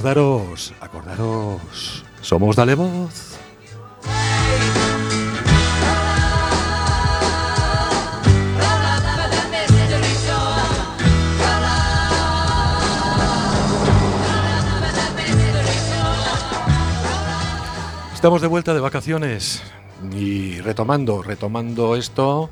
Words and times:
Acordaros, 0.00 0.72
acordaros. 0.80 2.04
Somos 2.22 2.56
Dale 2.56 2.74
Voz. 2.74 3.36
Estamos 18.14 18.40
de 18.40 18.46
vuelta 18.46 18.72
de 18.72 18.80
vacaciones 18.80 19.62
y 20.16 20.62
retomando, 20.62 21.22
retomando 21.22 21.94
esto 21.94 22.48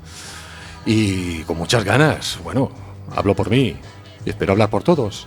y 0.85 1.39
con 1.45 1.57
muchas 1.57 1.83
ganas. 1.83 2.37
Bueno, 2.43 2.69
hablo 3.15 3.35
por 3.35 3.49
mí 3.49 3.75
y 4.23 4.29
espero 4.29 4.51
hablar 4.51 4.69
por 4.69 4.83
todos. 4.83 5.25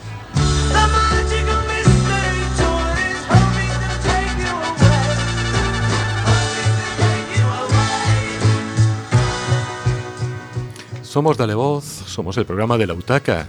Somos 11.13 11.37
Dale 11.37 11.53
Voz, 11.53 11.85
somos 11.85 12.39
el 12.39 12.47
programa 12.47 12.79
de 12.79 12.87
la 12.87 12.95
UTACA, 12.95 13.47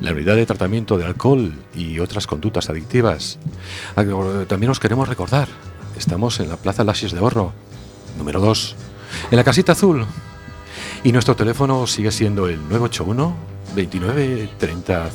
la 0.00 0.12
unidad 0.12 0.34
de 0.34 0.46
tratamiento 0.46 0.96
de 0.96 1.04
alcohol 1.04 1.52
y 1.74 1.98
otras 1.98 2.26
conductas 2.26 2.70
adictivas. 2.70 3.38
También 4.48 4.70
os 4.70 4.80
queremos 4.80 5.06
recordar, 5.06 5.46
estamos 5.98 6.40
en 6.40 6.48
la 6.48 6.56
Plaza 6.56 6.84
Lasis 6.84 7.12
de 7.12 7.20
Horro, 7.20 7.52
número 8.16 8.40
2, 8.40 8.76
en 9.30 9.36
la 9.36 9.44
casita 9.44 9.72
azul. 9.72 10.06
Y 11.04 11.12
nuestro 11.12 11.36
teléfono 11.36 11.86
sigue 11.86 12.10
siendo 12.10 12.48
el 12.48 12.66
981 12.66 13.36
29 13.74 14.48
30 14.56 15.10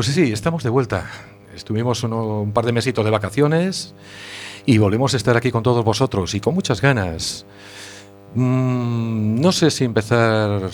Pues 0.00 0.14
sí, 0.14 0.32
estamos 0.32 0.62
de 0.62 0.70
vuelta. 0.70 1.10
Estuvimos 1.54 2.02
un 2.04 2.52
par 2.54 2.64
de 2.64 2.72
mesitos 2.72 3.04
de 3.04 3.10
vacaciones 3.10 3.94
y 4.64 4.78
volvemos 4.78 5.12
a 5.12 5.18
estar 5.18 5.36
aquí 5.36 5.50
con 5.50 5.62
todos 5.62 5.84
vosotros 5.84 6.34
y 6.34 6.40
con 6.40 6.54
muchas 6.54 6.80
ganas. 6.80 7.44
Mm, 8.34 9.42
no 9.42 9.52
sé 9.52 9.70
si 9.70 9.84
empezar... 9.84 10.70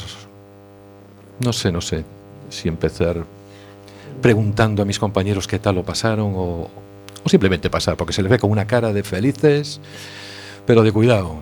No 1.40 1.52
sé, 1.52 1.72
no 1.72 1.80
sé. 1.80 2.04
Si 2.50 2.68
empezar 2.68 3.24
preguntando 4.22 4.82
a 4.82 4.84
mis 4.84 5.00
compañeros 5.00 5.48
qué 5.48 5.58
tal 5.58 5.74
lo 5.74 5.82
pasaron 5.82 6.32
o, 6.36 6.70
o 7.24 7.28
simplemente 7.28 7.68
pasar, 7.68 7.96
porque 7.96 8.12
se 8.12 8.22
les 8.22 8.30
ve 8.30 8.38
con 8.38 8.52
una 8.52 8.68
cara 8.68 8.92
de 8.92 9.02
felices, 9.02 9.80
pero 10.66 10.84
de 10.84 10.92
cuidado. 10.92 11.40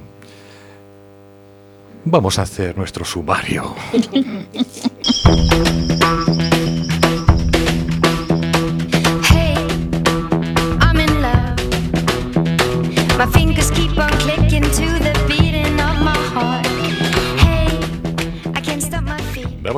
Vamos 2.06 2.38
a 2.38 2.42
hacer 2.42 2.78
nuestro 2.78 3.04
sumario. 3.04 3.74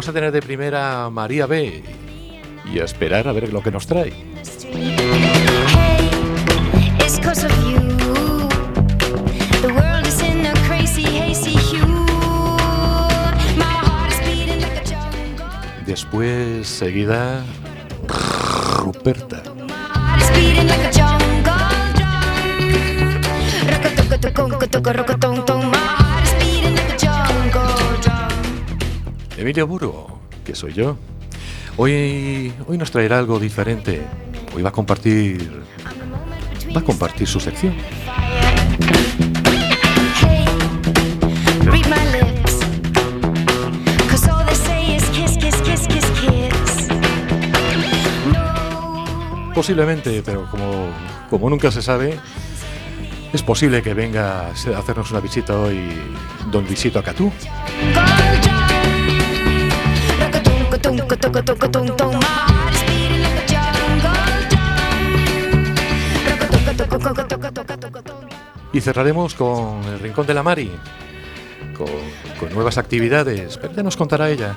Vamos 0.06 0.14
a 0.14 0.20
tener 0.20 0.32
de 0.32 0.40
primera 0.40 1.06
a 1.06 1.10
María 1.10 1.46
B. 1.46 1.82
y 2.72 2.78
a 2.78 2.84
esperar 2.84 3.26
a 3.26 3.32
ver 3.32 3.52
lo 3.52 3.60
que 3.60 3.72
nos 3.72 3.88
trae. 3.88 4.12
in 20.58 20.68
the 20.68 20.86
street. 25.02 25.25
Emilio 29.46 29.68
Burgo, 29.68 30.18
que 30.44 30.56
soy 30.56 30.72
yo. 30.72 30.98
Hoy, 31.76 32.52
hoy 32.66 32.78
nos 32.78 32.90
traerá 32.90 33.20
algo 33.20 33.38
diferente. 33.38 34.02
Hoy 34.52 34.60
va 34.60 34.70
a 34.70 34.72
compartir, 34.72 35.62
va 36.74 36.80
a 36.80 36.82
compartir 36.82 37.28
su 37.28 37.38
sección. 37.38 37.72
Posiblemente, 49.54 50.24
pero 50.24 50.50
como, 50.50 50.88
como 51.30 51.50
nunca 51.50 51.70
se 51.70 51.82
sabe, 51.82 52.18
es 53.32 53.42
posible 53.44 53.80
que 53.80 53.94
venga 53.94 54.48
a 54.48 54.50
hacernos 54.50 55.12
una 55.12 55.20
visita 55.20 55.56
hoy 55.56 55.78
don 56.50 56.64
Luisito 56.64 56.98
Acatú. 56.98 57.30
Y 68.72 68.80
cerraremos 68.80 69.34
con 69.34 69.82
el 69.84 69.98
Rincón 70.00 70.26
de 70.26 70.34
la 70.34 70.42
Mari, 70.42 70.70
con, 71.76 71.86
con 72.38 72.52
nuevas 72.54 72.78
actividades, 72.78 73.58
pero 73.58 73.74
ya 73.74 73.82
nos 73.82 73.96
contará 73.96 74.30
ella. 74.30 74.54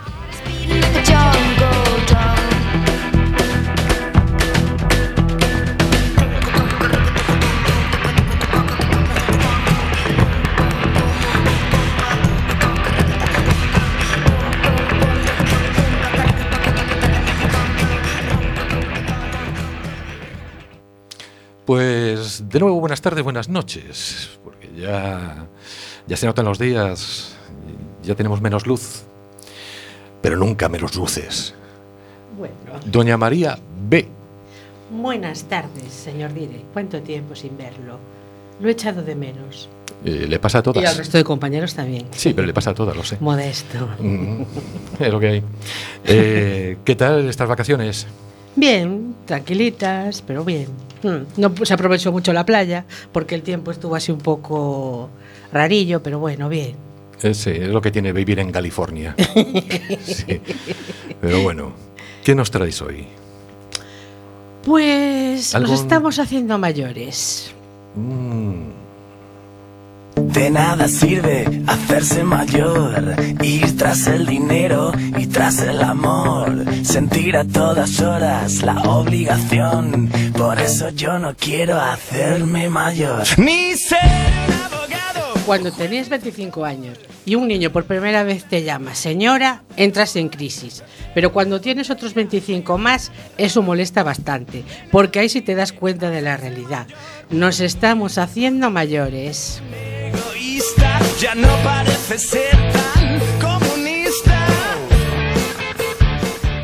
Pues 21.74 22.50
de 22.50 22.60
nuevo 22.62 22.80
buenas 22.80 23.00
tardes, 23.00 23.24
buenas 23.24 23.48
noches, 23.48 24.40
porque 24.44 24.72
ya, 24.76 25.46
ya 26.08 26.18
se 26.18 26.26
notan 26.26 26.46
los 26.46 26.58
días, 26.58 27.36
ya 28.02 28.16
tenemos 28.16 28.42
menos 28.42 28.66
luz, 28.66 29.04
pero 30.20 30.36
nunca 30.36 30.68
menos 30.68 30.96
luces. 30.96 31.54
Bueno, 32.36 32.56
Doña 32.88 33.18
María 33.18 33.60
B. 33.88 34.08
buenas 34.90 35.44
tardes, 35.44 35.94
señor 35.94 36.34
Dire. 36.34 36.66
¿Cuánto 36.74 37.04
tiempo 37.04 37.36
sin 37.36 37.56
verlo? 37.56 38.00
Lo 38.60 38.68
he 38.68 38.72
echado 38.72 39.04
de 39.04 39.14
menos. 39.14 39.70
Eh, 40.04 40.26
le 40.28 40.40
pasa 40.40 40.58
a 40.58 40.62
Y 40.62 40.66
al 40.70 40.74
todas. 40.74 40.98
resto 40.98 41.20
de 41.20 41.24
compañeros 41.24 41.76
también. 41.76 42.08
Sí, 42.14 42.34
pero 42.34 42.48
le 42.48 42.54
pasa 42.56 42.72
a 42.72 42.74
todas, 42.74 42.98
lo 42.98 43.04
sé. 43.04 43.18
Modesto. 43.20 43.88
Mm, 44.00 44.42
es 45.02 45.12
lo 45.12 45.20
que 45.20 45.28
hay. 45.28 45.44
Eh, 46.04 46.78
¿Qué 46.84 46.96
tal 46.96 47.30
estas 47.30 47.48
vacaciones? 47.48 48.08
Bien, 48.56 49.14
tranquilitas, 49.28 50.24
pero 50.26 50.44
bien. 50.44 50.89
No 51.04 51.54
se 51.64 51.74
aprovechó 51.74 52.12
mucho 52.12 52.34
la 52.34 52.46
playa 52.46 52.86
porque 53.12 53.36
el 53.36 53.42
tiempo 53.42 53.72
estuvo 53.72 53.96
así 53.96 54.12
un 54.12 54.20
poco 54.20 55.10
rarillo, 55.54 56.02
pero 56.04 56.20
bueno, 56.20 56.50
bien. 56.50 56.76
Eh, 57.22 57.34
sí, 57.34 57.50
es 57.52 57.68
lo 57.70 57.82
que 57.82 57.92
tiene 57.92 58.12
vivir 58.14 58.40
en 58.40 58.52
California. 58.52 59.16
Sí. 60.06 60.42
Pero 61.22 61.42
bueno, 61.44 61.74
¿qué 62.24 62.34
nos 62.36 62.50
traéis 62.52 62.82
hoy? 62.82 63.06
Pues 64.64 65.56
¿Algún- 65.56 65.72
nos 65.72 65.82
estamos 65.82 66.20
haciendo 66.20 66.58
mayores. 66.58 67.52
Mm, 67.96 68.70
De 70.34 70.52
nada 70.52 70.88
sirve 70.88 71.64
hacerse 71.66 72.24
mayor, 72.24 73.16
ir 73.42 73.76
tras 73.76 74.06
el 74.06 74.28
dinero 74.28 74.92
y 75.18 75.26
tras 75.26 75.60
el 75.64 75.82
amor, 75.82 76.66
sentir 76.84 77.36
a 77.36 77.46
todas 77.46 78.00
horas 78.00 78.62
la 78.62 78.80
obligación. 78.84 80.08
Por 80.38 80.60
eso 80.62 80.90
yo 80.92 81.18
no 81.18 81.36
quiero 81.36 81.82
hacerme 81.82 82.70
mayor. 82.70 83.24
Ni 83.38 83.74
ser 83.74 83.98
un 84.48 84.74
abogado. 84.74 85.34
Cuando 85.48 85.72
tenés 85.72 86.10
25 86.10 86.64
años 86.64 87.00
y 87.26 87.34
un 87.34 87.48
niño 87.48 87.72
por 87.72 87.86
primera 87.86 88.22
vez 88.24 88.44
te 88.46 88.62
llama 88.62 88.94
señora, 88.94 89.64
entras 89.78 90.16
en 90.16 90.30
crisis. 90.30 90.84
Pero 91.16 91.34
cuando 91.34 91.60
tienes 91.60 91.90
otros 91.90 92.14
25 92.14 92.78
más, 92.78 93.12
eso 93.40 93.64
molesta 93.64 94.04
bastante, 94.04 94.64
porque 94.92 95.20
ahí 95.20 95.30
sí 95.30 95.42
te 95.42 95.56
das 95.56 95.74
cuenta 95.74 96.12
de 96.12 96.22
la 96.22 96.38
realidad. 96.38 96.86
Nos 97.32 97.62
estamos 97.62 98.20
haciendo 98.20 98.70
mayores. 98.70 99.64
Vista 100.60 101.00
ya 101.22 101.36
no 101.36 101.48
parece 101.64 102.18
ser 102.18 102.52
tan 102.74 103.18
comunista. 103.40 104.46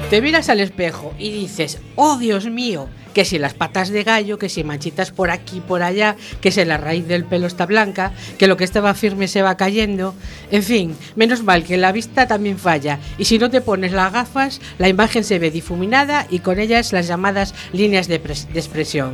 Te 0.09 0.21
miras 0.21 0.49
al 0.49 0.59
espejo 0.59 1.13
y 1.17 1.31
dices, 1.31 1.79
oh 1.95 2.17
Dios 2.17 2.45
mío, 2.47 2.89
que 3.13 3.23
si 3.23 3.39
las 3.39 3.53
patas 3.53 3.87
de 3.87 4.03
gallo, 4.03 4.37
que 4.37 4.49
si 4.49 4.65
manchitas 4.65 5.11
por 5.11 5.31
aquí, 5.31 5.61
por 5.61 5.81
allá, 5.81 6.17
que 6.41 6.51
si 6.51 6.65
la 6.65 6.75
raíz 6.75 7.07
del 7.07 7.23
pelo 7.23 7.47
está 7.47 7.65
blanca, 7.65 8.11
que 8.37 8.47
lo 8.47 8.57
que 8.57 8.65
estaba 8.65 8.95
firme 8.95 9.29
se 9.29 9.41
va 9.41 9.55
cayendo. 9.55 10.13
En 10.51 10.63
fin, 10.63 10.97
menos 11.15 11.41
mal 11.43 11.63
que 11.63 11.77
la 11.77 11.93
vista 11.93 12.27
también 12.27 12.59
falla 12.59 12.99
y 13.17 13.23
si 13.23 13.39
no 13.39 13.49
te 13.49 13.61
pones 13.61 13.93
las 13.93 14.11
gafas, 14.11 14.59
la 14.77 14.89
imagen 14.89 15.23
se 15.23 15.39
ve 15.39 15.51
difuminada 15.51 16.27
y 16.29 16.39
con 16.39 16.59
ellas 16.59 16.91
las 16.91 17.07
llamadas 17.07 17.53
líneas 17.71 18.09
de, 18.09 18.21
pres- 18.21 18.47
de 18.49 18.59
expresión. 18.59 19.13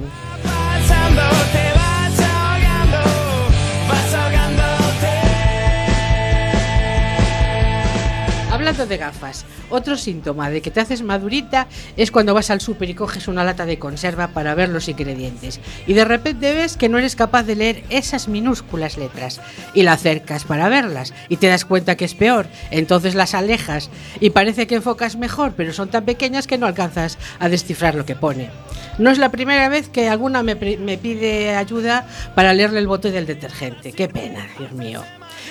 De 8.82 8.98
gafas, 8.98 9.46
otro 9.70 9.96
síntoma 9.96 10.50
de 10.50 10.62
que 10.64 10.72
te 10.72 10.80
haces 10.80 11.04
madurita 11.04 11.68
es 11.98 12.10
cuando 12.10 12.34
vas 12.34 12.50
al 12.50 12.62
súper 12.62 12.90
y 12.90 12.96
coges 12.96 13.28
una 13.28 13.44
lata 13.44 13.68
de 13.68 13.78
conserva 13.78 14.30
para 14.30 14.56
ver 14.56 14.70
los 14.70 14.90
ingredientes 14.90 15.60
y 15.86 15.94
de 15.94 16.04
repente 16.04 16.56
ves 16.56 16.78
que 16.78 16.90
no 16.90 16.98
eres 16.98 17.16
capaz 17.16 17.44
de 17.44 17.56
leer 17.56 17.84
esas 17.90 18.28
minúsculas 18.28 18.98
letras 18.98 19.40
y 19.76 19.84
la 19.84 19.94
acercas 19.94 20.46
para 20.46 20.68
verlas 20.68 21.14
y 21.30 21.38
te 21.38 21.48
das 21.48 21.64
cuenta 21.64 21.96
que 21.96 22.06
es 22.06 22.16
peor, 22.16 22.48
entonces 22.72 23.14
las 23.14 23.36
alejas 23.36 23.92
y 24.20 24.32
parece 24.32 24.66
que 24.66 24.76
enfocas 24.76 25.16
mejor, 25.16 25.54
pero 25.56 25.74
son 25.74 25.90
tan 25.90 26.04
pequeñas 26.06 26.48
que 26.48 26.58
no 26.58 26.66
alcanzas 26.66 27.20
a 27.40 27.50
descifrar 27.50 27.94
lo 27.94 28.06
que 28.06 28.16
pone. 28.16 28.50
No 28.98 29.12
es 29.12 29.20
la 29.20 29.30
primera 29.30 29.70
vez 29.70 29.90
que 29.90 30.10
alguna 30.10 30.42
me, 30.42 30.56
me 30.56 30.98
pide 30.98 31.56
ayuda 31.56 32.08
para 32.34 32.54
leerle 32.54 32.80
el 32.80 32.88
bote 32.88 33.12
del 33.12 33.28
detergente. 33.28 33.94
Qué 33.94 34.10
pena, 34.10 34.48
Dios 34.58 34.72
mío. 34.72 35.04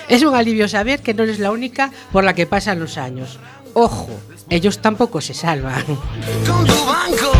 Es 0.07 0.23
un 0.23 0.35
alivio 0.35 0.67
saber 0.67 1.01
que 1.01 1.13
no 1.13 1.23
eres 1.23 1.39
la 1.39 1.51
única 1.51 1.91
por 2.11 2.23
la 2.23 2.33
que 2.33 2.45
pasan 2.45 2.79
los 2.79 2.97
años. 2.97 3.39
Ojo, 3.73 4.09
ellos 4.49 4.79
tampoco 4.79 5.21
se 5.21 5.33
salvan. 5.33 5.85
Con 5.85 6.65
tu 6.65 6.85
banco. 6.85 7.31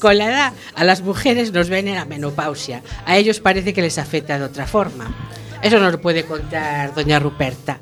Con 0.00 0.18
la 0.18 0.26
edad, 0.26 0.52
a 0.74 0.82
las 0.82 1.02
mujeres 1.02 1.52
nos 1.52 1.68
ven 1.68 1.86
en 1.86 1.94
la 1.94 2.04
menopausia. 2.04 2.82
A 3.06 3.16
ellos 3.16 3.38
parece 3.38 3.72
que 3.72 3.82
les 3.82 3.98
afecta 3.98 4.38
de 4.38 4.44
otra 4.44 4.66
forma. 4.66 5.14
Eso 5.62 5.78
nos 5.78 5.92
lo 5.92 6.00
puede 6.00 6.24
contar 6.24 6.92
doña 6.92 7.20
Ruperta. 7.20 7.78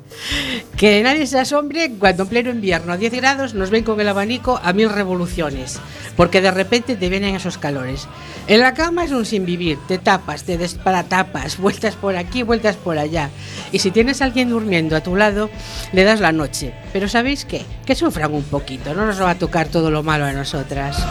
Que 0.77 1.01
nadie 1.01 1.25
se 1.25 1.39
asombre 1.39 1.91
cuando 1.97 2.23
en 2.23 2.29
pleno 2.29 2.49
invierno 2.51 2.93
a 2.93 2.97
10 2.97 3.13
grados 3.13 3.53
nos 3.55 3.71
ven 3.71 3.83
con 3.83 3.99
el 3.99 4.07
abanico 4.07 4.59
a 4.63 4.71
mil 4.71 4.89
revoluciones. 4.89 5.79
Porque 6.15 6.41
de 6.41 6.51
repente 6.51 6.95
te 6.95 7.09
vienen 7.09 7.35
esos 7.35 7.57
calores. 7.57 8.07
En 8.47 8.59
la 8.59 8.73
cama 8.75 9.03
es 9.03 9.11
un 9.11 9.25
sin 9.25 9.45
vivir. 9.45 9.79
Te 9.87 9.97
tapas, 9.97 10.43
te 10.43 10.57
desparatapas, 10.57 11.57
vueltas 11.57 11.95
por 11.95 12.15
aquí, 12.15 12.43
vueltas 12.43 12.75
por 12.75 12.99
allá. 12.99 13.29
Y 13.71 13.79
si 13.79 13.89
tienes 13.89 14.21
alguien 14.21 14.49
durmiendo 14.49 14.95
a 14.95 15.01
tu 15.01 15.15
lado, 15.15 15.49
le 15.91 16.03
das 16.03 16.19
la 16.19 16.31
noche. 16.31 16.73
Pero 16.93 17.07
¿sabéis 17.07 17.45
qué? 17.45 17.65
Que 17.85 17.95
sufran 17.95 18.33
un 18.33 18.43
poquito. 18.43 18.93
No 18.93 19.07
nos 19.07 19.19
va 19.21 19.31
a 19.31 19.35
tocar 19.35 19.69
todo 19.69 19.89
lo 19.89 20.03
malo 20.03 20.25
a 20.25 20.33
nosotras. 20.33 21.03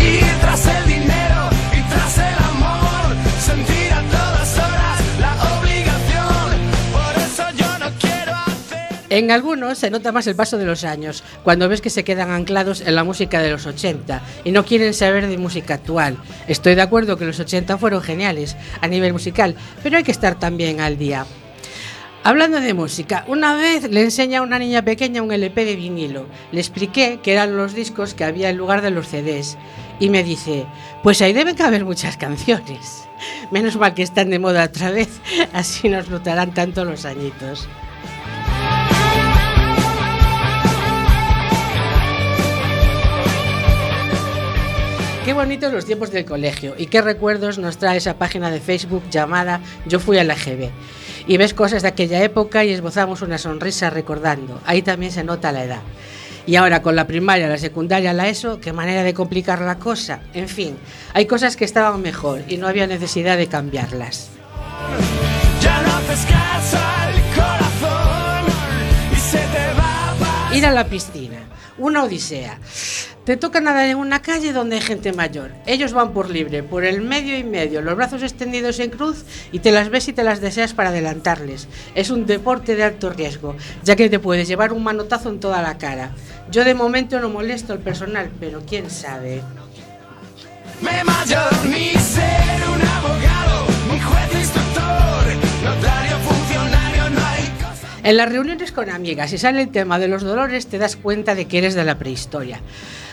Y 0.00 0.18
tras 0.40 0.66
el 0.66 0.86
dinero 0.86 1.50
y 1.72 1.88
tras 1.88 2.18
el 2.18 2.47
En 9.10 9.30
algunos 9.30 9.78
se 9.78 9.90
nota 9.90 10.12
más 10.12 10.26
el 10.26 10.36
paso 10.36 10.58
de 10.58 10.66
los 10.66 10.84
años, 10.84 11.24
cuando 11.42 11.66
ves 11.66 11.80
que 11.80 11.88
se 11.88 12.04
quedan 12.04 12.30
anclados 12.30 12.82
en 12.82 12.94
la 12.94 13.04
música 13.04 13.40
de 13.40 13.50
los 13.50 13.64
80 13.64 14.20
y 14.44 14.52
no 14.52 14.66
quieren 14.66 14.92
saber 14.92 15.26
de 15.26 15.38
música 15.38 15.74
actual. 15.74 16.18
Estoy 16.46 16.74
de 16.74 16.82
acuerdo 16.82 17.16
que 17.16 17.24
los 17.24 17.40
80 17.40 17.78
fueron 17.78 18.02
geniales 18.02 18.54
a 18.82 18.86
nivel 18.86 19.14
musical, 19.14 19.54
pero 19.82 19.96
hay 19.96 20.04
que 20.04 20.10
estar 20.10 20.38
también 20.38 20.80
al 20.80 20.98
día. 20.98 21.24
Hablando 22.22 22.60
de 22.60 22.74
música, 22.74 23.24
una 23.28 23.54
vez 23.54 23.90
le 23.90 24.02
enseñé 24.02 24.36
a 24.36 24.42
una 24.42 24.58
niña 24.58 24.82
pequeña 24.82 25.22
un 25.22 25.32
LP 25.32 25.64
de 25.64 25.76
vinilo. 25.76 26.26
Le 26.52 26.60
expliqué 26.60 27.20
que 27.22 27.32
eran 27.32 27.56
los 27.56 27.74
discos 27.74 28.12
que 28.12 28.24
había 28.24 28.50
en 28.50 28.58
lugar 28.58 28.82
de 28.82 28.90
los 28.90 29.08
CDs. 29.08 29.56
Y 30.00 30.10
me 30.10 30.22
dice, 30.22 30.66
pues 31.02 31.22
ahí 31.22 31.32
deben 31.32 31.56
caber 31.56 31.86
muchas 31.86 32.18
canciones. 32.18 33.08
Menos 33.50 33.76
mal 33.76 33.94
que 33.94 34.02
están 34.02 34.28
de 34.28 34.38
moda 34.38 34.64
otra 34.64 34.90
vez, 34.90 35.08
así 35.54 35.88
nos 35.88 36.10
notarán 36.10 36.52
tanto 36.52 36.84
los 36.84 37.06
añitos. 37.06 37.66
Qué 45.28 45.34
bonitos 45.34 45.74
los 45.74 45.84
tiempos 45.84 46.10
del 46.10 46.24
colegio 46.24 46.74
y 46.78 46.86
qué 46.86 47.02
recuerdos 47.02 47.58
nos 47.58 47.76
trae 47.76 47.98
esa 47.98 48.14
página 48.14 48.50
de 48.50 48.60
Facebook 48.60 49.02
llamada 49.10 49.60
Yo 49.84 50.00
fui 50.00 50.16
a 50.16 50.24
la 50.24 50.34
GB. 50.34 50.70
Y 51.26 51.36
ves 51.36 51.52
cosas 51.52 51.82
de 51.82 51.88
aquella 51.88 52.22
época 52.22 52.64
y 52.64 52.70
esbozamos 52.72 53.20
una 53.20 53.36
sonrisa 53.36 53.90
recordando. 53.90 54.58
Ahí 54.64 54.80
también 54.80 55.12
se 55.12 55.24
nota 55.24 55.52
la 55.52 55.64
edad. 55.64 55.82
Y 56.46 56.56
ahora 56.56 56.80
con 56.80 56.96
la 56.96 57.06
primaria, 57.06 57.46
la 57.46 57.58
secundaria, 57.58 58.14
la 58.14 58.26
ESO, 58.26 58.58
qué 58.58 58.72
manera 58.72 59.02
de 59.02 59.12
complicar 59.12 59.60
la 59.60 59.78
cosa. 59.78 60.20
En 60.32 60.48
fin, 60.48 60.78
hay 61.12 61.26
cosas 61.26 61.56
que 61.56 61.66
estaban 61.66 62.00
mejor 62.00 62.40
y 62.48 62.56
no 62.56 62.66
había 62.66 62.86
necesidad 62.86 63.36
de 63.36 63.48
cambiarlas. 63.48 64.30
Ya 65.60 65.82
no 65.82 65.94
haces 65.94 66.24
caso 66.24 66.78
al 66.78 67.12
corazón 67.34 68.46
y 69.12 69.16
se 69.16 69.36
te 69.36 69.74
va 69.78 70.48
a 70.48 70.56
Ir 70.56 70.64
a 70.64 70.72
la 70.72 70.86
piscina, 70.86 71.47
una 71.78 72.04
odisea. 72.04 72.58
Te 73.24 73.36
toca 73.36 73.60
nadar 73.60 73.86
en 73.86 73.98
una 73.98 74.22
calle 74.22 74.52
donde 74.52 74.76
hay 74.76 74.82
gente 74.82 75.12
mayor. 75.12 75.52
Ellos 75.66 75.92
van 75.92 76.12
por 76.12 76.30
libre, 76.30 76.62
por 76.62 76.84
el 76.84 77.02
medio 77.02 77.36
y 77.36 77.44
medio, 77.44 77.82
los 77.82 77.94
brazos 77.94 78.22
extendidos 78.22 78.78
en 78.80 78.90
cruz 78.90 79.24
y 79.52 79.58
te 79.58 79.70
las 79.70 79.90
ves 79.90 80.08
y 80.08 80.12
te 80.12 80.24
las 80.24 80.40
deseas 80.40 80.72
para 80.72 80.88
adelantarles. 80.88 81.68
Es 81.94 82.10
un 82.10 82.24
deporte 82.24 82.74
de 82.74 82.84
alto 82.84 83.10
riesgo, 83.10 83.54
ya 83.84 83.96
que 83.96 84.08
te 84.08 84.18
puedes 84.18 84.48
llevar 84.48 84.72
un 84.72 84.82
manotazo 84.82 85.28
en 85.28 85.40
toda 85.40 85.60
la 85.60 85.76
cara. 85.76 86.12
Yo 86.50 86.64
de 86.64 86.74
momento 86.74 87.20
no 87.20 87.28
molesto 87.28 87.74
al 87.74 87.80
personal, 87.80 88.30
pero 88.40 88.62
quién 88.66 88.90
sabe. 88.90 89.42
Me 90.80 91.04
mayor 91.04 91.66
ni 91.66 91.90
ser 91.94 92.62
un 92.72 92.80
abogado, 92.80 93.66
juez 94.00 94.40
instructor, 94.40 95.24
En 98.08 98.16
las 98.16 98.32
reuniones 98.32 98.72
con 98.72 98.88
amigas, 98.88 99.28
si 99.28 99.36
sale 99.36 99.60
el 99.60 99.68
tema 99.68 99.98
de 99.98 100.08
los 100.08 100.22
dolores, 100.22 100.66
te 100.66 100.78
das 100.78 100.96
cuenta 100.96 101.34
de 101.34 101.44
que 101.44 101.58
eres 101.58 101.74
de 101.74 101.84
la 101.84 101.98
prehistoria. 101.98 102.62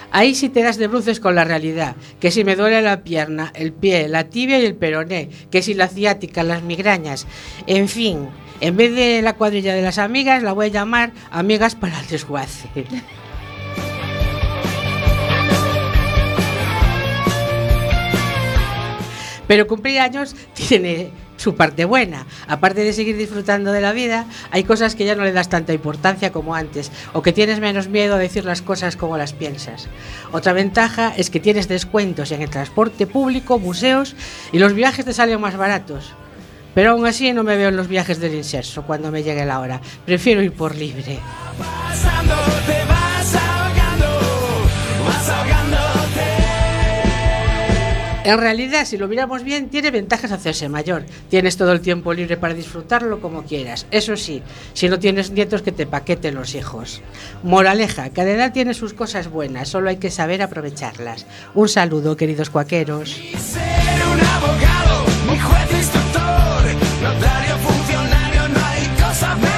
Ahí 0.09 0.35
sí 0.35 0.47
te 0.47 0.63
das 0.63 0.77
de 0.77 0.87
bruces 0.87 1.19
con 1.19 1.35
la 1.35 1.43
realidad, 1.43 1.97
que 2.21 2.31
si 2.31 2.45
me 2.45 2.55
duele 2.55 2.81
la 2.81 3.03
pierna, 3.03 3.51
el 3.55 3.73
pie, 3.73 4.07
la 4.07 4.29
tibia 4.29 4.57
y 4.57 4.65
el 4.65 4.75
peroné, 4.75 5.27
que 5.51 5.61
si 5.61 5.73
la 5.73 5.89
ciática, 5.89 6.43
las 6.43 6.63
migrañas, 6.63 7.27
en 7.67 7.89
fin, 7.89 8.29
en 8.61 8.77
vez 8.77 8.95
de 8.95 9.21
la 9.21 9.33
cuadrilla 9.33 9.75
de 9.75 9.81
las 9.81 9.97
amigas, 9.97 10.43
la 10.43 10.53
voy 10.53 10.67
a 10.67 10.69
llamar 10.69 11.11
amigas 11.29 11.75
para 11.75 11.99
el 11.99 12.07
desguace. 12.07 12.69
Pero 19.45 19.67
cumplir 19.67 19.99
años 19.99 20.37
tiene 20.53 21.11
su 21.45 21.53
parte 21.53 21.85
buena. 21.85 22.25
Aparte 22.47 22.83
de 22.83 22.91
seguir 22.91 23.17
disfrutando 23.17 23.71
de 23.71 23.79
la 23.79 23.93
vida, 23.93 24.25
hay 24.49 24.63
cosas 24.63 24.95
que 24.95 25.05
ya 25.05 25.13
no 25.13 25.23
le 25.23 25.31
das 25.31 25.47
tanta 25.47 25.73
importancia 25.73 26.31
como 26.31 26.55
antes, 26.55 26.91
o 27.13 27.21
que 27.21 27.33
tienes 27.33 27.59
menos 27.59 27.87
miedo 27.87 28.15
a 28.15 28.17
decir 28.17 28.45
las 28.45 28.63
cosas 28.63 28.95
como 28.95 29.15
las 29.15 29.33
piensas. 29.33 29.87
Otra 30.31 30.53
ventaja 30.53 31.13
es 31.15 31.29
que 31.29 31.39
tienes 31.39 31.67
descuentos 31.67 32.31
en 32.31 32.41
el 32.41 32.49
transporte 32.49 33.05
público, 33.05 33.59
museos 33.59 34.15
y 34.51 34.57
los 34.57 34.73
viajes 34.73 35.05
te 35.05 35.13
salen 35.13 35.39
más 35.39 35.55
baratos. 35.55 36.13
Pero 36.73 36.91
aún 36.91 37.05
así 37.05 37.31
no 37.31 37.43
me 37.43 37.57
veo 37.57 37.69
en 37.69 37.77
los 37.77 37.87
viajes 37.87 38.19
del 38.19 38.33
inserso 38.33 38.81
cuando 38.81 39.11
me 39.11 39.21
llegue 39.21 39.45
la 39.45 39.59
hora. 39.59 39.79
Prefiero 40.03 40.41
ir 40.41 40.51
por 40.51 40.75
libre. 40.75 41.19
En 48.25 48.39
realidad, 48.39 48.85
si 48.85 48.97
lo 48.97 49.07
miramos 49.07 49.43
bien, 49.43 49.69
tiene 49.69 49.91
ventajas 49.91 50.31
hacerse 50.31 50.67
mayor. 50.67 51.05
Tienes 51.29 51.57
todo 51.57 51.71
el 51.71 51.81
tiempo 51.81 52.11
libre 52.11 52.37
para 52.37 52.55
disfrutarlo 52.55 53.21
como 53.21 53.43
quieras. 53.43 53.85
Eso 53.91 54.17
sí, 54.17 54.41
si 54.73 54.89
no 54.89 54.97
tienes 54.97 55.29
nietos 55.29 55.61
que 55.61 55.71
te 55.71 55.85
paqueten 55.85 56.33
los 56.33 56.55
hijos. 56.55 57.03
Moraleja, 57.43 58.09
cada 58.09 58.31
edad 58.31 58.51
tiene 58.51 58.73
sus 58.73 58.95
cosas 58.95 59.29
buenas, 59.29 59.69
solo 59.69 59.89
hay 59.89 59.97
que 59.97 60.09
saber 60.09 60.41
aprovecharlas. 60.41 61.27
Un 61.53 61.69
saludo, 61.69 62.17
queridos 62.17 62.49
cuaqueros. 62.49 63.21
Notario 67.01 67.57
funcionario, 67.57 68.49
no 68.49 68.65
hay 68.65 68.87
cosa 68.99 69.54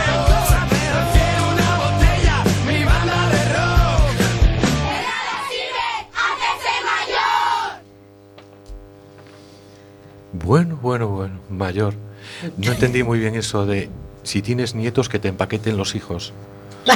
Bueno, 10.47 10.79
bueno, 10.81 11.09
bueno, 11.09 11.39
mayor. 11.49 11.93
No 12.55 12.71
entendí 12.71 13.03
muy 13.03 13.19
bien 13.19 13.35
eso 13.35 13.65
de 13.65 13.89
si 14.23 14.41
tienes 14.41 14.75
nietos 14.75 15.09
que 15.09 15.19
te 15.19 15.27
empaqueten 15.27 15.75
los 15.75 15.93
hijos. 15.93 16.31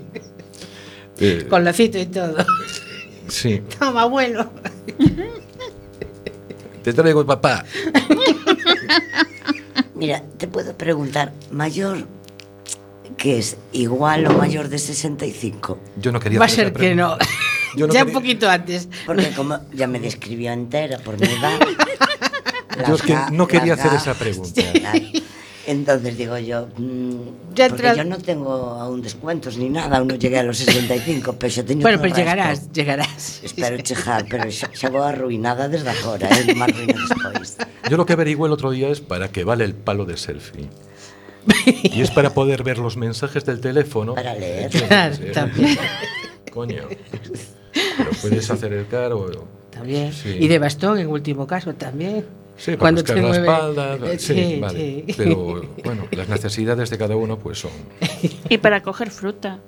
Eh, 1.20 1.46
Con 1.48 1.64
lacito 1.64 1.98
y 1.98 2.06
todo. 2.06 2.36
sí. 3.28 3.62
Toma, 3.78 4.02
abuelo. 4.02 4.50
Te 6.82 6.92
traigo 6.92 7.26
papá. 7.26 7.64
Mira, 9.94 10.22
te 10.36 10.46
puedo 10.46 10.76
preguntar, 10.76 11.32
¿mayor 11.50 12.06
que 13.16 13.38
es 13.38 13.56
igual 13.72 14.26
o 14.26 14.32
mayor 14.34 14.68
de 14.68 14.78
65? 14.78 15.78
Yo 15.96 16.12
no 16.12 16.20
quería 16.20 16.38
Va 16.38 16.44
a 16.46 16.48
ser 16.48 16.72
que 16.72 16.94
no. 16.94 17.16
pregunta. 17.16 17.26
Yo 17.76 17.86
no 17.86 17.92
ya 17.92 18.04
un 18.04 18.12
poquito 18.12 18.48
antes. 18.48 18.88
Porque 19.04 19.30
como 19.32 19.58
ya 19.72 19.86
me 19.88 19.98
describió 20.00 20.52
entera 20.52 20.98
por 20.98 21.18
mi 21.18 21.26
edad. 21.26 21.58
Yo 22.86 22.94
es 22.94 23.02
que 23.02 23.16
no 23.32 23.46
quería 23.46 23.74
hacer 23.74 23.92
esa 23.94 24.14
pregunta. 24.14 24.62
Entonces 25.68 26.16
digo 26.16 26.38
yo, 26.38 26.66
mm, 26.78 27.54
Ya 27.54 27.68
porque 27.68 27.92
yo 27.94 28.04
no 28.04 28.16
tengo 28.16 28.52
aún 28.80 29.02
descuentos 29.02 29.58
ni 29.58 29.68
nada, 29.68 29.98
aún 29.98 30.08
no 30.08 30.14
llegué 30.14 30.38
a 30.38 30.42
los 30.42 30.56
65, 30.56 31.36
pero 31.38 31.52
xa 31.52 31.62
teño 31.62 31.82
Bueno, 31.82 31.98
pero 32.00 32.08
resto. 32.14 32.20
llegarás, 32.20 32.72
llegarás. 32.72 33.40
Espero 33.44 33.76
chejar, 33.82 34.24
pero 34.30 34.48
xa, 34.48 34.72
xa 34.72 34.88
vou 34.88 35.04
arruinada 35.04 35.68
desde 35.68 35.92
agora, 35.92 36.24
eh, 36.40 36.56
máis 36.56 36.72
ruina 36.72 36.96
despois. 36.96 37.60
Yo 37.84 38.00
lo 38.00 38.08
que 38.08 38.16
averigué 38.16 38.48
el 38.48 38.52
otro 38.56 38.72
día 38.72 38.88
es 38.88 39.04
para 39.04 39.28
qué 39.28 39.44
vale 39.44 39.68
el 39.68 39.74
palo 39.76 40.08
de 40.08 40.16
selfie. 40.16 40.72
Y 41.84 42.00
es 42.00 42.10
para 42.16 42.32
poder 42.32 42.64
ver 42.64 42.78
los 42.78 42.96
mensajes 42.96 43.44
del 43.44 43.60
teléfono. 43.60 44.14
Para 44.16 44.32
leer. 44.34 44.70
Claro, 44.72 45.14
sí, 45.14 45.32
también. 45.36 45.76
Coño. 46.52 46.88
Pero 46.88 48.10
puedes 48.22 48.48
acercar 48.50 49.12
o. 49.12 49.44
También. 49.70 50.12
Sí. 50.12 50.36
Y 50.40 50.48
de 50.48 50.58
bastón, 50.58 50.98
en 50.98 51.08
último 51.08 51.46
caso, 51.46 51.74
también. 51.74 52.24
Sí, 52.58 52.76
para 52.76 52.90
buscar 52.92 53.16
la 53.16 53.22
mueve- 53.22 53.38
espalda. 53.38 53.94
Eh, 54.12 54.18
Sí, 54.18 54.58
vale. 54.60 54.78
sí. 55.06 55.14
Pero 55.16 55.62
bueno, 55.84 56.06
las 56.10 56.28
necesidades 56.28 56.90
de 56.90 56.98
cada 56.98 57.16
uno 57.16 57.38
pues 57.38 57.58
son. 57.60 57.70
Y 58.50 58.58
para 58.58 58.82
coger 58.82 59.10
fruta. 59.10 59.60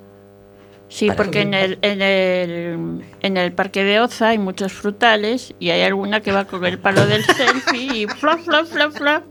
Sí, 0.89 1.07
Para 1.07 1.17
porque 1.19 1.43
en 1.43 1.55
el, 1.55 1.79
en, 1.83 2.03
el, 2.03 3.01
en 3.23 3.37
el 3.37 3.53
parque 3.53 3.85
de 3.85 4.01
Oza 4.01 4.31
hay 4.31 4.39
muchos 4.39 4.73
frutales 4.73 5.55
y 5.61 5.71
hay 5.71 5.83
alguna 5.83 6.21
que 6.21 6.33
va 6.33 6.47
con 6.47 6.65
el 6.67 6.81
palo 6.81 7.07
del 7.07 7.23
selfie 7.25 7.97
y 8.03 8.07
flop, 8.09 8.41
flop, 8.41 8.67
flop, 8.67 8.93
flop. 8.95 9.23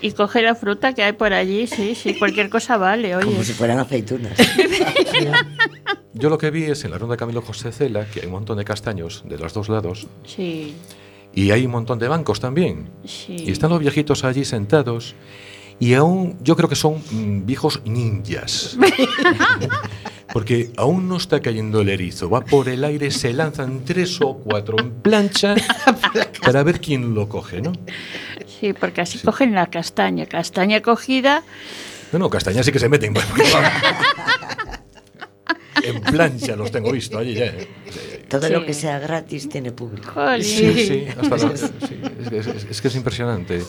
Y 0.00 0.12
coge 0.12 0.40
la 0.40 0.54
fruta 0.54 0.94
que 0.94 1.02
hay 1.02 1.12
por 1.12 1.34
allí, 1.34 1.66
sí, 1.66 1.94
sí, 1.94 2.14
cualquier 2.18 2.48
cosa 2.48 2.78
vale, 2.78 3.14
oye. 3.14 3.26
Como 3.26 3.42
si 3.44 3.52
fueran 3.52 3.78
aceitunas. 3.78 4.32
Yo 6.14 6.28
lo 6.30 6.38
que 6.38 6.50
vi 6.50 6.64
es 6.64 6.84
en 6.84 6.90
la 6.90 6.98
ronda 6.98 7.16
Camilo 7.16 7.42
José 7.42 7.72
Cela 7.72 8.06
que 8.06 8.20
hay 8.20 8.26
un 8.26 8.32
montón 8.32 8.58
de 8.58 8.64
castaños 8.64 9.22
de 9.26 9.38
los 9.38 9.52
dos 9.54 9.68
lados 9.68 10.06
Sí, 10.26 10.74
y 11.34 11.50
hay 11.50 11.66
un 11.66 11.72
montón 11.72 11.98
de 11.98 12.08
bancos 12.08 12.40
también. 12.40 12.88
sí. 13.04 13.36
Y 13.38 13.50
están 13.50 13.70
los 13.70 13.80
viejitos 13.80 14.24
allí 14.24 14.44
sentados 14.44 15.14
y 15.82 15.94
aún 15.94 16.38
yo 16.42 16.54
creo 16.54 16.68
que 16.68 16.76
son 16.76 17.02
mm, 17.10 17.44
viejos 17.44 17.80
ninjas. 17.84 18.78
Porque 20.32 20.70
aún 20.76 21.08
no 21.08 21.16
está 21.16 21.40
cayendo 21.40 21.80
el 21.80 21.88
erizo, 21.88 22.30
va 22.30 22.42
por 22.42 22.68
el 22.68 22.84
aire, 22.84 23.10
se 23.10 23.32
lanzan 23.32 23.84
tres 23.84 24.20
o 24.22 24.38
cuatro 24.38 24.78
en 24.78 24.92
plancha 24.92 25.56
para 26.42 26.62
ver 26.62 26.80
quién 26.80 27.14
lo 27.14 27.28
coge, 27.28 27.60
¿no? 27.60 27.72
Sí, 28.46 28.72
porque 28.72 29.02
así 29.02 29.18
cogen 29.18 29.54
la 29.54 29.66
castaña. 29.66 30.24
Castaña 30.26 30.80
cogida, 30.80 31.42
No, 32.12 32.20
no, 32.20 32.30
castañas 32.30 32.64
sí 32.64 32.72
que 32.72 32.78
se 32.78 32.88
meten. 32.88 33.12
en 35.82 36.00
plancha 36.00 36.56
los 36.56 36.70
tengo 36.70 36.92
visto 36.92 37.18
allí 37.18 37.34
ya. 37.34 37.46
¿eh? 37.46 37.68
Todo 38.32 38.46
Sí. 38.48 38.52
lo 38.52 38.64
que 38.66 38.74
sea 38.74 38.98
gratis 38.98 39.48
tiene 39.48 39.70
público. 39.72 40.10
jolín. 40.14 40.42
Sí, 40.42 40.86
sí, 40.86 41.06
hasta 41.10 41.36
la- 41.36 41.56
sí, 41.56 41.66
es, 42.20 42.28
que- 42.28 42.38
es- 42.38 42.46
es 42.70 42.80
que 42.80 42.88
es 42.88 42.96
impresionante. 42.96 43.62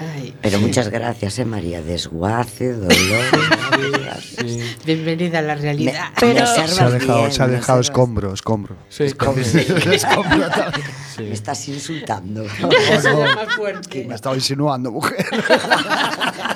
Ay, 0.00 0.32
Pero 0.40 0.60
muchas 0.60 0.88
gracias, 0.90 1.38
eh, 1.40 1.44
María. 1.44 1.82
Desguace, 1.82 2.72
dolor. 2.72 2.88
Sí, 4.20 4.60
bienvenida 4.84 5.40
a 5.40 5.42
la 5.42 5.54
Me, 5.56 5.60
realidad. 5.62 6.10
Pero- 6.18 6.34
me 6.40 6.46
Se 6.46 6.82
ha 6.82 6.90
dejado, 6.90 7.18
bien, 7.20 7.32
se 7.32 7.42
ha 7.42 7.46
me 7.46 7.52
dejado 7.54 7.80
escombro, 7.80 8.32
escombro. 8.32 8.76
sí, 8.88 9.06
también. 9.18 9.44
Sí. 9.46 11.22
Me 11.22 11.32
estás 11.32 11.68
insultando. 11.68 12.44
Más 12.44 13.54
fuerte. 13.56 14.04
Me 14.08 14.14
estaba 14.14 14.36
insinuando, 14.36 14.92
mujer. 14.92 15.26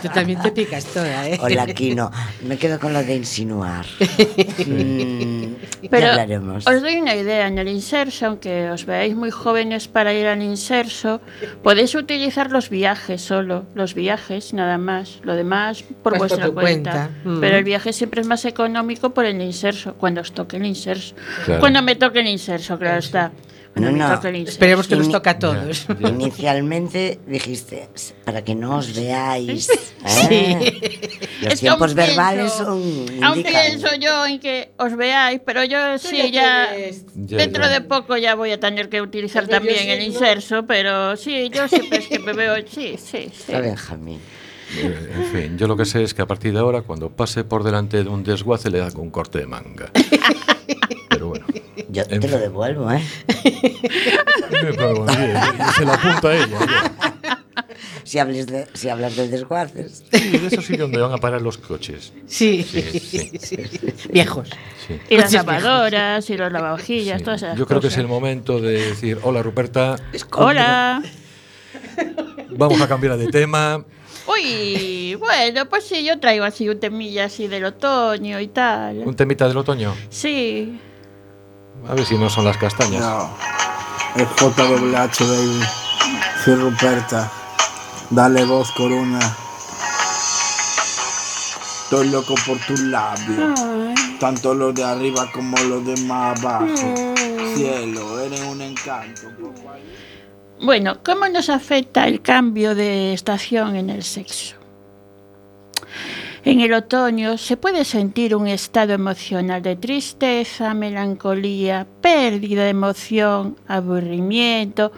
Tú 0.02 0.08
también 0.08 0.40
te 0.40 0.52
picas 0.52 0.84
toda, 0.86 1.28
¿eh? 1.28 1.38
Hola, 1.42 1.66
Kino. 1.66 2.10
Me 2.46 2.56
quedo 2.58 2.78
con 2.78 2.92
lo 2.92 3.02
de 3.02 3.16
insinuar. 3.16 3.84
Mm, 4.66 5.51
Pero 5.90 6.08
hablaremos. 6.08 6.66
os 6.66 6.82
doy 6.82 6.96
una 6.96 7.14
idea, 7.14 7.46
en 7.46 7.58
el 7.58 7.68
inserso, 7.68 8.26
aunque 8.26 8.70
os 8.70 8.86
veáis 8.86 9.14
muy 9.14 9.30
jóvenes 9.30 9.88
para 9.88 10.14
ir 10.14 10.26
al 10.26 10.42
inserso, 10.42 11.20
podéis 11.62 11.94
utilizar 11.94 12.50
los 12.50 12.70
viajes 12.70 13.22
solo, 13.22 13.64
los 13.74 13.94
viajes 13.94 14.52
nada 14.54 14.78
más, 14.78 15.20
lo 15.22 15.34
demás 15.34 15.82
por 16.02 16.16
Pues 16.16 16.30
vuestra 16.30 16.50
cuenta. 16.50 16.92
cuenta. 16.92 17.10
Mm. 17.24 17.40
Pero 17.40 17.56
el 17.56 17.64
viaje 17.64 17.92
siempre 17.92 18.20
es 18.20 18.26
más 18.26 18.44
económico 18.44 19.10
por 19.10 19.24
el 19.24 19.40
inserso, 19.40 19.94
cuando 19.94 20.20
os 20.20 20.32
toque 20.32 20.56
el 20.56 20.66
inserso. 20.66 21.14
Claro. 21.44 21.60
Cuando 21.60 21.82
me 21.82 21.96
toque 21.96 22.20
el 22.20 22.28
inserso, 22.28 22.78
claro 22.78 22.98
está. 22.98 23.32
No, 23.74 23.90
no. 23.90 24.20
Esperemos 24.44 24.86
que 24.86 24.96
nos 24.96 25.10
toque 25.10 25.30
a 25.30 25.38
todos. 25.38 25.86
Ya. 25.98 26.08
Inicialmente 26.10 27.18
dijiste, 27.26 27.88
para 28.24 28.44
que 28.44 28.54
no 28.54 28.76
os 28.76 28.94
veáis. 28.94 29.66
Sí. 30.04 30.28
¿eh? 30.30 31.18
Los 31.42 31.54
Es 31.54 31.60
tiempos 31.60 31.94
verbales 31.94 32.52
pienso- 32.52 32.64
son. 32.66 33.24
Aún 33.24 33.38
indican. 33.38 33.62
pienso 33.66 33.88
yo 33.98 34.26
en 34.26 34.40
que 34.40 34.72
os 34.78 34.94
veáis, 34.96 35.40
pero 35.44 35.64
yo 35.64 35.98
sí, 35.98 36.30
ya. 36.30 36.74
Ya, 37.14 37.36
Dentro 37.38 37.62
ya. 37.64 37.68
de 37.70 37.80
poco 37.80 38.16
ya 38.18 38.34
voy 38.34 38.50
a 38.52 38.60
tener 38.60 38.88
que 38.90 39.00
utilizar 39.00 39.46
Pero 39.46 39.56
también 39.58 39.88
el 39.88 40.00
sí, 40.02 40.08
¿no? 40.08 40.12
inserso, 40.14 40.66
pero 40.66 41.16
sí, 41.16 41.50
yo 41.52 41.66
siempre 41.66 41.98
es 42.00 42.08
que 42.08 42.18
me 42.18 42.34
veo. 42.34 42.56
Sí, 42.68 42.96
sí, 42.98 43.30
sí. 43.32 43.52
Está 43.52 43.60
Benjamín. 43.60 44.20
Eh, 44.76 45.10
En 45.14 45.24
fin, 45.26 45.58
yo 45.58 45.66
lo 45.66 45.76
que 45.76 45.84
sé 45.84 46.02
es 46.02 46.14
que 46.14 46.22
a 46.22 46.26
partir 46.26 46.52
de 46.52 46.58
ahora, 46.58 46.82
cuando 46.82 47.10
pase 47.10 47.44
por 47.44 47.62
delante 47.64 48.02
de 48.04 48.08
un 48.08 48.22
desguace, 48.22 48.70
le 48.70 48.80
con 48.92 49.02
un 49.02 49.10
corte 49.10 49.38
de 49.38 49.46
manga. 49.46 49.90
Yo 51.92 52.02
En 52.08 52.20
te 52.20 52.28
lo 52.28 52.38
devuelvo, 52.38 52.90
¿eh? 52.92 53.02
Y 53.44 53.50
se 55.76 55.84
lo 55.84 55.92
apunta 55.92 56.28
a 56.28 56.34
ella. 56.34 56.48
Si, 58.04 58.18
hables 58.18 58.46
de, 58.46 58.66
si 58.74 58.88
hablas 58.88 59.16
de 59.16 59.28
desguaces. 59.28 60.04
Sí, 60.12 60.36
de 60.36 60.46
eso 60.48 60.60
sí 60.60 60.76
donde 60.76 61.00
van 61.00 61.12
a 61.12 61.18
parar 61.18 61.40
los 61.40 61.56
coches. 61.56 62.12
Sí, 62.26 62.62
Sí, 62.68 62.82
sí. 63.00 63.30
sí. 63.40 63.56
Viejos. 64.10 64.50
Sí. 64.86 64.98
Y 65.08 65.16
las 65.16 65.32
lavadoras 65.32 66.28
y 66.28 66.36
los 66.36 66.52
lavavajillas, 66.52 67.18
Sí. 67.18 67.24
todas 67.24 67.42
esas 67.42 67.56
Yo 67.58 67.66
creo 67.66 67.80
que 67.80 67.86
es 67.86 67.96
el 67.96 68.08
momento 68.08 68.60
de 68.60 68.88
decir, 68.88 69.18
hola 69.22 69.42
Ruperta, 69.42 69.96
Hola. 70.32 71.02
vamos 72.50 72.80
a 72.80 72.88
cambiar 72.88 73.16
de 73.16 73.28
tema. 73.28 73.84
Uy, 74.26 75.14
bueno, 75.14 75.66
pues 75.68 75.84
sí, 75.84 76.04
yo 76.04 76.18
traigo 76.18 76.44
así 76.44 76.68
un 76.68 76.80
temilla 76.80 77.26
así 77.26 77.46
del 77.48 77.64
otoño 77.64 78.40
y 78.40 78.44
Un 78.46 78.52
tal. 78.52 79.16
temita 79.16 79.48
del 79.48 79.56
otoño. 79.56 79.94
Sí. 80.10 80.78
A 81.88 81.94
ver 81.94 82.06
si 82.06 82.16
no 82.16 82.30
son 82.30 82.44
las 82.44 82.56
castañas. 82.56 83.00
No, 83.00 83.30
es 84.16 84.28
JWH, 84.36 85.26
baby. 85.26 85.60
Soy 86.44 86.54
Ruperta. 86.54 87.30
Dale 88.10 88.44
voz, 88.44 88.70
Corona. 88.72 89.18
Estoy 91.84 92.08
loco 92.08 92.34
por 92.46 92.58
tus 92.60 92.80
labios. 92.80 93.60
Tanto 94.18 94.54
los 94.54 94.74
de 94.74 94.84
arriba 94.84 95.30
como 95.32 95.56
los 95.58 95.84
de 95.84 95.96
más 96.02 96.38
abajo. 96.38 96.94
Cielo, 97.54 98.20
eres 98.20 98.40
un 98.42 98.62
encanto. 98.62 99.22
Bueno, 100.60 100.98
¿cómo 101.04 101.28
nos 101.28 101.50
afecta 101.50 102.06
el 102.06 102.22
cambio 102.22 102.74
de 102.74 103.12
estación 103.12 103.76
en 103.76 103.90
el 103.90 104.04
sexo? 104.04 104.61
En 106.44 106.60
el 106.60 106.72
otoño 106.72 107.38
se 107.38 107.56
puede 107.56 107.84
sentir 107.84 108.34
un 108.34 108.48
estado 108.48 108.92
emocional 108.94 109.62
de 109.62 109.76
tristeza, 109.76 110.74
melancolía, 110.74 111.86
pérdida 112.00 112.64
de 112.64 112.70
emoción, 112.70 113.56
aburrimiento 113.68 114.90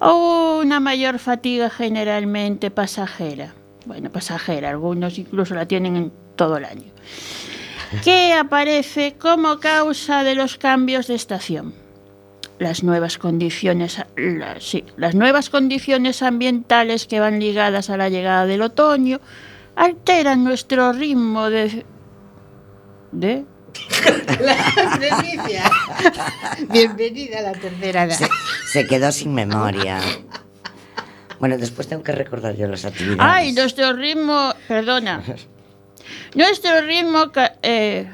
o 0.00 0.60
una 0.60 0.80
mayor 0.80 1.20
fatiga 1.20 1.70
generalmente 1.70 2.72
pasajera. 2.72 3.54
Bueno, 3.86 4.10
pasajera, 4.10 4.70
algunos 4.70 5.18
incluso 5.18 5.54
la 5.54 5.66
tienen 5.66 5.94
en 5.94 6.12
todo 6.34 6.56
el 6.56 6.64
año. 6.64 6.90
Que 8.02 8.32
aparece 8.32 9.14
como 9.16 9.60
causa 9.60 10.24
de 10.24 10.34
los 10.34 10.58
cambios 10.58 11.06
de 11.06 11.14
estación 11.14 11.74
las 12.58 12.82
nuevas 12.82 13.18
condiciones 13.18 14.02
sí, 14.58 14.84
las 14.96 15.14
nuevas 15.14 15.48
condiciones 15.48 16.22
ambientales 16.22 17.06
que 17.06 17.20
van 17.20 17.38
ligadas 17.38 17.88
a 17.88 17.96
la 17.96 18.08
llegada 18.08 18.46
del 18.46 18.62
otoño 18.62 19.20
alteran 19.78 20.44
nuestro 20.44 20.92
ritmo 20.92 21.48
de 21.50 21.84
de 23.12 23.44
La. 24.40 24.56
Bienvenida 26.70 27.38
a 27.38 27.42
la 27.42 27.52
tercera 27.52 28.04
edad. 28.04 28.16
Se, 28.16 28.28
se 28.72 28.86
quedó 28.86 29.12
sin 29.12 29.32
memoria. 29.34 30.00
Bueno, 31.38 31.56
después 31.56 31.86
tengo 31.88 32.02
que 32.02 32.12
recordar 32.12 32.56
yo 32.56 32.66
las 32.66 32.84
actividades. 32.84 33.20
Ay, 33.20 33.52
nuestro 33.52 33.92
ritmo, 33.92 34.52
perdona. 34.66 35.22
Nuestro 36.34 36.80
ritmo, 36.82 37.30
ca- 37.30 37.54
eh, 37.62 38.10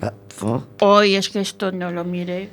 Ah, 0.00 0.12
hoy 0.80 1.16
es 1.16 1.28
que 1.28 1.40
esto 1.40 1.72
no 1.72 1.90
lo 1.90 2.04
miré. 2.04 2.48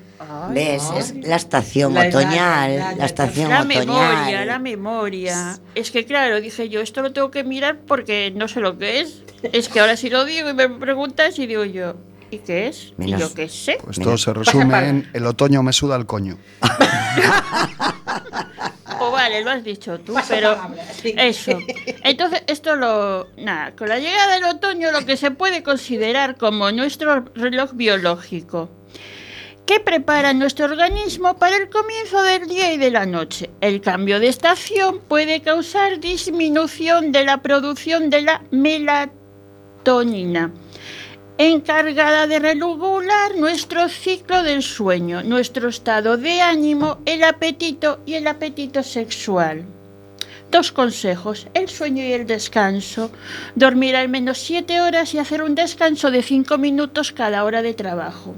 ¿Ves? 0.52 0.84
Es 0.98 1.14
la 1.16 1.36
estación 1.36 1.94
La 1.94 2.08
otoñal. 2.08 2.98
la 2.98 3.06
estación 3.06 3.50
La 3.50 3.62
otoñal. 3.62 3.86
memoria, 3.88 4.46
la 4.46 4.60
memoria. 4.60 5.60
Es 5.76 5.92
que 5.92 6.06
claro, 6.06 6.40
dije 6.42 6.70
yo, 6.70 6.82
esto 6.82 7.02
lo 7.02 7.12
tengo 7.14 7.32
que 7.32 7.44
mirar 7.44 7.80
porque 7.88 8.32
no 8.36 8.48
sé 8.48 8.60
lo 8.62 8.78
que 8.78 9.02
es. 9.02 9.22
Es 9.52 9.70
que 9.70 9.80
ahora 9.80 9.98
sí 9.98 10.10
lo 10.10 10.26
digo 10.26 10.50
y 10.50 10.54
me 10.54 10.70
preguntas 10.70 11.38
y 11.40 11.46
digo 11.48 11.66
yo, 11.66 11.96
¿y 12.32 12.40
qué 12.40 12.68
es? 12.68 12.94
Y 12.98 13.16
yo 13.16 13.34
qué 13.34 13.50
sé. 13.50 13.78
Pues 13.84 14.00
todo 14.00 14.18
se 14.18 14.34
resume 14.34 14.90
en 14.90 15.10
el 15.14 15.26
otoño 15.26 15.62
me 15.64 15.74
suda 15.74 15.96
el 15.96 16.06
coño. 16.06 16.38
O 19.00 19.12
vale, 19.12 19.44
lo 19.44 19.52
has 19.52 19.64
dicho 19.64 20.00
tú, 20.00 20.16
pero 20.30 20.56
eso. 21.04 21.52
Entonces, 22.04 22.44
esto 22.48 22.76
lo. 22.76 23.28
Nada, 23.38 23.76
con 23.76 23.90
la 23.90 24.00
llegada 24.00 24.36
del 24.36 24.46
otoño, 24.46 24.92
lo 24.92 25.06
que 25.06 25.18
se 25.18 25.32
puede 25.32 25.64
considerar 25.64 26.38
como 26.38 26.72
nuestro 26.72 27.26
reloj 27.36 27.74
biológico, 27.74 28.70
que 29.66 29.80
prepara 29.80 30.34
nuestro 30.34 30.66
organismo 30.66 31.38
para 31.38 31.58
el 31.58 31.70
comienzo 31.70 32.22
del 32.22 32.48
día 32.48 32.74
y 32.74 32.78
de 32.78 32.92
la 32.92 33.06
noche. 33.06 33.50
El 33.62 33.82
cambio 33.82 34.20
de 34.20 34.28
estación 34.28 35.00
puede 35.00 35.42
causar 35.42 36.00
disminución 36.00 37.12
de 37.12 37.26
la 37.26 37.42
producción 37.42 38.10
de 38.10 38.22
la 38.22 38.44
melatonina 38.52 39.14
encargada 41.38 42.28
de 42.28 42.40
regular 42.40 43.36
nuestro 43.36 43.90
ciclo 43.90 44.42
del 44.42 44.64
sueño, 44.64 45.22
nuestro 45.24 45.68
estado 45.68 46.16
de 46.18 46.42
ánimo, 46.42 47.00
el 47.06 47.24
apetito 47.24 48.00
y 48.06 48.14
el 48.14 48.28
apetito 48.28 48.84
sexual. 48.84 49.66
Dos 50.50 50.72
consejos, 50.72 51.48
el 51.54 51.68
sueño 51.68 52.04
y 52.04 52.14
el 52.14 52.26
descanso. 52.26 53.12
Dormir 53.56 53.98
al 53.98 54.08
menos 54.08 54.38
siete 54.38 54.80
horas 54.80 55.14
y 55.14 55.20
hacer 55.20 55.44
un 55.44 55.56
descanso 55.56 56.12
de 56.12 56.24
cinco 56.24 56.58
minutos 56.58 57.12
cada 57.12 57.44
hora 57.44 57.62
de 57.62 57.74
trabajo. 57.74 58.34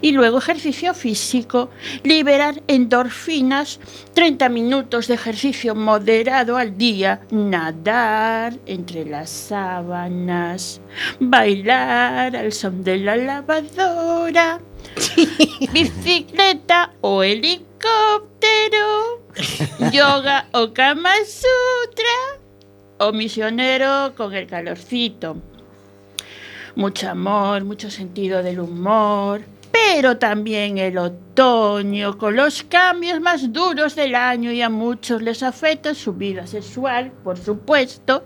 Y 0.00 0.12
luego 0.12 0.38
ejercicio 0.38 0.94
físico, 0.94 1.70
liberar 2.02 2.62
endorfinas, 2.68 3.80
30 4.14 4.48
minutos 4.48 5.08
de 5.08 5.14
ejercicio 5.14 5.74
moderado 5.74 6.56
al 6.56 6.76
día, 6.76 7.20
nadar 7.30 8.54
entre 8.66 9.04
las 9.04 9.30
sábanas, 9.30 10.80
bailar 11.18 12.36
al 12.36 12.52
son 12.52 12.84
de 12.84 12.98
la 12.98 13.16
lavadora, 13.16 14.60
bicicleta 15.72 16.92
o 17.00 17.22
helicóptero, 17.22 19.22
yoga 19.92 20.48
o 20.52 20.72
kama 20.72 21.14
sutra, 21.26 22.40
o 22.98 23.12
misionero 23.12 24.14
con 24.14 24.34
el 24.34 24.46
calorcito 24.46 25.53
mucho 26.76 27.08
amor, 27.08 27.64
mucho 27.64 27.90
sentido 27.90 28.42
del 28.42 28.60
humor, 28.60 29.42
pero 29.72 30.18
también 30.18 30.78
el 30.78 30.98
otoño, 30.98 32.18
con 32.18 32.36
los 32.36 32.62
cambios 32.62 33.20
más 33.20 33.52
duros 33.52 33.94
del 33.94 34.14
año 34.14 34.50
y 34.52 34.62
a 34.62 34.68
muchos 34.68 35.22
les 35.22 35.42
afecta 35.42 35.94
su 35.94 36.14
vida 36.14 36.46
sexual, 36.46 37.12
por 37.22 37.38
supuesto. 37.38 38.24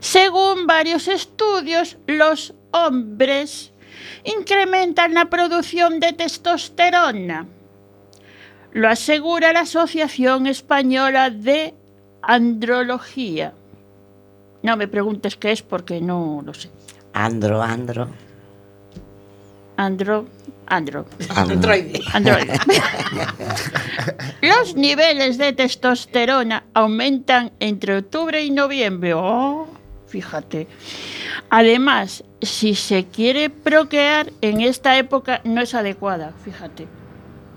Según 0.00 0.66
varios 0.66 1.08
estudios, 1.08 1.96
los 2.06 2.54
hombres 2.72 3.72
incrementan 4.24 5.14
la 5.14 5.26
producción 5.26 6.00
de 6.00 6.12
testosterona. 6.12 7.46
Lo 8.72 8.88
asegura 8.88 9.52
la 9.52 9.60
Asociación 9.60 10.46
Española 10.46 11.30
de 11.30 11.74
Andrología. 12.22 13.52
No 14.62 14.76
me 14.76 14.88
preguntes 14.88 15.36
qué 15.36 15.52
es 15.52 15.62
porque 15.62 16.00
no 16.00 16.42
lo 16.44 16.54
sé. 16.54 16.70
Andro, 17.12 17.62
andro. 17.62 18.08
Andro, 19.76 20.26
andro, 20.66 21.06
andro. 21.26 21.54
Androide. 21.54 22.00
androide. 22.12 22.52
Los 24.42 24.74
niveles 24.74 25.38
de 25.38 25.52
testosterona 25.52 26.64
aumentan 26.74 27.52
entre 27.60 27.98
octubre 27.98 28.42
y 28.42 28.50
noviembre. 28.50 29.14
Oh, 29.14 29.66
fíjate. 30.06 30.68
Además, 31.50 32.24
si 32.40 32.74
se 32.74 33.06
quiere 33.06 33.50
procrear 33.50 34.32
en 34.40 34.60
esta 34.60 34.98
época 34.98 35.40
no 35.44 35.60
es 35.60 35.74
adecuada, 35.74 36.32
fíjate. 36.44 36.86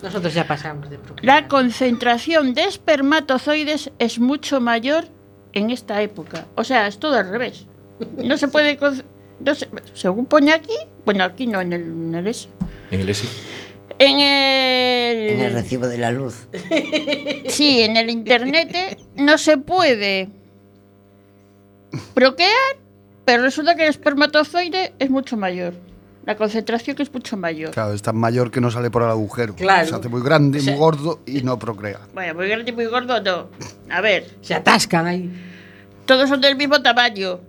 Nosotros 0.01 0.33
ya 0.33 0.45
pasamos 0.47 0.89
de 0.89 0.97
procrear. 0.97 1.25
La 1.25 1.47
concentración 1.47 2.53
de 2.53 2.65
espermatozoides 2.65 3.91
es 3.99 4.19
mucho 4.19 4.61
mayor 4.61 5.05
en 5.53 5.69
esta 5.69 6.01
época. 6.01 6.45
O 6.55 6.63
sea, 6.63 6.87
es 6.87 6.99
todo 6.99 7.17
al 7.17 7.29
revés. 7.29 7.65
No 8.17 8.37
se 8.37 8.47
puede... 8.47 8.77
se- 9.55 9.69
según 9.93 10.25
pone 10.25 10.53
aquí, 10.53 10.73
bueno, 11.05 11.23
aquí 11.23 11.47
no, 11.47 11.61
en 11.61 11.73
el, 11.73 11.81
en 11.81 12.15
el 12.15 12.27
ese. 12.27 12.49
En 12.91 12.99
el 13.01 13.09
ESI. 13.09 13.27
En 13.97 14.19
el... 14.19 15.29
En 15.29 15.39
el 15.41 15.53
recibo 15.53 15.87
de 15.87 15.97
la 15.97 16.11
luz. 16.11 16.47
Sí, 17.47 17.81
en 17.81 17.95
el 17.97 18.09
internet 18.09 18.99
no 19.15 19.37
se 19.37 19.57
puede 19.57 20.29
procrear, 22.13 22.51
pero 23.23 23.43
resulta 23.43 23.75
que 23.75 23.83
el 23.83 23.89
espermatozoide 23.89 24.93
es 24.99 25.09
mucho 25.09 25.37
mayor. 25.37 25.73
La 26.25 26.35
concentración 26.35 26.95
que 26.95 27.03
es 27.03 27.13
mucho 27.13 27.37
mayor. 27.37 27.69
Claro, 27.71 27.93
es 27.93 28.01
tan 28.01 28.17
mayor 28.17 28.49
que 28.49 28.59
no 28.59 28.71
sale 28.71 28.89
por 28.89 29.03
el 29.03 29.09
agujero. 29.09 29.55
Claro. 29.55 29.87
Se 29.87 29.93
hace 29.95 30.09
muy 30.09 30.21
grande, 30.23 30.57
O 30.57 30.61
sea- 30.61 30.73
muy 30.73 30.79
gordo 30.79 31.19
y 31.25 31.41
no 31.43 31.59
procrea. 31.59 31.99
Bueno, 32.13 32.33
muy 32.33 32.47
grande 32.49 32.71
y 32.71 32.73
muy 32.73 32.85
gordo 32.87 33.21
no. 33.21 33.47
A 33.91 34.01
ver, 34.01 34.27
Se 34.41 34.55
atascan 34.55 35.05
ahí. 35.05 35.29
todos 36.05 36.27
son 36.27 36.41
del 36.41 36.55
mismo 36.55 36.81
tamaño. 36.81 37.39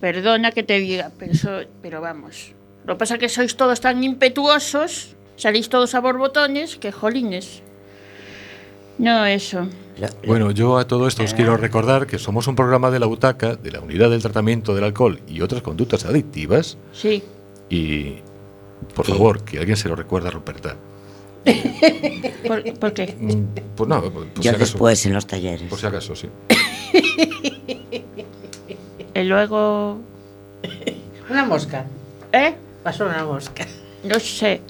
Perdona 0.00 0.52
que 0.52 0.62
te 0.62 0.78
diga, 0.78 1.10
pero, 1.82 2.00
vamos. 2.00 2.52
Lo 2.86 2.94
que 2.94 2.98
pasa 2.98 3.14
es 3.14 3.20
que 3.20 3.28
sois 3.28 3.56
todos 3.56 3.80
tan 3.80 4.02
impetuosos, 4.04 5.16
salís 5.36 5.68
todos 5.68 5.94
a 5.94 6.00
borbotones, 6.00 6.76
que 6.76 6.92
jolines. 6.92 7.62
No, 8.98 9.26
eso. 9.26 9.68
Bueno, 10.26 10.50
yo 10.52 10.78
a 10.78 10.86
todo 10.86 11.08
esto 11.08 11.22
os 11.24 11.34
quiero 11.34 11.56
recordar 11.56 12.06
que 12.06 12.18
somos 12.18 12.46
un 12.46 12.54
programa 12.54 12.90
de 12.90 12.98
la 13.00 13.06
butaca, 13.06 13.56
de 13.56 13.70
la 13.72 13.80
unidad 13.80 14.10
del 14.10 14.22
tratamiento 14.22 14.74
del 14.74 14.84
alcohol 14.84 15.20
y 15.26 15.40
otras 15.40 15.62
conductas 15.62 16.04
adictivas. 16.04 16.78
Sí. 16.92 17.22
Y, 17.68 18.14
por 18.94 19.04
favor, 19.06 19.42
que 19.44 19.58
alguien 19.58 19.76
se 19.76 19.88
lo 19.88 19.96
recuerde 19.96 20.28
a 20.28 20.30
Ruperta. 20.30 20.76
¿Por, 22.46 22.62
por 22.78 22.92
qué? 22.92 23.16
Mm, 23.18 23.44
Pues 23.76 23.88
no, 23.88 24.02
por 24.02 24.26
si 24.36 24.42
yo 24.42 24.50
acaso. 24.50 24.58
después 24.64 25.06
en 25.06 25.14
los 25.14 25.26
talleres. 25.26 25.62
Por 25.68 25.78
si 25.78 25.86
acaso, 25.86 26.14
sí. 26.14 26.28
Y 29.20 29.24
luego. 29.24 29.98
Una 31.30 31.44
mosca. 31.44 31.84
¿Eh? 32.32 32.54
Pasó 32.82 33.04
una 33.06 33.24
mosca. 33.24 33.66
No 34.04 34.18
sé. 34.20 34.60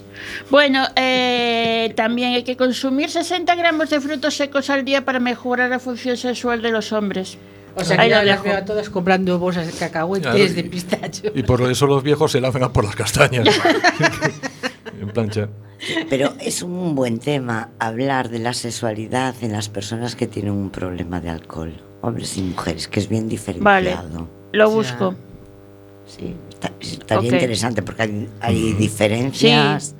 Bueno, 0.49 0.85
eh, 0.95 1.93
también 1.95 2.33
hay 2.33 2.43
que 2.43 2.57
consumir 2.57 3.09
60 3.09 3.53
gramos 3.55 3.89
de 3.89 4.01
frutos 4.01 4.35
secos 4.35 4.69
al 4.69 4.83
día 4.83 5.05
para 5.05 5.19
mejorar 5.19 5.69
la 5.69 5.79
función 5.79 6.17
sexual 6.17 6.61
de 6.61 6.71
los 6.71 6.91
hombres. 6.91 7.37
O 7.75 7.83
sea, 7.83 7.95
que 7.95 8.03
Ahí 8.03 8.09
ya 8.09 8.23
las 8.23 8.43
veo 8.43 8.57
a 8.57 8.65
todas 8.65 8.89
comprando 8.89 9.37
bolsas 9.39 9.67
de 9.67 9.73
cacahuetes 9.73 10.31
Claro, 10.33 10.53
de 10.53 10.59
y- 10.59 10.63
pistacho. 10.63 11.23
Y 11.33 11.43
por 11.43 11.61
eso 11.69 11.85
los 11.87 12.03
viejos 12.03 12.31
se 12.31 12.41
lanzan 12.41 12.63
a 12.63 12.73
por 12.73 12.83
las 12.83 12.95
castañas. 12.95 13.47
en 14.99 15.09
plancha. 15.09 15.47
Pero 16.09 16.33
es 16.41 16.61
un 16.61 16.95
buen 16.95 17.19
tema 17.19 17.69
hablar 17.79 18.29
de 18.29 18.39
la 18.39 18.53
sexualidad 18.53 19.35
en 19.41 19.53
las 19.53 19.69
personas 19.69 20.15
que 20.15 20.27
tienen 20.27 20.51
un 20.51 20.71
problema 20.71 21.21
de 21.21 21.29
alcohol. 21.29 21.73
Hombres 22.01 22.35
y 22.37 22.41
mujeres, 22.41 22.87
que 22.87 22.99
es 22.99 23.07
bien 23.07 23.23
Vale, 23.23 23.29
diferenciado. 23.31 24.27
Lo 24.51 24.67
Ya. 24.69 24.73
busco. 24.75 25.15
Sí, 26.07 26.35
está- 26.49 26.71
estaría 26.79 27.29
Ok. 27.29 27.33
interesante 27.33 27.81
porque 27.83 28.01
hay, 28.03 28.29
hay 28.41 28.73
diferencias 28.73 29.93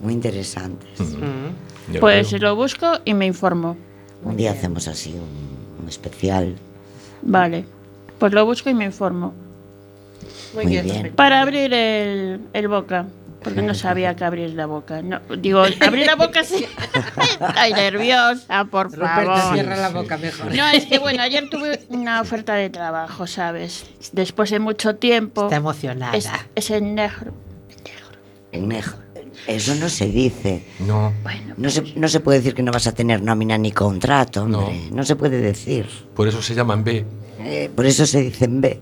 muy 0.00 0.12
interesantes. 0.12 1.00
Mm. 1.00 1.92
Ya 1.94 2.00
Pues 2.00 2.32
lo 2.40 2.54
busco 2.56 2.86
y 3.04 3.14
me 3.14 3.26
informo. 3.26 3.76
Un 4.24 4.36
día 4.36 4.50
hacemos 4.52 4.88
así 4.88 5.12
un, 5.12 5.82
un 5.82 5.88
especial. 5.88 6.56
Vale. 7.22 7.64
Pues 8.18 8.32
lo 8.32 8.44
busco 8.44 8.68
y 8.70 8.74
me 8.74 8.84
informo. 8.84 9.32
Muy, 10.54 10.64
Muy 10.64 10.72
bien. 10.72 10.84
bien. 10.84 11.12
Para 11.14 11.40
abrir 11.42 11.72
el, 11.72 12.40
el 12.52 12.68
boca. 12.68 13.06
Porque 13.46 13.62
no 13.62 13.74
sabía 13.74 14.16
que 14.16 14.24
abrir 14.24 14.54
la 14.54 14.66
boca. 14.66 15.02
No, 15.02 15.20
digo, 15.38 15.62
abrir 15.80 16.04
la 16.04 16.16
boca 16.16 16.42
sí. 16.42 16.66
Estoy 17.40 17.72
nerviosa, 17.74 18.64
por 18.64 18.90
favor. 18.90 19.54
cierra 19.54 19.76
la 19.76 19.90
boca 19.90 20.18
mejor. 20.18 20.52
No, 20.52 20.68
es 20.70 20.86
que 20.86 20.98
bueno, 20.98 21.22
ayer 21.22 21.48
tuve 21.48 21.78
una 21.90 22.20
oferta 22.20 22.54
de 22.54 22.70
trabajo, 22.70 23.28
¿sabes? 23.28 23.86
Después 24.10 24.50
de 24.50 24.58
mucho 24.58 24.96
tiempo. 24.96 25.44
Está 25.44 25.56
emocionada. 25.56 26.16
Es, 26.16 26.28
es 26.56 26.70
en 26.70 26.96
negro. 26.96 27.34
En 28.50 28.66
negro. 28.66 28.94
Eso 29.46 29.76
no 29.76 29.88
se 29.88 30.06
dice. 30.06 30.64
No, 30.80 31.12
Bueno, 31.22 31.54
No 31.56 31.70
se, 31.70 31.82
no 31.94 32.08
se 32.08 32.18
puede 32.18 32.38
decir 32.38 32.52
que 32.52 32.64
no 32.64 32.72
vas 32.72 32.88
a 32.88 32.92
tener 32.92 33.22
nómina 33.22 33.56
ni 33.56 33.70
contrato, 33.70 34.42
hombre. 34.42 34.88
No, 34.90 35.04
se 35.04 35.14
puede 35.14 35.40
decir. 35.40 35.86
por 36.16 36.26
eso 36.26 36.42
se 36.42 36.56
llaman 36.56 36.82
B. 36.82 37.06
Eh, 37.38 37.70
por 37.76 37.86
eso 37.86 38.06
se 38.06 38.22
dice 38.22 38.46
en 38.46 38.60
B. 38.60 38.80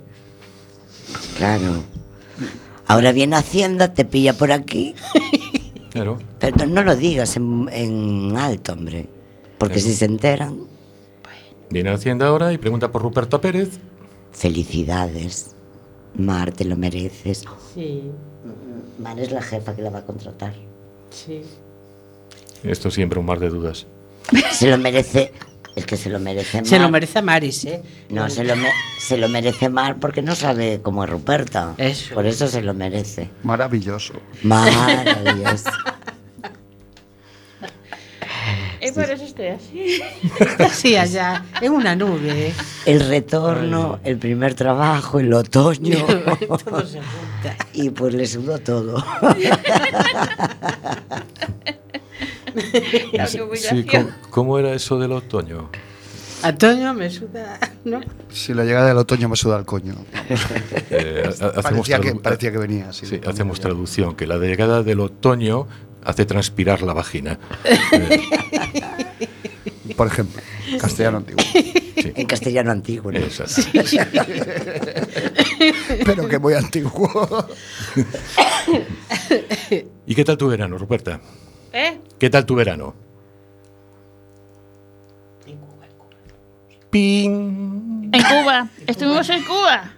Claro. 1.36 1.84
Ahora 2.86 3.12
viene 3.12 3.36
Hacienda, 3.36 3.94
te 3.94 4.04
pilla 4.04 4.32
por 4.34 4.52
aquí. 4.52 4.94
Claro. 5.90 6.18
Pero 6.40 6.66
no 6.66 6.82
lo 6.82 6.96
digas 6.96 7.36
en, 7.36 7.68
en 7.70 8.36
alto, 8.36 8.72
hombre. 8.72 9.06
Porque 9.58 9.78
si 9.78 9.94
se 9.94 10.06
enteran. 10.06 10.58
Viene 11.70 11.90
a 11.90 11.94
Hacienda 11.94 12.26
ahora 12.26 12.52
y 12.52 12.58
pregunta 12.58 12.90
por 12.90 13.00
Ruperto 13.02 13.40
Pérez. 13.40 13.78
Felicidades. 14.32 15.54
Mar, 16.16 16.50
te 16.50 16.64
lo 16.64 16.74
mereces. 16.76 17.44
Sí, 17.76 18.10
Mar 18.98 19.20
es 19.20 19.30
la 19.30 19.40
jefa 19.40 19.76
que 19.76 19.82
la 19.82 19.90
va 19.90 20.00
a 20.00 20.04
contratar. 20.04 20.54
sí. 21.10 21.42
Esto 22.64 22.90
siempre 22.90 23.20
un 23.20 23.26
mar 23.26 23.38
de 23.38 23.50
dudas. 23.50 23.86
Se 24.52 24.68
lo 24.68 24.76
merece. 24.78 25.30
Es 25.76 25.86
que 25.86 25.96
se 25.96 26.08
lo 26.08 26.20
merece 26.20 26.58
Mar. 26.58 26.66
Se 26.66 26.78
lo 26.78 26.88
merece 26.88 27.18
a 27.18 27.22
Maris, 27.22 27.64
¿eh? 27.64 27.82
No, 28.08 28.30
se 28.30 28.44
lo, 28.44 28.54
me- 28.54 28.70
se 29.00 29.16
lo 29.16 29.28
merece 29.28 29.68
Mar 29.68 29.96
porque 30.00 30.22
no 30.22 30.34
sabe 30.36 30.80
cómo 30.82 31.02
es 31.04 31.10
Ruperta. 31.10 31.74
Eso. 31.78 32.14
Por 32.14 32.26
eso 32.26 32.46
se 32.46 32.62
lo 32.62 32.74
merece. 32.74 33.28
Maravilloso. 33.42 34.14
Maravilloso. 34.42 35.70
Y 38.80 38.90
por 38.92 39.04
eso 39.10 39.24
estoy 39.24 39.46
así. 39.48 40.00
Sí, 40.72 40.94
allá, 40.96 41.44
en 41.62 41.72
una 41.72 41.96
nube. 41.96 42.48
¿eh? 42.48 42.54
El 42.86 43.00
retorno, 43.08 43.98
el 44.04 44.18
primer 44.18 44.54
trabajo, 44.54 45.18
el 45.20 45.32
otoño. 45.32 46.04
Todo 46.06 46.86
se 46.86 47.00
junta. 47.00 47.56
y 47.72 47.88
pues 47.90 48.12
le 48.14 48.26
sudó 48.26 48.58
todo. 48.58 49.02
Sí. 53.26 53.84
¿cómo, 53.84 54.10
cómo 54.30 54.58
era 54.58 54.72
eso 54.74 54.98
del 54.98 55.12
otoño? 55.12 55.70
Antonio 56.42 56.92
me 56.92 57.08
suda, 57.10 57.58
¿no? 57.84 58.00
Si 58.30 58.52
la 58.52 58.64
llegada 58.64 58.88
del 58.88 58.98
otoño 58.98 59.30
me 59.30 59.36
suda 59.36 59.56
el 59.58 59.64
coño. 59.64 59.94
Eh, 60.90 61.24
hacemos 61.26 61.88
Parecía 61.88 61.98
que, 62.00 62.14
parecía 62.14 62.52
que 62.52 62.58
venía 62.58 62.90
así. 62.90 63.06
Sí, 63.06 63.20
hacemos 63.26 63.58
traducción, 63.58 64.14
que 64.14 64.26
la 64.26 64.36
llegada 64.36 64.82
del 64.82 65.00
otoño 65.00 65.66
hace 66.04 66.24
transpirar 66.26 66.82
la 66.82 66.92
vagina. 66.92 67.38
Eh, 67.92 68.20
Por 69.96 70.06
ejemplo, 70.08 70.40
castellano 70.80 71.18
antiguo. 71.18 71.42
sí, 71.52 71.72
En 72.14 72.26
castellano 72.26 72.70
antiguo, 72.72 73.10
¿no? 73.12 73.18
exacto. 73.18 73.62
Pero 76.04 76.28
que 76.28 76.38
muy 76.38 76.54
antiguo. 76.54 77.46
¿Y 80.06 80.14
qué 80.14 80.24
tal 80.24 80.36
tu 80.36 80.48
verano, 80.48 80.78
Ruperta? 80.78 81.20
¿Eh? 81.74 81.98
¿Qué 82.20 82.30
tal 82.30 82.46
tu 82.46 82.54
verano? 82.54 82.94
¡Ping! 86.88 88.10
En 88.12 88.22
Cuba. 88.22 88.68
Estuvimos 88.86 89.28
en 89.28 89.42
Cuba. 89.42 89.93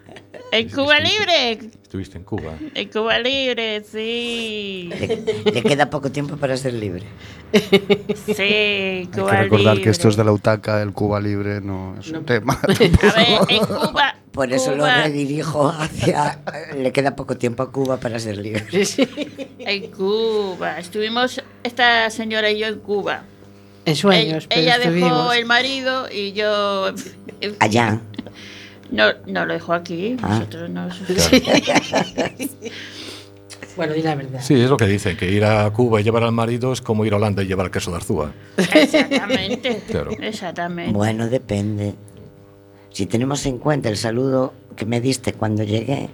En 0.58 0.68
Cuba 0.68 0.98
Libre. 1.00 1.58
Estuviste 1.82 2.18
en 2.18 2.24
Cuba. 2.24 2.54
En 2.74 2.88
Cuba 2.88 3.18
Libre, 3.18 3.82
sí. 3.90 4.90
Le, 4.98 5.52
le 5.52 5.62
queda 5.62 5.88
poco 5.90 6.10
tiempo 6.10 6.36
para 6.36 6.56
ser 6.56 6.74
libre. 6.74 7.04
Sí, 7.52 8.42
Hay 8.42 9.06
Cuba 9.14 9.30
que 9.30 9.36
recordar 9.44 9.74
Libre. 9.74 9.82
que 9.84 9.90
esto 9.90 10.08
es 10.08 10.16
de 10.16 10.24
la 10.24 10.32
UTACA, 10.32 10.82
el 10.82 10.92
Cuba 10.92 11.20
libre, 11.20 11.60
no 11.60 11.96
es 11.98 12.08
un 12.08 12.24
tema. 12.24 12.60
A 12.62 12.66
ver, 12.66 13.40
en 13.48 13.64
Cuba. 13.64 14.16
Por 14.32 14.52
eso 14.52 14.74
lo 14.74 14.84
redirijo 14.84 15.68
hacia. 15.68 16.40
Le 16.76 16.92
queda 16.92 17.16
poco 17.16 17.36
tiempo 17.36 17.62
a 17.62 17.70
Cuba 17.72 17.96
para 17.98 18.18
ser 18.18 18.38
libre. 18.38 18.64
En 19.58 19.90
Cuba. 19.90 20.78
Estuvimos 20.78 21.42
esta 21.62 22.10
señora 22.10 22.50
y 22.50 22.58
yo 22.58 22.66
en 22.66 22.78
Cuba. 22.80 23.22
En 23.86 23.94
sueños, 23.96 24.44
Ell- 24.44 24.48
pero 24.48 24.60
ella 24.62 24.78
dejó 24.78 25.32
el 25.32 25.44
marido 25.46 26.08
y 26.10 26.32
yo. 26.32 26.92
Allá. 27.60 28.00
No, 28.90 29.04
no 29.26 29.46
lo 29.46 29.54
dejó 29.54 29.72
aquí. 29.72 30.16
Ah. 30.22 30.38
Nosotros 30.38 30.70
no. 30.70 30.88
Bueno, 33.76 33.92
di 33.92 34.00
la 34.00 34.14
verdad. 34.14 34.40
Sí, 34.42 34.54
es 34.54 34.70
lo 34.70 34.78
que 34.78 34.86
dicen, 34.86 35.18
que 35.18 35.30
ir 35.30 35.44
a 35.44 35.70
Cuba 35.70 36.00
y 36.00 36.04
llevar 36.04 36.22
al 36.22 36.32
marido 36.32 36.72
es 36.72 36.80
como 36.80 37.04
ir 37.04 37.12
a 37.12 37.16
Holanda 37.16 37.42
y 37.42 37.46
llevar 37.46 37.70
queso 37.70 37.90
de 37.90 37.98
Arzúa. 37.98 38.32
Exactamente. 38.56 39.82
Claro. 39.90 40.12
Exactamente. 40.12 40.92
Bueno, 40.92 41.28
depende. 41.28 41.94
Si 42.90 43.04
tenemos 43.04 43.44
en 43.44 43.58
cuenta 43.58 43.90
el 43.90 43.98
saludo 43.98 44.54
que 44.74 44.86
me 44.86 45.02
diste 45.02 45.34
cuando 45.34 45.62
llegué, 45.62 46.08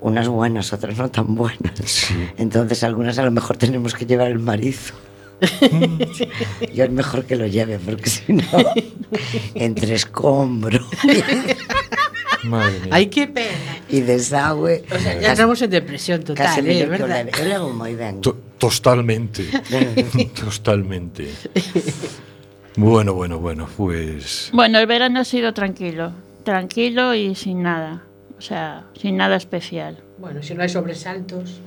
unas 0.00 0.28
buenas, 0.28 0.72
otras 0.72 0.96
no 0.96 1.10
tan 1.10 1.34
buenas. 1.34 2.08
Entonces, 2.38 2.82
algunas 2.82 3.18
a 3.18 3.24
lo 3.24 3.30
mejor 3.30 3.58
tenemos 3.58 3.94
que 3.94 4.06
llevar 4.06 4.28
el 4.28 4.38
marido. 4.38 4.78
Yo 6.74 6.84
es 6.84 6.90
mejor 6.90 7.24
que 7.24 7.36
lo 7.36 7.46
lleve, 7.46 7.78
porque 7.78 8.10
si 8.10 8.32
no, 8.32 8.44
entre 9.54 9.94
escombro 9.94 10.84
Madre 12.44 12.80
mía. 12.80 12.88
Ay, 12.92 13.06
qué 13.06 13.26
pena. 13.26 13.48
y 13.88 14.00
desagüe, 14.00 14.84
O 14.90 14.98
sea, 14.98 15.20
ya 15.20 15.30
entramos 15.30 15.60
en 15.62 15.70
depresión 15.70 16.22
total, 16.22 16.46
casi 16.46 16.60
¿eh? 16.60 16.88
Totalmente. 18.58 19.44
Totalmente. 20.34 21.28
Bueno, 22.76 23.14
bueno, 23.14 23.38
bueno, 23.38 23.68
pues. 23.76 24.50
Bueno, 24.52 24.78
el 24.78 24.86
verano 24.86 25.20
ha 25.20 25.24
sido 25.24 25.52
tranquilo. 25.52 26.12
Tranquilo 26.44 27.14
y 27.14 27.34
sin 27.34 27.62
nada. 27.62 28.04
O 28.38 28.40
sea, 28.40 28.84
sin 29.00 29.16
nada 29.16 29.36
especial. 29.36 29.98
Bueno, 30.18 30.42
si 30.42 30.54
no 30.54 30.62
hay 30.62 30.68
sobresaltos, 30.68 31.60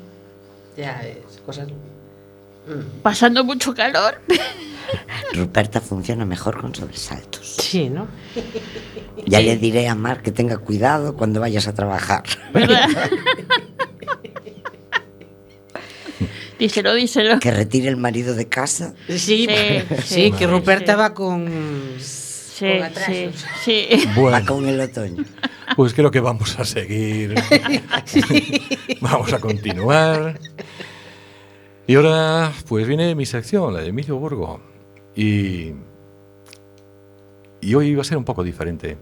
ya 0.77 1.01
es 1.01 1.41
cosas. 1.45 1.67
Pasando 3.02 3.43
mucho 3.43 3.74
calor. 3.74 4.21
Ruperta 5.34 5.80
funciona 5.82 6.26
mejor 6.26 6.60
con 6.60 6.76
sobresaltos. 6.76 7.56
Sí, 7.60 7.89
¿no? 7.89 8.08
Ya 9.26 9.39
le 9.39 9.56
diré 9.58 9.88
a 9.88 9.95
Mar 9.95 10.21
que 10.21 10.32
tenga 10.32 10.58
cuidado 10.58 11.15
cuando 11.15 11.39
vayas 11.39 11.67
a 11.67 11.74
trabajar. 11.74 12.24
¿Verdad? 12.54 12.88
díselo, 16.60 16.93
díselo. 16.93 17.39
Que 17.39 17.52
retire 17.52 17.88
el 17.89 17.97
marido 17.97 18.36
de 18.36 18.47
casa. 18.47 18.93
Sí, 19.08 19.17
Sí, 19.17 19.47
sí, 19.47 19.84
sí, 20.04 20.32
que 20.32 20.47
Ruperta 20.47 20.93
sí. 20.93 20.97
va 21.00 21.13
con. 21.13 21.47
Sí, 22.00 22.65
con 22.65 22.78
sí, 22.78 22.82
atrasos. 22.84 23.45
sí. 23.63 23.88
Va 24.08 24.13
Bueno, 24.15 24.45
con 24.45 24.67
el 24.67 24.80
otoño. 24.80 25.24
pues 25.76 25.93
creo 25.93 26.12
que 26.12 26.19
vamos 26.19 26.60
a 26.60 26.65
seguir. 26.65 27.34
vamos 29.02 29.34
a 29.34 29.39
continuar. 29.39 30.39
Y 31.91 31.95
ahora, 31.95 32.54
pues 32.69 32.88
viene 32.88 33.15
mi 33.15 33.25
sección, 33.25 33.73
la 33.73 33.82
de 33.82 33.89
Emilio 33.89 34.15
Burgo. 34.15 34.62
Y. 35.13 35.73
Y 37.60 37.75
hoy 37.75 37.93
va 37.95 38.01
a 38.01 38.06
ser 38.06 38.17
un 38.17 38.23
poco 38.23 38.45
diferente. 38.45 38.97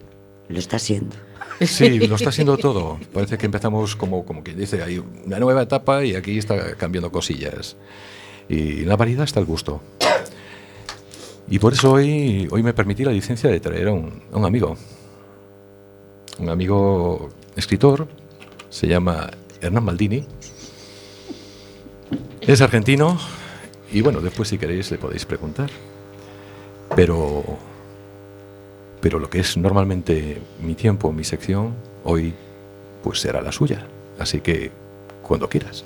Lo 0.47 0.57
está 0.57 0.77
haciendo. 0.77 1.15
Sí, 1.61 1.99
lo 2.07 2.15
está 2.15 2.29
haciendo 2.29 2.57
todo. 2.57 2.97
Parece 3.13 3.37
que 3.37 3.45
empezamos 3.45 3.95
como, 3.95 4.25
como 4.25 4.41
quien 4.41 4.57
dice, 4.57 4.81
hay 4.81 5.03
una 5.23 5.37
nueva 5.37 5.61
etapa 5.61 6.03
y 6.03 6.15
aquí 6.15 6.39
está 6.39 6.75
cambiando 6.77 7.11
cosillas. 7.11 7.77
Y 8.47 8.81
en 8.81 8.89
la 8.89 8.95
variedad 8.95 9.23
está 9.23 9.39
el 9.39 9.45
gusto. 9.45 9.81
Y 11.47 11.59
por 11.59 11.73
eso 11.73 11.91
hoy, 11.91 12.47
hoy 12.49 12.63
me 12.63 12.73
permití 12.73 13.05
la 13.05 13.11
licencia 13.11 13.51
de 13.51 13.59
traer 13.59 13.89
a 13.89 13.91
un, 13.91 14.23
a 14.33 14.37
un 14.37 14.45
amigo. 14.45 14.75
Un 16.39 16.49
amigo 16.49 17.29
escritor, 17.55 18.07
se 18.71 18.87
llama 18.87 19.29
Hernán 19.61 19.83
Maldini. 19.83 20.25
Es 22.41 22.61
argentino 22.61 23.17
y 23.91 24.01
bueno, 24.01 24.21
después 24.21 24.49
si 24.49 24.57
queréis 24.57 24.91
le 24.91 24.97
podéis 24.97 25.25
preguntar. 25.25 25.69
Pero 26.95 27.43
pero 29.01 29.19
lo 29.19 29.29
que 29.29 29.39
es 29.39 29.55
normalmente 29.55 30.41
mi 30.61 30.75
tiempo, 30.75 31.11
mi 31.11 31.23
sección, 31.23 31.73
hoy 32.03 32.33
pues 33.03 33.19
será 33.19 33.41
la 33.41 33.51
suya. 33.51 33.85
Así 34.19 34.41
que 34.41 34.71
cuando 35.21 35.47
quieras. 35.47 35.85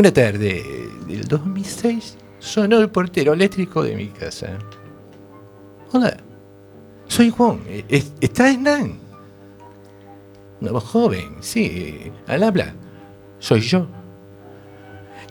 Una 0.00 0.14
tarde 0.14 0.64
del 1.06 1.28
2006 1.28 2.16
sonó 2.38 2.78
el 2.78 2.88
portero 2.88 3.34
eléctrico 3.34 3.82
de 3.82 3.94
mi 3.96 4.06
casa. 4.06 4.58
Hola, 5.92 6.16
soy 7.06 7.28
Juan. 7.28 7.60
¿E- 7.68 7.84
es- 7.86 8.10
¿Está 8.18 8.50
Hernán? 8.50 8.94
Voz 10.62 10.84
joven, 10.84 11.36
sí, 11.40 12.10
al 12.26 12.44
habla. 12.44 12.72
Soy 13.40 13.60
yo. 13.60 13.88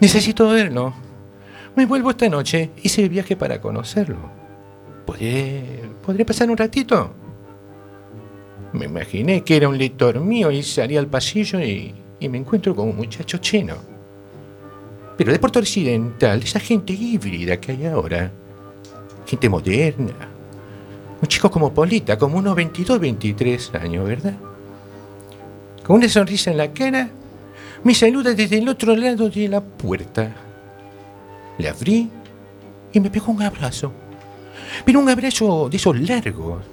Necesito 0.01 0.47
verlo. 0.49 0.93
Me 1.75 1.87
vuelvo 1.87 2.11
esta 2.11 2.29
noche. 2.29 2.69
Hice 2.83 3.01
el 3.05 3.09
viaje 3.09 3.35
para 3.35 3.59
conocerlo. 3.59 4.19
¿Podré, 5.07 5.81
¿Podré 6.05 6.25
pasar 6.25 6.47
un 6.47 6.57
ratito? 6.57 7.11
Me 8.73 8.85
imaginé 8.85 9.43
que 9.43 9.57
era 9.57 9.67
un 9.67 9.79
lector 9.79 10.19
mío 10.19 10.51
y 10.51 10.61
salí 10.61 10.95
al 10.95 11.07
pasillo 11.07 11.59
y 11.59 11.95
me 12.29 12.37
encuentro 12.37 12.75
con 12.75 12.89
un 12.89 12.97
muchacho 12.97 13.39
chino. 13.39 13.97
Pero 15.19 15.33
de 15.33 15.39
Puerto 15.39 15.59
Occidental, 15.59 16.41
esa 16.41 16.61
gente 16.61 16.93
híbrida 16.93 17.59
que 17.59 17.73
hay 17.73 17.87
ahora. 17.87 18.31
Gente 19.27 19.49
moderna. 19.49 20.13
Un 21.21 21.27
chico 21.27 21.51
como 21.51 21.73
Polita, 21.73 22.17
como 22.17 22.37
unos 22.37 22.55
22, 22.55 22.97
23 23.01 23.75
años, 23.75 24.07
¿verdad? 24.07 24.35
Con 25.83 25.97
una 25.97 26.07
sonrisa 26.07 26.51
en 26.51 26.57
la 26.57 26.71
cara 26.71 27.09
me 27.83 27.93
saluda 27.93 28.33
desde 28.33 28.59
el 28.59 28.69
otro 28.69 28.95
lado 28.95 29.29
de 29.29 29.49
la 29.49 29.59
puerta. 29.59 30.33
Le 31.57 31.67
abrí 31.67 32.09
y 32.93 32.99
me 33.01 33.09
pegó 33.09 33.33
un 33.33 33.41
abrazo. 33.41 33.91
Pero 34.85 35.01
un 35.01 35.09
abrazo 35.09 35.67
de 35.67 35.75
esos 35.75 35.99
largos. 35.99 36.63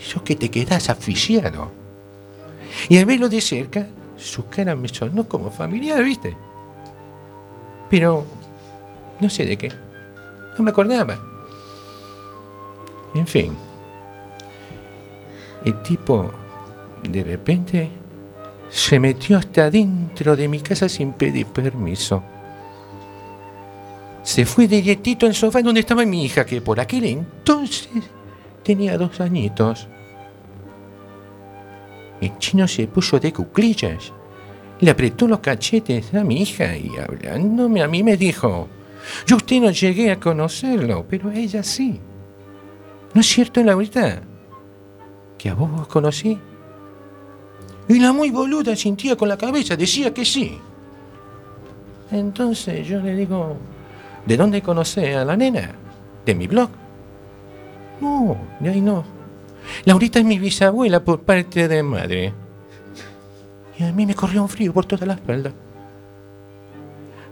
Esos 0.00 0.22
que 0.22 0.34
te 0.34 0.50
quedas 0.50 0.90
asfixiado. 0.90 1.70
Y 2.88 2.98
al 2.98 3.06
verlo 3.06 3.28
de 3.28 3.40
cerca, 3.40 3.86
su 4.16 4.48
cara 4.48 4.74
me 4.74 4.88
sonó 4.88 5.28
como 5.28 5.52
familiar, 5.52 6.02
¿viste? 6.02 6.36
Pero 7.90 8.24
no 9.20 9.30
sé 9.30 9.44
de 9.44 9.56
qué. 9.56 9.72
No 10.56 10.64
me 10.64 10.70
acordaba. 10.70 11.18
En 13.14 13.26
fin. 13.26 13.56
El 15.64 15.82
tipo, 15.82 16.30
de 17.02 17.24
repente, 17.24 17.90
se 18.68 18.98
metió 18.98 19.38
hasta 19.38 19.70
dentro 19.70 20.36
de 20.36 20.48
mi 20.48 20.60
casa 20.60 20.88
sin 20.88 21.12
pedir 21.12 21.46
permiso. 21.46 22.22
Se 24.22 24.44
fue 24.44 24.66
directito 24.66 25.26
al 25.26 25.34
sofá 25.34 25.62
donde 25.62 25.80
estaba 25.80 26.04
mi 26.04 26.24
hija, 26.24 26.44
que 26.44 26.60
por 26.60 26.80
aquel 26.80 27.04
entonces 27.04 27.88
tenía 28.62 28.98
dos 28.98 29.20
añitos. 29.20 29.88
El 32.20 32.36
chino 32.38 32.66
se 32.66 32.88
puso 32.88 33.20
de 33.20 33.32
cuclillas. 33.32 34.12
Le 34.80 34.90
apretó 34.90 35.26
los 35.26 35.40
cachetes 35.40 36.12
a 36.14 36.22
mi 36.22 36.42
hija 36.42 36.76
y 36.76 36.90
hablándome 36.96 37.82
a 37.82 37.88
mí 37.88 38.02
me 38.02 38.16
dijo, 38.16 38.68
yo 39.26 39.36
usted 39.36 39.60
no 39.60 39.70
llegué 39.70 40.10
a 40.10 40.20
conocerlo, 40.20 41.06
pero 41.08 41.30
ella 41.30 41.62
sí. 41.62 42.00
¿No 43.14 43.20
es 43.20 43.26
cierto, 43.26 43.62
Laurita? 43.62 44.20
Que 45.38 45.48
a 45.48 45.54
vos 45.54 45.70
vos 45.70 45.86
conocí. 45.86 46.38
Y 47.88 47.98
la 47.98 48.12
muy 48.12 48.30
boluda 48.30 48.74
sintía 48.76 49.16
con 49.16 49.28
la 49.28 49.38
cabeza, 49.38 49.76
decía 49.76 50.12
que 50.12 50.24
sí. 50.24 50.58
Entonces 52.10 52.86
yo 52.86 53.00
le 53.00 53.14
digo, 53.14 53.56
¿de 54.26 54.36
dónde 54.36 54.60
conoce 54.60 55.14
a 55.14 55.24
la 55.24 55.36
nena? 55.36 55.74
¿De 56.24 56.34
mi 56.34 56.46
blog? 56.46 56.68
No, 58.00 58.36
de 58.60 58.70
ahí 58.70 58.80
no. 58.80 59.04
Laurita 59.84 60.18
es 60.18 60.24
mi 60.24 60.38
bisabuela 60.38 61.02
por 61.02 61.20
parte 61.20 61.68
de 61.68 61.82
madre. 61.82 62.32
Y 63.78 63.84
a 63.84 63.92
mí 63.92 64.06
me 64.06 64.14
corrió 64.14 64.42
un 64.42 64.48
frío 64.48 64.72
por 64.72 64.86
toda 64.86 65.06
la 65.06 65.14
espalda. 65.14 65.52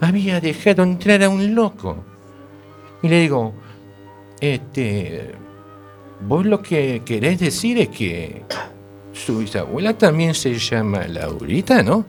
Había 0.01 0.41
dejado 0.41 0.83
entrar 0.83 1.23
a 1.23 1.29
un 1.29 1.55
loco. 1.55 1.97
Y 3.03 3.09
le 3.09 3.21
digo, 3.21 3.55
este, 4.41 5.35
vos 6.27 6.45
lo 6.45 6.61
que 6.63 7.03
querés 7.05 7.41
decir 7.41 7.79
es 7.79 7.89
que 7.89 8.43
su 9.13 9.39
bisabuela 9.39 9.97
también 9.97 10.35
se 10.35 10.59
llama 10.59 11.07
Laurita, 11.07 11.83
¿no? 11.83 12.05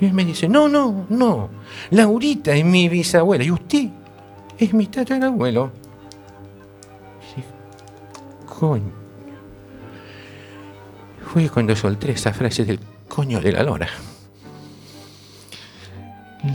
Y 0.00 0.06
él 0.06 0.12
me 0.12 0.24
dice, 0.24 0.48
no, 0.48 0.68
no, 0.68 1.06
no, 1.08 1.48
Laurita 1.90 2.54
es 2.54 2.64
mi 2.64 2.88
bisabuela 2.88 3.44
y 3.44 3.50
usted 3.50 3.88
es 4.58 4.72
mi 4.72 4.86
tatarabuelo. 4.86 5.70
Y 7.20 7.36
dije, 7.36 7.48
coño. 8.46 9.07
Fue 11.32 11.48
cuando 11.50 11.76
solté 11.76 12.12
esa 12.12 12.32
frase 12.32 12.64
del 12.64 12.80
coño 13.08 13.40
de 13.40 13.52
la 13.52 13.62
lora. 13.62 13.88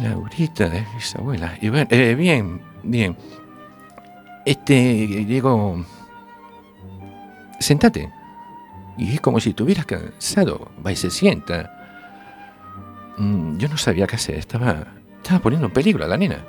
Laurita 0.01 0.69
de 0.69 0.85
bisabuela. 0.95 1.57
Y 1.61 1.69
bueno, 1.69 1.87
eh, 1.91 2.15
bien, 2.15 2.61
bien. 2.83 3.15
Este, 4.45 4.73
digo, 4.73 5.85
sentate. 7.59 8.09
Y 8.97 9.13
es 9.13 9.21
como 9.21 9.39
si 9.39 9.49
estuvieras 9.49 9.85
cansado. 9.85 10.71
Va 10.85 10.91
y 10.91 10.95
se 10.95 11.09
sienta. 11.11 11.71
Mm, 13.17 13.57
Yo 13.57 13.67
no 13.67 13.77
sabía 13.77 14.07
qué 14.07 14.15
hacer. 14.15 14.35
Estaba, 14.35 14.87
estaba 15.21 15.39
poniendo 15.39 15.67
en 15.67 15.73
peligro 15.73 16.03
a 16.03 16.07
la 16.07 16.17
nena. 16.17 16.43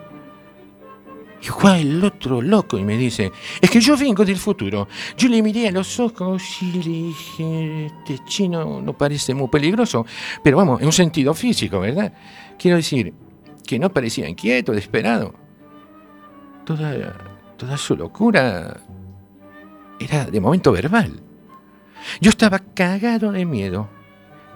Y 1.45 1.49
fue 1.49 1.83
el 1.83 2.03
otro 2.03 2.41
loco 2.41 2.79
y 2.79 2.85
me 2.85 2.97
dice, 2.97 3.31
es 3.61 3.71
que 3.71 3.79
yo 3.79 3.99
vengo 3.99 4.25
del 4.25 4.39
futuro. 4.39 4.89
Yo 5.15 5.29
le 5.29 5.43
miré 5.43 5.69
a 5.69 5.73
los 5.73 6.01
ojos 6.01 6.43
y 6.63 6.73
le 6.73 6.79
dije, 6.79 7.87
este 7.87 8.25
chino 8.25 8.81
no 8.81 8.97
parece 8.97 9.35
muy 9.35 9.49
peligroso, 9.49 10.07
pero 10.43 10.57
vamos, 10.57 10.81
en 10.81 10.87
un 10.87 10.93
sentido 10.93 11.35
físico, 11.35 11.81
¿verdad? 11.81 12.15
Quiero 12.59 12.79
decir, 12.79 13.13
que 13.67 13.79
no 13.79 13.93
parecía 13.93 14.27
inquieto, 14.27 14.73
desesperado. 14.73 15.35
Toda, 16.65 17.15
toda 17.59 17.77
su 17.77 17.95
locura 17.95 18.81
era 20.01 20.25
de 20.25 20.41
momento 20.41 20.73
verbal. 20.73 21.21
Yo 22.23 22.31
estaba 22.31 22.59
cagado 22.59 23.33
de 23.33 23.45
miedo. 23.45 23.91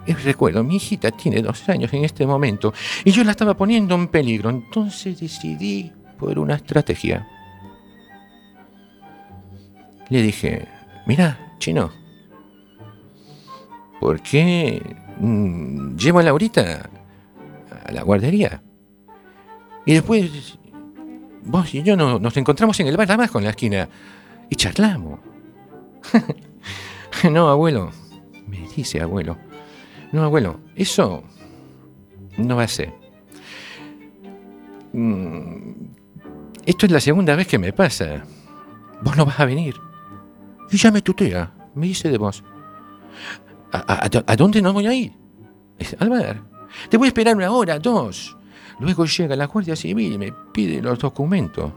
Y 0.07 0.13
recuerdo, 0.13 0.63
mi 0.63 0.77
hijita 0.77 1.11
tiene 1.11 1.43
dos 1.43 1.69
años 1.69 1.93
en 1.93 2.03
este 2.03 2.25
momento 2.25 2.73
y 3.03 3.11
yo 3.11 3.23
la 3.23 3.31
estaba 3.31 3.55
poniendo 3.55 3.93
en 3.93 4.07
peligro. 4.07 4.49
Entonces 4.49 5.19
decidí 5.19 5.91
por 6.19 6.37
una 6.39 6.55
estrategia. 6.55 7.27
Le 10.09 10.21
dije, 10.21 10.67
mira, 11.05 11.55
chino, 11.59 11.91
¿por 13.99 14.21
qué 14.21 14.81
mm, 15.19 15.95
llevo 15.95 16.19
a 16.19 16.23
Laurita 16.23 16.89
a 17.85 17.91
la 17.91 18.01
guardería? 18.03 18.61
Y 19.85 19.93
después 19.93 20.57
vos 21.43 21.73
y 21.73 21.83
yo 21.83 21.95
no- 21.95 22.19
nos 22.19 22.35
encontramos 22.37 22.79
en 22.79 22.87
el 22.87 22.97
bar 22.97 23.07
de 23.07 23.13
abajo 23.13 23.37
en 23.37 23.43
la 23.45 23.51
esquina 23.51 23.87
y 24.49 24.55
charlamos. 24.55 25.19
no, 27.31 27.49
abuelo, 27.49 27.91
me 28.47 28.67
dice 28.75 29.01
abuelo. 29.01 29.37
No, 30.11 30.23
abuelo, 30.23 30.59
eso 30.75 31.23
no 32.37 32.55
va 32.55 32.63
a 32.63 32.67
ser. 32.67 32.91
Esto 36.65 36.85
es 36.85 36.91
la 36.91 36.99
segunda 36.99 37.35
vez 37.35 37.47
que 37.47 37.59
me 37.59 37.73
pasa. 37.73 38.23
Vos 39.01 39.15
no 39.17 39.25
vas 39.25 39.39
a 39.39 39.45
venir. 39.45 39.75
Y 40.71 40.77
ya 40.77 40.91
me 40.91 41.01
tutea, 41.01 41.51
me 41.75 41.87
dice 41.87 42.09
de 42.09 42.17
vos. 42.17 42.43
¿A, 43.71 44.35
dónde 44.35 44.61
no 44.61 44.73
voy 44.73 44.87
a 44.87 44.93
ir? 44.93 45.13
Al 45.99 46.09
bar. 46.09 46.43
Te 46.89 46.97
voy 46.97 47.07
a 47.07 47.09
esperar 47.09 47.35
una 47.35 47.51
hora, 47.51 47.79
dos. 47.79 48.35
Luego 48.79 49.05
llega 49.05 49.35
la 49.35 49.45
Guardia 49.47 49.75
Civil 49.75 50.13
y 50.13 50.17
me 50.17 50.31
pide 50.53 50.81
los 50.81 50.99
documentos. 50.99 51.71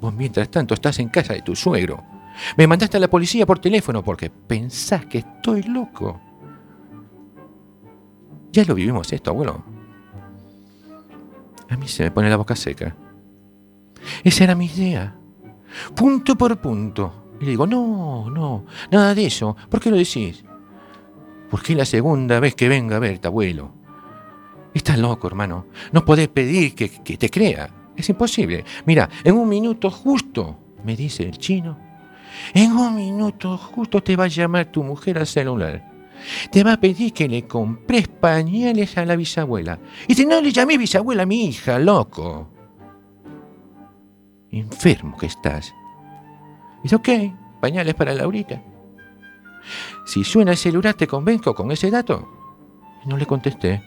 Vos 0.00 0.14
mientras 0.14 0.50
tanto 0.50 0.74
estás 0.74 0.98
en 0.98 1.08
casa 1.08 1.34
de 1.34 1.42
tu 1.42 1.54
suegro. 1.56 2.02
Me 2.56 2.66
mandaste 2.66 2.96
a 2.96 3.00
la 3.00 3.10
policía 3.10 3.44
por 3.44 3.58
teléfono 3.58 4.02
porque 4.02 4.30
pensás 4.30 5.06
que 5.06 5.18
estoy 5.18 5.62
loco. 5.62 6.20
Ya 8.52 8.64
lo 8.64 8.74
vivimos 8.74 9.12
esto, 9.12 9.30
abuelo. 9.30 9.62
A 11.68 11.76
mí 11.76 11.86
se 11.86 12.02
me 12.02 12.10
pone 12.10 12.30
la 12.30 12.36
boca 12.36 12.56
seca. 12.56 12.96
Esa 14.24 14.44
era 14.44 14.54
mi 14.54 14.66
idea. 14.66 15.16
Punto 15.94 16.36
por 16.36 16.60
punto. 16.60 17.34
Y 17.40 17.44
le 17.44 17.50
digo, 17.52 17.66
no, 17.66 18.28
no, 18.30 18.66
nada 18.90 19.14
de 19.14 19.26
eso. 19.26 19.56
¿Por 19.68 19.80
qué 19.80 19.90
lo 19.90 19.96
decís? 19.96 20.44
Porque 21.50 21.72
es 21.72 21.78
la 21.78 21.84
segunda 21.84 22.38
vez 22.38 22.54
que 22.54 22.68
venga 22.68 22.96
a 22.96 23.00
verte, 23.00 23.28
abuelo. 23.28 23.72
Estás 24.74 24.98
loco, 24.98 25.26
hermano. 25.26 25.66
No 25.92 26.04
podés 26.04 26.28
pedir 26.28 26.74
que, 26.74 26.88
te 26.88 27.30
crea. 27.30 27.70
Es 27.96 28.08
imposible. 28.08 28.64
Mira, 28.86 29.08
en 29.24 29.36
un 29.36 29.48
minuto 29.48 29.90
justo, 29.90 30.58
me 30.84 30.96
dice 30.96 31.24
el 31.24 31.38
chino, 31.38 31.78
en 32.54 32.72
un 32.72 32.94
minuto 32.94 33.58
justo 33.58 34.02
te 34.02 34.16
va 34.16 34.24
a 34.24 34.28
llamar 34.28 34.66
tu 34.66 34.84
mujer 34.84 35.18
al 35.18 35.26
celular. 35.26 35.90
Te 36.52 36.62
va 36.62 36.74
a 36.74 36.80
pedir 36.80 37.12
que 37.12 37.28
le 37.28 37.46
compres 37.46 38.06
pañales 38.06 38.96
a 38.96 39.04
la 39.04 39.16
bisabuela. 39.16 39.78
Y 40.06 40.14
si 40.14 40.26
no 40.26 40.40
le 40.40 40.52
llamé 40.52 40.78
bisabuela 40.78 41.24
a 41.24 41.26
mi 41.26 41.46
hija, 41.46 41.78
loco. 41.78 42.59
Enfermo 44.52 45.16
que 45.16 45.26
estás. 45.26 45.74
Dice, 46.82 46.96
ok, 46.96 47.08
pañales 47.60 47.94
para 47.94 48.14
Laurita. 48.14 48.62
Si 50.06 50.24
suena 50.24 50.52
el 50.52 50.56
celular, 50.56 50.94
te 50.94 51.06
convenzo 51.06 51.54
con 51.54 51.70
ese 51.70 51.90
dato. 51.90 52.28
No 53.06 53.16
le 53.16 53.26
contesté. 53.26 53.82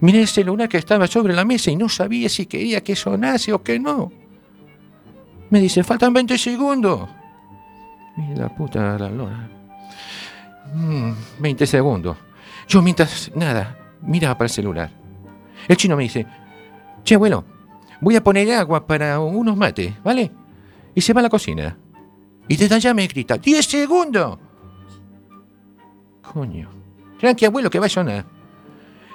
Miré 0.00 0.20
el 0.20 0.28
celular 0.28 0.68
que 0.68 0.78
estaba 0.78 1.06
sobre 1.06 1.34
la 1.34 1.44
mesa 1.44 1.70
y 1.70 1.76
no 1.76 1.88
sabía 1.88 2.28
si 2.28 2.46
quería 2.46 2.82
que 2.82 2.94
sonase 2.94 3.52
o 3.52 3.62
que 3.62 3.78
no. 3.78 4.12
Me 5.48 5.60
dice, 5.60 5.82
faltan 5.82 6.12
20 6.12 6.36
segundos. 6.36 7.08
Y 8.16 8.34
la 8.36 8.54
puta 8.54 8.98
la 8.98 9.08
lora. 9.08 9.48
Mm, 10.74 11.12
20 11.38 11.66
segundos. 11.66 12.16
Yo 12.68 12.82
mientras 12.82 13.32
nada, 13.34 13.76
miraba 14.02 14.36
para 14.36 14.46
el 14.46 14.50
celular. 14.50 14.90
El 15.66 15.76
chino 15.76 15.96
me 15.96 16.04
dice, 16.04 16.26
che 17.02 17.14
abuelo, 17.14 17.44
voy 18.00 18.16
a 18.16 18.24
poner 18.24 18.52
agua 18.52 18.86
para 18.86 19.20
unos 19.20 19.56
mates, 19.56 19.94
¿vale? 20.02 20.30
Y 20.94 21.00
se 21.00 21.12
va 21.12 21.20
a 21.20 21.22
la 21.24 21.28
cocina. 21.28 21.76
Y 22.48 22.56
desde 22.56 22.74
allá 22.74 22.94
me 22.94 23.06
grita, 23.06 23.36
¡10 23.36 23.62
segundos! 23.62 24.38
Coño. 26.32 26.68
Tranqui, 27.18 27.44
abuelo, 27.44 27.70
que 27.70 27.78
va 27.78 27.86
a 27.86 27.90
sonar. 27.90 28.24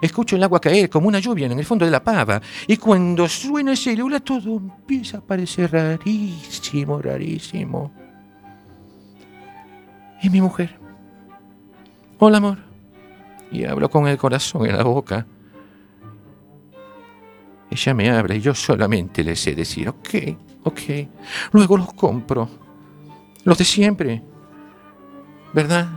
Escucho 0.01 0.35
el 0.35 0.43
agua 0.43 0.59
caer 0.59 0.89
como 0.89 1.07
una 1.07 1.19
lluvia 1.19 1.47
en 1.47 1.57
el 1.57 1.65
fondo 1.65 1.85
de 1.85 1.91
la 1.91 2.03
pava. 2.03 2.41
Y 2.67 2.77
cuando 2.77 3.27
suena 3.27 3.71
el 3.71 3.77
celular, 3.77 4.21
todo 4.21 4.57
empieza 4.57 5.17
a 5.17 5.21
parecer 5.21 5.71
rarísimo, 5.71 7.01
rarísimo. 7.01 7.91
Y 10.21 10.29
mi 10.29 10.41
mujer. 10.41 10.77
Hola, 12.19 12.37
amor. 12.37 12.59
y 13.51 13.65
hablo 13.65 13.89
con 13.89 14.07
el 14.07 14.17
corazón 14.17 14.65
en 14.65 14.77
la 14.77 14.83
boca. 14.83 15.25
Ella 17.75 17.93
me 17.93 18.09
habla 18.09 18.35
y 18.35 18.39
yo 18.39 18.55
solamente 18.55 19.21
le 19.21 19.35
sé 19.35 19.53
decir, 19.53 19.89
ok, 19.89 20.09
ok. 20.63 20.79
Luego 21.51 21.75
los 21.75 21.91
compro. 21.93 22.49
Los 23.43 23.57
de 23.57 23.65
siempre. 23.65 24.23
¿Verdad? 25.51 25.89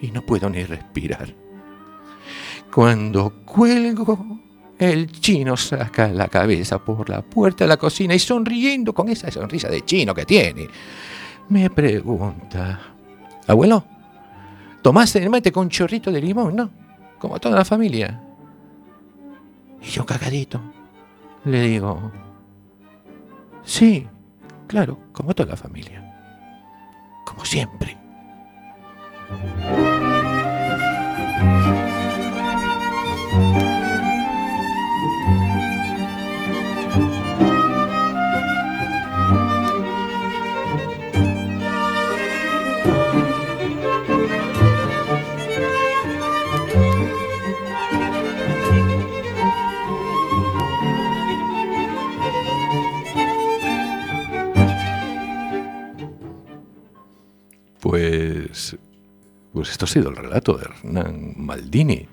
Y 0.00 0.10
no 0.10 0.22
puedo 0.22 0.50
ni 0.50 0.64
respirar. 0.64 1.32
Cuando 2.74 3.44
cuelgo, 3.44 4.40
el 4.76 5.12
chino 5.12 5.56
saca 5.56 6.08
la 6.08 6.26
cabeza 6.26 6.84
por 6.84 7.08
la 7.08 7.22
puerta 7.22 7.62
de 7.64 7.68
la 7.68 7.76
cocina 7.76 8.16
y 8.16 8.18
sonriendo 8.18 8.92
con 8.92 9.08
esa 9.08 9.30
sonrisa 9.30 9.68
de 9.68 9.84
chino 9.84 10.12
que 10.12 10.26
tiene, 10.26 10.66
me 11.50 11.70
pregunta, 11.70 12.80
abuelo, 13.46 13.84
¿tomaste 14.82 15.22
el 15.22 15.30
mate 15.30 15.52
con 15.52 15.68
chorrito 15.68 16.10
de 16.10 16.20
limón, 16.20 16.56
no? 16.56 16.70
Como 17.20 17.38
toda 17.38 17.54
la 17.54 17.64
familia. 17.64 18.20
Y 19.82 19.86
yo 19.86 20.04
cagadito 20.04 20.60
le 21.44 21.60
digo, 21.62 22.12
sí, 23.62 24.08
claro, 24.66 24.98
como 25.12 25.34
toda 25.34 25.50
la 25.50 25.56
familia. 25.56 26.00
Como 27.26 27.44
siempre. 27.44 27.96
Pues, 58.52 58.76
pues 59.54 59.70
esto 59.70 59.86
ha 59.86 59.88
sido 59.88 60.10
el 60.10 60.16
relato 60.16 60.58
de 60.58 60.66
Hernán 60.66 61.32
Maldini. 61.38 62.06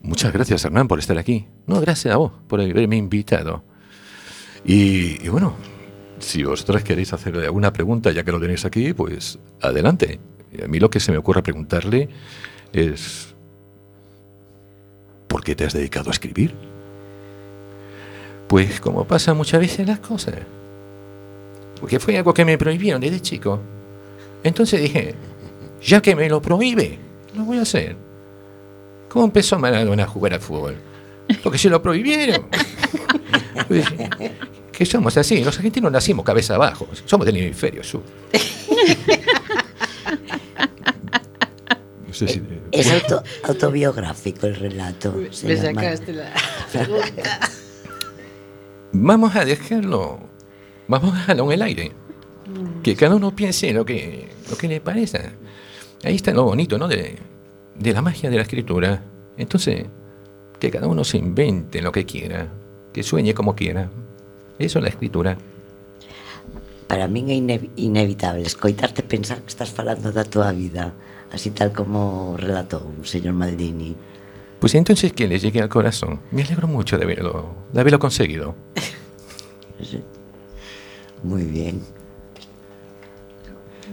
Muchas 0.00 0.32
gracias, 0.32 0.64
Hernán, 0.64 0.88
por 0.88 0.98
estar 0.98 1.18
aquí. 1.18 1.46
No, 1.66 1.78
gracias 1.78 2.14
a 2.14 2.16
vos 2.16 2.32
por 2.48 2.58
haberme 2.58 2.96
invitado. 2.96 3.62
Y, 4.64 5.28
bueno, 5.28 5.56
si 6.20 6.42
vosotros 6.42 6.82
queréis 6.84 7.12
hacerle 7.12 7.44
alguna 7.44 7.70
pregunta, 7.70 8.12
ya 8.12 8.24
que 8.24 8.32
lo 8.32 8.40
tenéis 8.40 8.64
aquí, 8.64 8.94
pues 8.94 9.38
adelante. 9.60 10.20
A 10.64 10.66
mí 10.68 10.80
lo 10.80 10.88
que 10.88 11.00
se 11.00 11.12
me 11.12 11.18
ocurre 11.18 11.42
preguntarle 11.42 12.08
es, 12.72 13.34
¿por 15.28 15.44
qué 15.44 15.54
te 15.54 15.66
has 15.66 15.74
dedicado 15.74 16.08
a 16.08 16.12
escribir? 16.12 16.54
Pues 18.48 18.80
como 18.80 19.06
pasa 19.06 19.34
muchas 19.34 19.60
veces 19.60 19.86
las 19.86 19.98
cosas. 19.98 20.36
Porque 21.78 22.00
fue 22.00 22.16
algo 22.16 22.32
que 22.32 22.46
me 22.46 22.56
prohibieron 22.56 23.02
desde 23.02 23.20
chico. 23.20 23.60
Entonces 24.42 24.80
dije, 24.80 25.14
ya 25.82 26.00
que 26.00 26.14
me 26.16 26.28
lo 26.28 26.40
prohíbe, 26.40 26.98
lo 27.34 27.44
voy 27.44 27.58
a 27.58 27.62
hacer. 27.62 27.96
¿Cómo 29.08 29.24
empezó 29.24 29.58
Maradona 29.58 30.04
a 30.04 30.06
jugar 30.06 30.34
al 30.34 30.40
fútbol? 30.40 30.76
Porque 31.42 31.58
se 31.58 31.68
lo 31.68 31.80
prohibieron. 31.82 32.46
Que 34.72 34.86
somos 34.86 35.16
así, 35.16 35.44
los 35.44 35.56
argentinos 35.56 35.92
nacimos 35.92 36.24
cabeza 36.24 36.54
abajo, 36.54 36.88
somos 37.04 37.26
del 37.26 37.36
hemisferio 37.36 37.84
sur. 37.84 38.02
No 42.06 42.14
sé 42.14 42.26
si- 42.28 42.42
Es 42.72 42.90
auto- 42.90 43.22
autobiográfico 43.44 44.46
el 44.46 44.56
relato. 44.56 45.12
Me 45.44 45.56
sacaste 45.56 46.12
la 46.12 46.32
pregunta. 46.72 47.40
Vamos 48.92 49.36
a 49.36 49.44
dejarlo, 49.44 50.18
vamos 50.88 51.14
a 51.14 51.18
dejarlo 51.18 51.44
en 51.46 51.52
el 51.52 51.62
aire. 51.62 51.92
Que 52.82 52.96
cada 52.96 53.14
uno 53.16 53.34
piense 53.34 53.72
lo 53.72 53.84
que, 53.84 54.28
lo 54.50 54.56
que 54.56 54.68
le 54.68 54.80
parezca. 54.80 55.32
Ahí 56.02 56.16
está 56.16 56.32
lo 56.32 56.44
bonito, 56.44 56.78
¿no? 56.78 56.88
De, 56.88 57.16
de 57.78 57.92
la 57.92 58.02
magia 58.02 58.30
de 58.30 58.36
la 58.36 58.42
escritura. 58.42 59.02
Entonces, 59.36 59.84
que 60.58 60.70
cada 60.70 60.86
uno 60.86 61.04
se 61.04 61.18
invente 61.18 61.82
lo 61.82 61.92
que 61.92 62.06
quiera, 62.06 62.48
que 62.92 63.02
sueñe 63.02 63.34
como 63.34 63.54
quiera. 63.54 63.90
Eso 64.58 64.78
es 64.78 64.82
la 64.82 64.88
escritura. 64.90 65.36
Para 66.88 67.06
min 67.06 67.30
é 67.30 67.34
ine- 67.38 67.70
inevitable 67.76 68.42
escoitarte 68.42 69.04
pensar 69.06 69.38
que 69.42 69.48
estás 69.48 69.70
falando 69.70 70.10
da 70.10 70.24
tua 70.26 70.50
vida 70.50 70.90
así 71.30 71.54
tal 71.54 71.70
como 71.70 72.34
relatou 72.36 72.82
o 72.98 73.06
señor 73.06 73.38
Maldini 73.38 73.94
Pues 74.58 74.74
entonces 74.74 75.12
que 75.14 75.28
le 75.30 75.38
llegue 75.38 75.62
al 75.62 75.68
corazón. 75.70 76.18
Me 76.32 76.42
alegro 76.42 76.66
mucho 76.66 76.98
de 76.98 77.04
haberlo, 77.06 77.54
de 77.72 77.78
haberlo 77.80 78.00
conseguido. 78.02 78.56
Muy 81.22 81.44
bien 81.44 81.80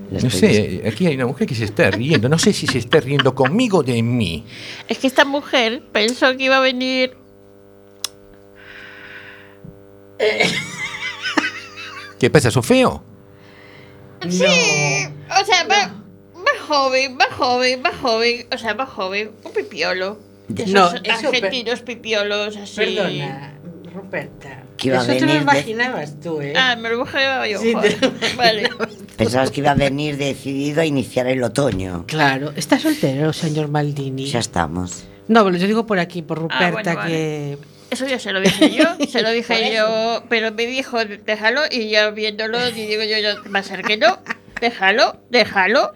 No 0.09 0.29
sé, 0.29 0.83
aquí 0.87 1.05
hay 1.07 1.15
una 1.15 1.25
mujer 1.25 1.47
que 1.47 1.55
se 1.55 1.65
está 1.65 1.91
riendo. 1.91 2.29
No 2.29 2.39
sé 2.39 2.53
si 2.53 2.65
se 2.67 2.77
está 2.77 2.99
riendo 2.99 3.35
conmigo 3.35 3.79
o 3.79 3.83
de 3.83 4.01
mí. 4.01 4.45
Es 4.87 4.99
que 4.99 5.07
esta 5.07 5.25
mujer 5.25 5.83
pensó 5.91 6.35
que 6.37 6.43
iba 6.45 6.57
a 6.57 6.61
venir. 6.61 7.17
¿Qué 12.19 12.29
pasa, 12.29 12.49
¿Sos 12.49 12.65
feo? 12.65 13.03
Sí, 14.29 14.43
o 14.43 15.45
sea, 15.45 15.67
va, 15.69 15.93
va 16.35 16.65
joven, 16.67 17.17
va 17.19 17.27
joven, 17.35 17.83
va 17.85 17.91
joven, 17.93 18.47
o 18.51 18.57
sea, 18.57 18.73
va 18.73 18.85
joven, 18.85 19.31
un 19.43 19.51
pipiolo. 19.53 20.19
De 20.47 20.63
esos 20.63 20.73
No, 20.73 20.87
eso, 21.03 21.27
argentinos 21.27 21.81
pipiolos 21.81 22.55
así. 22.57 22.77
Perdona, 22.77 23.56
Ruperta. 23.97 24.63
Que 24.77 24.89
iba 24.89 24.99
a 24.99 25.01
Eso 25.01 25.07
te 25.13 25.19
lo 25.21 25.25
venir 25.27 25.35
de- 25.37 25.41
imaginabas 25.43 26.19
tú, 26.21 26.39
¿eh? 26.41 26.53
Ah, 26.55 26.75
me 26.75 26.89
lo 26.89 26.95
imaginaba 27.01 27.47
yo. 27.47 27.59
Sí, 27.59 27.73
te 27.81 27.95
joder. 27.95 27.97
lo 28.31 28.37
Vale. 28.37 28.69
Pensabas 29.17 29.51
que 29.51 29.61
iba 29.61 29.71
a 29.71 29.75
venir 29.75 30.17
decidido 30.17 30.81
a 30.81 30.85
iniciar 30.85 31.25
el 31.27 31.41
otoño 31.43 32.05
Claro, 32.07 32.53
está 32.55 32.77
soltero, 32.77 33.33
señor 33.33 33.67
Maldini. 33.69 34.27
Xa 34.29 34.39
estamos 34.39 35.05
No, 35.27 35.43
pero 35.43 35.57
yo 35.57 35.67
digo 35.67 35.85
por 35.85 35.99
aquí, 35.99 36.21
por 36.21 36.37
Ah, 36.51 36.69
Ruperta, 36.69 37.05
que. 37.05 37.57
Eso 37.89 38.05
ya 38.05 38.19
se 38.19 38.31
lo 38.33 38.41
dije 38.41 38.69
yo, 38.69 38.83
se 39.09 39.21
lo 39.21 39.31
dije 39.31 39.73
eso. 39.73 39.87
yo, 39.87 40.23
pero 40.29 40.51
me 40.51 40.65
dijo, 40.67 40.97
déjalo, 41.05 41.61
y 41.71 41.89
ya 41.89 42.09
viéndolo, 42.11 42.57
y 42.69 42.73
digo 42.73 43.01
yo, 43.03 43.17
yo, 43.17 43.51
va 43.51 43.59
a 43.59 43.63
ser 43.63 43.81
que 43.81 43.95
no, 43.97 44.19
déjalo, 44.61 45.15
déjalo, 45.29 45.93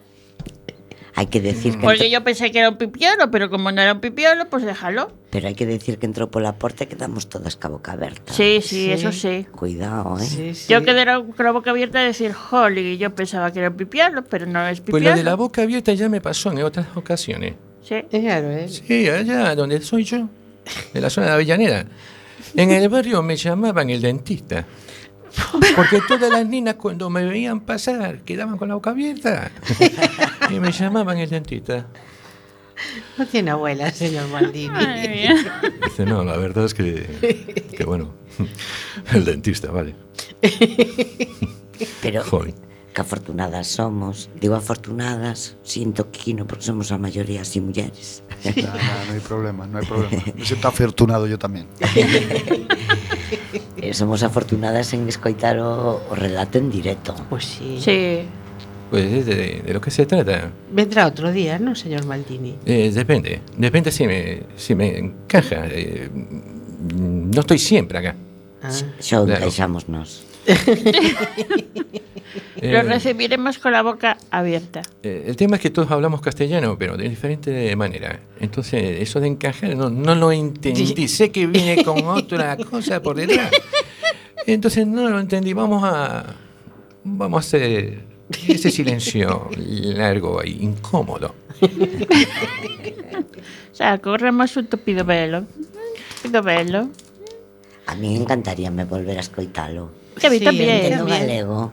Hai 1.13 1.27
que 1.27 1.41
decir 1.43 1.75
que 1.75 1.83
porque 1.83 2.07
yo 2.09 2.23
pensé 2.23 2.51
que 2.55 2.59
era 2.63 2.69
un 2.71 2.79
pipiolo, 2.79 3.27
pero 3.31 3.49
como 3.51 3.71
no 3.71 3.81
era 3.81 3.91
un 3.93 3.99
pipiolo, 3.99 4.47
pues 4.47 4.63
déjalo. 4.63 5.11
Pero 5.29 5.47
hai 5.51 5.55
que 5.59 5.67
decir 5.67 5.99
que 5.99 6.07
entrou 6.07 6.31
pola 6.31 6.55
porta 6.55 6.83
e 6.83 6.87
quedamos 6.87 7.27
todas 7.27 7.59
ca 7.59 7.67
boca 7.67 7.91
aberta 7.95 8.31
Sí, 8.31 8.63
sí, 8.63 8.87
Sí. 8.87 8.95
eso 8.95 9.11
sí. 9.11 9.43
Cuidado, 9.51 10.15
eh 10.15 10.23
Sí, 10.23 10.55
sí. 10.55 10.71
Yo 10.71 10.79
quedé 10.87 11.03
con 11.03 11.43
la 11.43 11.51
boca 11.51 11.71
abierta 11.75 11.99
a 11.99 12.07
decir, 12.07 12.31
Holly, 12.31 12.95
y 12.95 12.97
yo 12.97 13.11
pensaba 13.11 13.51
que 13.51 13.59
era 13.59 13.69
un 13.69 13.77
pipiolo, 13.77 14.23
pero 14.23 14.47
no 14.47 14.63
es 14.67 14.79
Pues 14.79 14.87
pipiolo. 14.95 15.11
lo 15.11 15.15
de 15.19 15.23
la 15.27 15.35
boca 15.35 15.63
abierta 15.67 15.91
ya 15.91 16.07
me 16.07 16.21
pasó 16.23 16.51
en 16.55 16.63
otras 16.63 16.87
ocasiones. 16.95 17.55
Sí. 17.83 18.03
Claro, 18.09 18.47
¿eh? 18.55 18.67
Sí, 18.71 19.09
allá 19.09 19.51
donde 19.55 19.81
soy 19.83 20.03
yo, 20.07 20.29
en 20.95 21.01
la 21.01 21.09
zona 21.11 21.27
de 21.27 21.33
Avellaneda. 21.33 21.85
En 22.55 22.71
el 22.71 22.87
barrio 22.87 23.21
me 23.21 23.35
llamaban 23.35 23.89
el 23.89 23.99
dentista. 24.01 24.65
Porque 25.75 26.01
todas 26.07 26.31
las 26.31 26.45
niñas 26.45 26.75
cuando 26.75 27.09
me 27.09 27.23
veían 27.25 27.61
pasar 27.61 28.19
quedaban 28.19 28.57
con 28.57 28.67
la 28.69 28.75
boca 28.75 28.91
abierta. 28.91 29.51
Y 30.49 30.59
me 30.59 30.71
llamaban 30.73 31.17
el 31.17 31.29
dentista. 31.29 31.87
No 33.17 33.25
tiene 33.25 33.51
abuela, 33.51 33.89
señor 33.91 34.27
Maldini. 34.27 34.73
Dice, 35.85 36.05
no, 36.05 36.25
la 36.25 36.35
verdad 36.35 36.65
es 36.65 36.73
que, 36.73 37.55
que 37.77 37.85
bueno, 37.85 38.13
el 39.13 39.23
dentista, 39.23 39.71
vale. 39.71 39.95
Pero 42.01 42.23
Joder. 42.25 42.53
que 42.93 43.01
afortunadas 43.01 43.67
somos 43.67 44.29
Digo 44.39 44.55
afortunadas, 44.55 45.55
sinto 45.63 46.11
quino 46.11 46.45
Porque 46.45 46.63
somos 46.65 46.91
a 46.91 46.97
mayoría 46.97 47.41
así 47.41 47.61
mulleres 47.61 48.23
Nada, 48.43 48.75
nada, 48.75 49.05
no 49.07 49.13
hay 49.13 49.19
problema, 49.19 49.67
no 49.67 49.77
hay 49.77 49.85
problema. 49.85 50.23
Me 50.35 50.45
siento 50.45 50.67
afortunado 50.67 51.27
yo 51.27 51.37
también. 51.39 51.67
eh, 53.77 53.93
somos 53.93 54.23
afortunadas 54.23 54.93
en 54.93 55.07
escoitar 55.07 55.59
o, 55.59 56.01
o 56.09 56.15
relato 56.15 56.57
en 56.57 56.71
directo. 56.71 57.13
Pois 57.29 57.29
pues 57.29 57.45
sí. 57.45 57.77
Sí. 57.79 58.27
Pois 58.89 59.07
pues 59.07 59.25
de, 59.25 59.61
de 59.63 59.73
lo 59.73 59.79
que 59.79 59.91
se 59.91 60.05
trata. 60.05 60.51
Vendrá 60.71 61.07
outro 61.07 61.31
día, 61.31 61.55
non, 61.55 61.79
señor 61.79 62.03
Maldini? 62.03 62.59
Eh, 62.67 62.91
depende. 62.91 63.39
Depende 63.55 63.87
si 63.87 64.03
me, 64.03 64.51
si 64.59 64.75
me 64.75 64.99
encaja. 64.99 65.63
Eh, 65.71 66.11
no 66.11 67.39
estoy 67.39 67.59
siempre 67.59 67.99
acá. 68.03 68.15
Ah. 68.59 68.71
Só 68.99 69.23
claro. 69.23 69.47
encaixámonos. 69.47 70.27
Lo 72.61 72.81
recibiremos 72.83 73.57
con 73.57 73.71
la 73.71 73.81
boca 73.81 74.17
abierta. 74.29 74.81
Eh, 75.03 75.23
el 75.27 75.35
tema 75.35 75.55
es 75.55 75.61
que 75.61 75.69
todos 75.69 75.91
hablamos 75.91 76.21
castellano, 76.21 76.77
pero 76.77 76.97
de 76.97 77.09
diferente 77.09 77.75
manera. 77.75 78.19
Entonces, 78.39 79.01
eso 79.01 79.19
de 79.19 79.27
encajar 79.27 79.75
no, 79.75 79.89
no 79.89 80.15
lo 80.15 80.31
entendí. 80.31 81.07
Sé 81.07 81.31
que 81.31 81.47
viene 81.47 81.83
con 81.83 82.05
otra 82.05 82.57
cosa 82.57 83.01
por 83.01 83.17
detrás. 83.17 83.51
Entonces, 84.45 84.87
no 84.87 85.09
lo 85.09 85.19
entendí. 85.19 85.53
Vamos 85.53 85.83
a, 85.83 86.35
vamos 87.03 87.37
a 87.37 87.47
hacer 87.47 88.03
ese 88.47 88.71
silencio 88.71 89.49
largo 89.57 90.41
e 90.41 90.49
incómodo. 90.49 91.35
O 93.71 93.83
sea, 93.83 93.97
corremos 93.99 94.55
un 94.57 94.67
tupido 94.67 95.05
velo. 95.05 95.45
Tupido 96.21 96.43
velo. 96.43 96.89
A 97.87 97.95
mí 97.95 98.15
encantaríame 98.15 98.85
volver 98.85 99.17
a 99.17 99.21
escoitalo. 99.21 99.89
Que 100.19 100.27
a 100.27 100.29
mí 100.29 100.39
Sí, 100.39 100.45
también. 100.45 100.69
Entendo 100.69 100.97
también. 101.05 101.19
galego. 101.27 101.71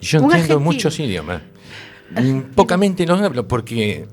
Yo 0.00 0.18
Un 0.18 0.24
entiendo 0.24 0.34
argentino. 0.34 0.60
muchos 0.60 0.98
idiomas. 1.00 1.42
Mm, 2.10 2.40
Pocamente 2.54 3.06
los 3.06 3.20
hablo 3.20 3.48
porque 3.48 4.06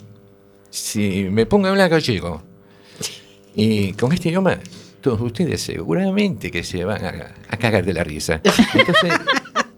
si 0.70 1.28
me 1.30 1.46
pongo 1.46 1.68
a 1.68 1.72
hablar 1.72 1.90
gallego 1.90 2.42
y 3.56 3.94
con 3.94 4.12
este 4.14 4.30
idioma, 4.30 4.58
todos 5.02 5.22
ustedes 5.22 5.62
seguramente 5.62 6.50
que 6.50 6.64
se 6.64 6.84
van 6.86 7.06
a, 7.06 7.36
a 7.48 7.58
cagar 7.58 7.86
de 7.86 7.94
la 7.94 8.04
risa. 8.04 8.42
Entonces, 8.74 9.14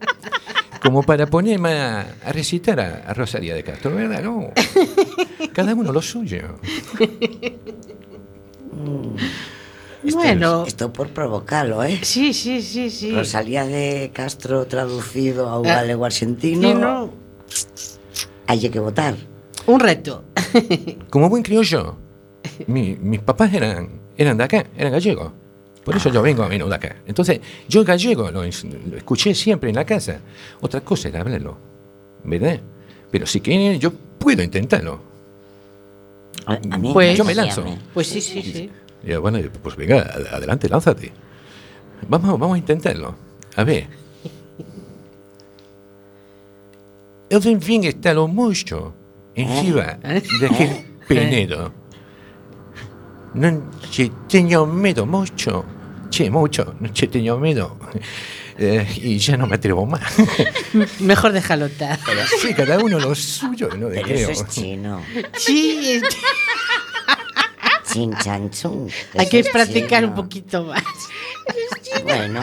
como 0.81 1.03
para 1.03 1.25
ponerme 1.25 1.73
a, 1.73 2.15
a 2.23 2.31
recitar 2.31 2.79
a, 2.79 3.03
a 3.07 3.13
Rosalía 3.13 3.55
de 3.55 3.63
Castro, 3.63 3.93
¿verdad? 3.95 4.23
No. 4.23 4.51
Cada 5.51 5.73
uno 5.73 5.91
lo 5.91 6.01
suyo. 6.01 6.59
Bueno, 10.13 10.65
Esto 10.65 10.91
por 10.93 11.09
provocarlo, 11.09 11.83
¿eh? 11.83 11.99
sí, 12.03 12.33
sí, 12.33 12.61
sí, 12.61 12.89
sí. 12.89 13.11
Rosalía 13.11 13.65
de 13.65 14.11
Castro 14.13 14.65
traducido 14.67 15.49
a 15.49 15.59
un 15.59 15.67
Ah, 15.67 15.75
galego 15.75 16.05
argentino. 16.05 16.67
Sí, 16.67 16.73
no, 16.75 17.09
Hay 18.47 18.69
que 18.69 18.79
votar. 18.79 19.15
un 19.67 19.79
reto. 19.79 20.23
Como 21.09 21.29
buen 21.29 21.41
criollo, 21.43 21.95
mi- 22.67 22.95
mis 23.01 23.19
papás 23.19 23.53
eran, 23.53 23.89
eran 24.17 24.37
de 24.37 24.43
acá, 24.43 24.65
eran 24.77 24.91
gallegos. 24.91 25.31
Por 25.83 25.95
eso 25.95 26.09
yo 26.11 26.21
vengo 26.21 26.43
a 26.43 26.47
menudo 26.49 26.69
de 26.69 26.75
acá. 26.75 26.95
Entonces, 27.05 27.39
yo 27.69 27.79
el 27.81 27.85
gallego 27.85 28.31
lo, 28.31 28.41
lo 28.43 28.97
escuché 28.97 29.35
siempre 29.35 29.69
en 29.69 29.75
la 29.75 29.85
casa. 29.85 30.19
Otra 30.61 30.81
cosa 30.81 31.09
era 31.09 31.21
hablarlo, 31.21 31.57
¿verdad? 32.23 32.59
Pero 33.11 33.25
si 33.27 33.39
quieren, 33.39 33.79
yo 33.79 33.91
puedo 34.17 34.41
intentarlo. 34.41 34.99
A, 36.47 36.53
a 36.55 36.77
mí 36.77 36.91
Pues- 36.93 37.17
Yo 37.17 37.23
me 37.23 37.35
lanzo. 37.35 37.63
Pues 37.93 38.07
sí, 38.07 38.19
sí, 38.21 38.41
sí. 38.41 38.69
Y 39.05 39.09
yo, 39.11 39.21
bueno, 39.21 39.39
pues 39.61 39.75
venga, 39.75 40.01
ad- 40.01 40.27
adelante, 40.33 40.67
lánzate. 40.67 41.11
Vamos, 42.09 42.39
vamos 42.39 42.55
a 42.55 42.57
intentarlo. 42.57 43.15
A 43.55 43.63
ver. 43.63 43.87
El 47.29 47.61
fin 47.61 47.83
está 47.83 48.13
lo 48.13 48.27
mucho 48.27 48.93
encima 49.35 49.97
de 50.39 50.45
aquel 50.47 50.85
penedo. 51.07 51.71
Non 53.35 53.69
ci 53.91 54.09
tengo 54.29 54.65
miedo 54.65 55.05
mucho. 55.05 55.65
Che, 56.09 56.29
mucho. 56.29 56.75
No 56.79 56.87
ci 56.93 57.07
tengo 57.07 57.37
miedo. 57.37 57.77
Eh, 58.57 58.87
y 59.03 59.17
ya 59.17 59.35
no 59.35 59.45
me 59.47 59.55
atrevo 59.55 59.85
más. 59.85 60.01
Mejor 61.01 61.33
déjalo 61.33 61.65
estar. 61.65 61.99
sí, 62.39 62.53
cada 62.53 62.77
uno 62.79 62.97
lo 62.99 63.13
suyo, 63.13 63.67
¿no? 63.77 63.89
Pero 63.89 64.03
Creo. 64.03 64.29
eso 64.29 64.43
es 64.45 64.47
chino. 64.49 65.01
Sí, 65.33 65.99
es- 65.99 66.01
Chin 66.03 66.21
chan 68.23 68.49
chun. 68.49 68.89
hay 69.17 69.27
que 69.27 69.43
practicar 69.43 70.05
un 70.05 70.13
poquito 70.13 70.63
más. 70.65 70.83
Bueno, 72.03 72.41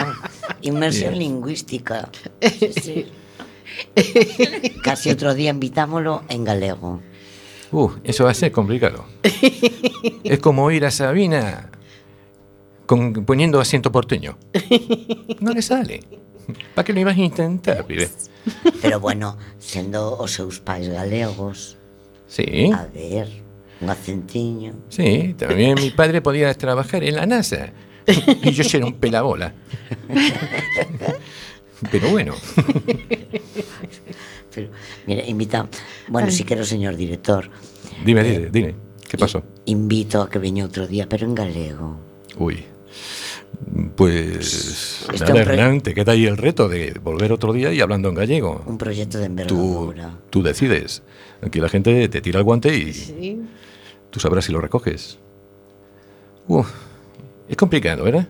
inmersión 0.61 1.11
Bien. 1.11 1.23
lingüística. 1.23 2.09
Casi 4.83 5.09
otro 5.09 5.33
día 5.33 5.51
invitámoslo 5.51 6.23
en 6.29 6.43
galego. 6.43 7.01
Uh, 7.71 7.91
eso 8.03 8.25
va 8.25 8.31
a 8.31 8.33
ser 8.33 8.51
complicado. 8.51 9.05
es 10.23 10.39
como 10.39 10.69
ir 10.71 10.85
a 10.85 10.91
Sabina 10.91 11.71
con, 12.85 13.25
poniendo 13.25 13.59
acento 13.59 13.91
porteño. 13.91 14.37
No 15.39 15.51
le 15.51 15.61
sale. 15.61 16.01
¿Para 16.75 16.85
qué 16.85 16.93
lo 16.93 16.99
ibas 16.99 17.17
a 17.17 17.21
intentar, 17.21 17.85
pibe? 17.85 18.09
Pero 18.81 18.99
bueno, 18.99 19.37
sendo 19.59 20.17
os 20.17 20.31
seus 20.31 20.59
pais 20.59 20.89
galegos, 20.89 21.77
Sí, 22.27 22.71
a 22.73 22.87
ver, 22.87 23.42
un 23.83 23.89
acentiño. 23.89 24.73
sí. 24.89 25.35
También 25.37 25.75
mi 25.75 25.91
padre 25.91 26.21
podía 26.21 26.53
trabajar 26.53 27.03
en 27.03 27.15
la 27.15 27.25
NASA. 27.25 27.71
Y 28.43 28.51
yo 28.51 28.63
era 28.77 28.85
un 28.85 28.93
pelabola. 28.93 29.53
Pero 31.91 32.09
bueno, 32.09 32.33
Pero, 34.53 34.69
mira, 35.07 35.25
invita, 35.25 35.67
bueno, 36.07 36.29
si 36.31 36.43
quero, 36.43 36.63
señor 36.63 36.95
director, 36.95 37.49
dime, 38.05 38.23
dime, 38.23 38.49
dime. 38.51 38.75
¿Qué 39.09 39.17
pasó? 39.17 39.43
invito 39.65 40.21
a 40.21 40.29
que 40.29 40.39
veña 40.39 40.63
outro 40.65 40.85
día, 40.87 41.07
pero 41.09 41.25
en 41.27 41.35
galego. 41.35 41.97
Uy. 42.37 42.65
Pues 43.95 45.05
Este 45.13 45.25
nada, 45.25 45.41
Hernán, 45.41 45.81
te 45.81 45.93
queda 45.93 46.11
ahí 46.13 46.25
el 46.25 46.37
reto 46.37 46.67
de 46.67 46.93
volver 47.01 47.31
otro 47.31 47.53
día 47.53 47.71
y 47.71 47.79
hablando 47.81 48.09
en 48.09 48.15
gallego. 48.15 48.63
Un 48.65 48.77
proyecto 48.77 49.17
de 49.19 49.25
Tú, 49.25 49.29
envergadura. 49.29 50.17
tú 50.29 50.41
decides. 50.43 51.01
Aquí 51.41 51.59
la 51.59 51.69
gente 51.69 52.07
te 52.09 52.21
tira 52.21 52.39
el 52.39 52.43
guante 52.45 52.75
y 52.75 52.93
Sí. 52.93 53.39
Tú 54.13 54.19
sabrás 54.19 54.45
si 54.45 54.51
lo 54.51 54.61
recoges. 54.61 55.17
Uf, 56.47 56.71
es 57.49 57.57
complicado, 57.57 58.03
¿verdad? 58.03 58.27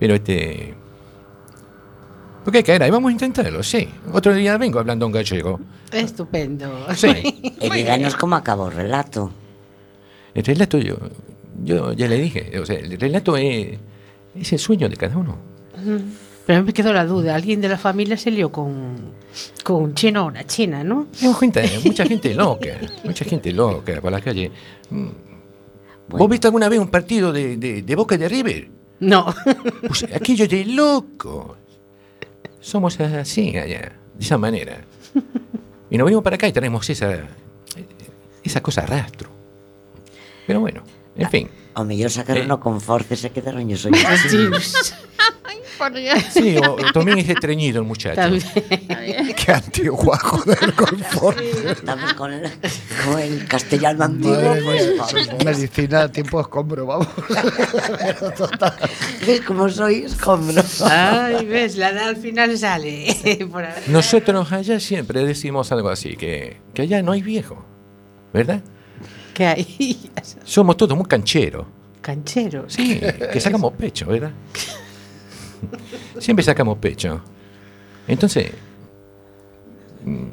Pero 0.00 0.14
este... 0.16 0.74
¿Por 2.42 2.52
qué 2.52 2.64
caerá? 2.64 2.88
Y 2.88 2.90
vamos 2.90 3.10
a 3.10 3.12
intentarlo, 3.12 3.62
sí. 3.62 3.88
Otro 4.12 4.34
día 4.34 4.58
vengo 4.58 4.80
hablando 4.80 5.06
en 5.06 5.12
gallego. 5.12 5.60
Estupendo. 5.92 6.86
Sí. 6.96 7.54
E 7.60 7.70
díganos 7.70 8.16
como 8.16 8.34
acabou 8.34 8.66
o 8.66 8.70
relato. 8.70 9.30
El 10.34 10.42
relato 10.42 10.78
yo, 10.78 10.98
yo 11.62 11.92
ya 11.92 12.08
le 12.08 12.18
dije, 12.18 12.58
o 12.58 12.66
sea, 12.66 12.80
el 12.80 12.98
relato 12.98 13.36
es, 13.36 13.78
es 14.34 14.52
el 14.52 14.58
sueño 14.58 14.88
de 14.88 14.96
cada 14.96 15.16
uno. 15.16 15.38
Pero 16.46 16.64
me 16.64 16.72
quedó 16.72 16.92
la 16.92 17.06
duda. 17.06 17.34
Alguien 17.34 17.60
de 17.60 17.68
la 17.68 17.78
familia 17.78 18.16
se 18.16 18.30
lió 18.30 18.50
con, 18.50 18.96
con 19.62 19.82
un 19.82 19.94
chino 19.94 20.24
o 20.24 20.26
una 20.26 20.44
china, 20.44 20.82
¿no? 20.82 21.06
Tengo 21.18 21.34
gente, 21.34 21.68
mucha 21.84 22.04
gente 22.04 22.34
loca, 22.34 22.78
mucha 23.04 23.24
gente 23.24 23.52
loca 23.52 24.00
por 24.00 24.10
la 24.10 24.20
calle. 24.20 24.50
Mm. 24.90 25.08
¿Vos 26.08 26.28
viste 26.28 26.48
alguna 26.48 26.68
vez 26.68 26.78
un 26.80 26.88
partido 26.88 27.32
de, 27.32 27.56
de, 27.56 27.82
de 27.82 27.94
Boca 27.96 28.16
y 28.16 28.18
de 28.18 28.28
River? 28.28 28.68
No. 29.00 29.32
Pues 29.86 30.04
aquello 30.14 30.46
de 30.48 30.64
loco. 30.64 31.56
Somos 32.60 32.98
así 33.00 33.56
allá, 33.56 33.92
de 34.14 34.24
esa 34.24 34.36
manera. 34.38 34.84
Y 35.90 35.96
nos 35.96 36.04
venimos 36.04 36.22
para 36.24 36.36
acá 36.36 36.48
y 36.48 36.52
tenemos 36.52 36.88
esa, 36.90 37.18
esa 38.42 38.60
cosa 38.60 38.84
rastro. 38.86 39.30
Pero 40.46 40.60
bueno, 40.60 40.82
en 41.16 41.30
fin. 41.30 41.48
O 41.74 41.84
mellor 41.84 42.10
sacaron 42.10 42.50
Eh. 42.50 42.58
con 42.60 42.80
forces 42.80 43.24
e 43.24 43.30
quedaron 43.32 43.64
os 43.72 43.86
ollos 43.88 44.94
Sí, 46.30 46.56
o, 46.58 46.76
también 46.92 47.18
es 47.18 47.28
estreñido 47.28 47.80
el 47.80 47.86
muchacho. 47.86 48.14
También. 48.16 48.44
Qué 49.36 49.52
antiguo, 49.52 50.16
joder, 50.16 50.74
confort. 50.74 51.40
Estamos 51.66 52.14
con 52.14 52.32
el, 52.32 52.50
con 53.04 53.18
el 53.18 53.46
castellano 53.46 54.04
antiguo, 54.04 54.54
pues. 54.64 55.44
Medicina 55.44 56.02
a 56.02 56.12
tiempo 56.12 56.40
escombro, 56.40 56.86
vamos. 56.86 57.08
¿Ves 59.26 59.40
cómo 59.40 59.68
soy 59.68 60.04
escombro? 60.04 60.62
Ay, 60.88 61.44
ves, 61.46 61.76
la 61.76 61.90
edad 61.90 62.08
al 62.08 62.16
final 62.16 62.56
sale. 62.56 63.16
Por. 63.50 63.64
Nosotros 63.88 64.52
allá 64.52 64.78
siempre 64.78 65.24
decimos 65.24 65.72
algo 65.72 65.88
así, 65.88 66.16
que, 66.16 66.58
que 66.74 66.82
allá 66.82 67.02
no 67.02 67.12
hay 67.12 67.22
viejo, 67.22 67.64
¿verdad? 68.32 68.60
¿Qué 69.34 69.46
hay? 69.46 70.10
Somos 70.44 70.76
todos 70.76 70.96
muy 70.96 71.06
cancheros. 71.06 71.66
Cancheros. 72.00 72.72
Sí, 72.72 73.00
que 73.32 73.40
sacamos 73.40 73.72
pecho, 73.74 74.06
¿verdad? 74.06 74.32
Siempre 76.18 76.44
sacamos 76.44 76.78
pecho. 76.78 77.20
Entonces, 78.08 78.52
mm, 80.04 80.26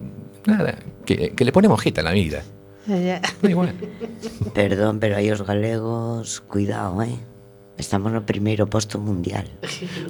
nada, 0.45 0.77
que, 1.05 1.31
que 1.31 1.45
le 1.45 1.51
ponemos 1.51 1.81
jeta 1.81 2.01
a 2.01 2.03
la 2.03 2.11
vida. 2.11 2.43
Igual. 3.43 3.75
Perdón, 4.53 4.99
pero 4.99 5.17
aí 5.17 5.29
os 5.31 5.41
galegos, 5.43 6.41
cuidado, 6.41 7.01
eh? 7.03 7.15
Estamos 7.77 8.11
no 8.11 8.25
primeiro 8.25 8.67
posto 8.67 8.99
mundial. 8.99 9.49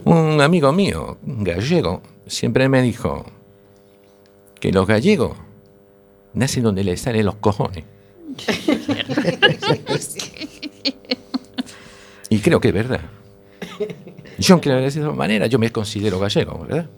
Un 0.04 0.42
amigo 0.42 0.74
mío, 0.74 1.20
un 1.22 1.44
gallego, 1.44 2.02
siempre 2.26 2.68
me 2.68 2.82
dijo 2.82 3.28
que 4.60 4.72
los 4.72 4.88
gallegos 4.88 5.38
nacen 6.34 6.64
donde 6.64 6.84
les 6.84 7.02
salen 7.02 7.28
los 7.28 7.36
cojones. 7.36 7.84
y 12.30 12.40
creo 12.40 12.60
que 12.60 12.70
es 12.70 12.74
verdad. 12.74 13.02
Yo, 14.40 14.54
aunque 14.56 14.70
de 14.70 14.88
esa 14.88 15.12
manera, 15.12 15.48
yo 15.48 15.60
me 15.60 15.72
considero 15.72 16.20
gallego, 16.20 16.66
¿verdad? 16.66 16.90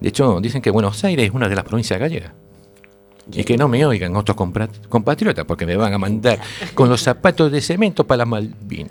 De 0.00 0.08
hecho, 0.08 0.40
dicen 0.40 0.60
que 0.60 0.70
Buenos 0.70 1.02
Aires 1.04 1.26
es 1.26 1.32
una 1.34 1.48
de 1.48 1.56
las 1.56 1.64
provincias 1.64 1.98
gallegas. 1.98 2.32
Y 3.32 3.42
que 3.44 3.56
no 3.56 3.68
me 3.68 3.86
oigan 3.86 4.14
otros 4.16 4.36
compatriotas 4.88 5.46
porque 5.46 5.64
me 5.64 5.76
van 5.76 5.94
a 5.94 5.98
mandar 5.98 6.40
con 6.74 6.90
los 6.90 7.00
zapatos 7.00 7.50
de 7.50 7.62
cemento 7.62 8.06
para 8.06 8.18
la 8.18 8.26
Malvinas. 8.26 8.90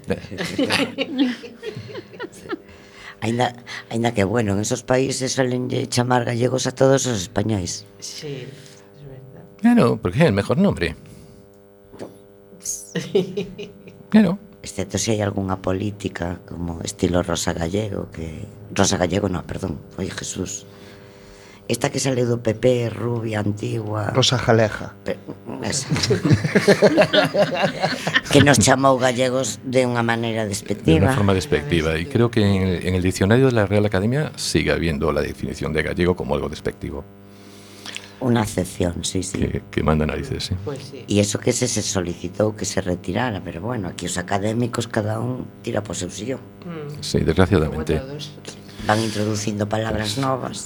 Ainda, 3.22 3.56
ainda 3.90 4.14
que 4.14 4.24
bueno, 4.24 4.54
en 4.54 4.60
esos 4.60 4.82
países 4.84 5.34
salen 5.34 5.68
de 5.68 5.88
chamar 5.88 6.26
gallegos 6.26 6.66
a 6.68 6.74
todos 6.74 7.06
os 7.06 7.22
españois. 7.22 7.86
Sí, 8.00 8.48
es 8.98 9.08
verdad. 9.08 9.46
Claro, 9.62 10.00
porque 10.02 10.18
es 10.18 10.26
el 10.26 10.34
mejor 10.34 10.58
nombre. 10.58 10.96
Claro. 14.10 14.40
Excepto 14.64 14.98
si 14.98 15.12
hai 15.12 15.20
algunha 15.20 15.60
política 15.60 16.40
como 16.48 16.80
estilo 16.88 17.20
Rosa 17.20 17.52
Gallego 17.52 18.08
que 18.16 18.48
Rosa 18.72 18.96
Gallego 18.96 19.28
no, 19.28 19.44
perdón, 19.44 19.76
foi 19.92 20.08
Jesús 20.08 20.64
Esta 21.68 21.90
que 21.90 22.00
sale 22.00 22.28
do 22.28 22.44
PP, 22.44 22.92
rubia, 22.92 23.40
antigua. 23.40 24.12
Rosa 24.12 24.38
Jaleja. 24.38 24.96
Esa. 25.64 25.88
que 28.32 28.44
nos 28.44 28.60
chamou 28.60 29.00
gallegos 29.00 29.64
de 29.64 29.88
unha 29.88 30.04
maneira 30.04 30.44
De 30.44 30.52
despectiva. 30.52 31.08
una 31.08 31.16
forma 31.16 31.32
despectiva. 31.32 31.96
Y 31.96 32.12
creo 32.12 32.28
que 32.28 32.44
en 32.44 32.68
el, 32.68 32.76
en 32.84 33.00
el 33.00 33.02
diccionario 33.02 33.48
de 33.48 33.56
la 33.56 33.64
Real 33.64 33.88
Academia 33.88 34.36
sigue 34.36 34.76
habiendo 34.76 35.16
la 35.16 35.24
definición 35.24 35.72
de 35.72 35.88
gallego 35.88 36.20
como 36.20 36.36
algo 36.36 36.52
despectivo. 36.52 37.08
Una 38.24 38.44
excepción, 38.44 39.04
sí, 39.04 39.22
sí. 39.22 39.38
Que, 39.38 39.62
que 39.70 39.84
manda 39.84 40.06
narices, 40.06 40.46
sí. 40.46 40.56
Pues 40.64 40.80
sí. 40.80 41.04
E 41.12 41.20
eso 41.20 41.44
que 41.44 41.52
se, 41.52 41.68
se 41.68 41.84
solicitou 41.84 42.56
que 42.56 42.64
se 42.64 42.80
retirara, 42.80 43.44
pero 43.44 43.60
bueno, 43.60 43.92
aquí 43.92 44.08
os 44.08 44.16
académicos 44.16 44.88
cada 44.88 45.20
un 45.20 45.44
tira 45.60 45.84
por 45.84 46.00
seu 46.00 46.08
sillón. 46.08 46.40
Mm. 46.64 47.04
Sí, 47.04 47.20
desgraciadamente. 47.20 48.00
Van 48.88 49.04
introducindo 49.04 49.68
palabras 49.68 50.16
pues... 50.16 50.24
novas 50.24 50.58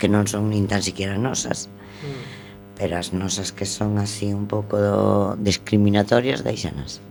que 0.00 0.08
non 0.08 0.24
son 0.24 0.48
nin 0.48 0.64
tan 0.64 0.80
siquiera 0.80 1.20
nosas. 1.20 1.68
Mm. 2.00 2.80
Pero 2.80 2.96
as 2.96 3.12
nosas 3.12 3.52
que 3.52 3.68
son 3.68 4.00
así 4.00 4.32
un 4.32 4.48
pouco 4.48 4.80
do... 4.80 5.36
discriminatorias 5.36 6.40
deixanas. 6.40 7.04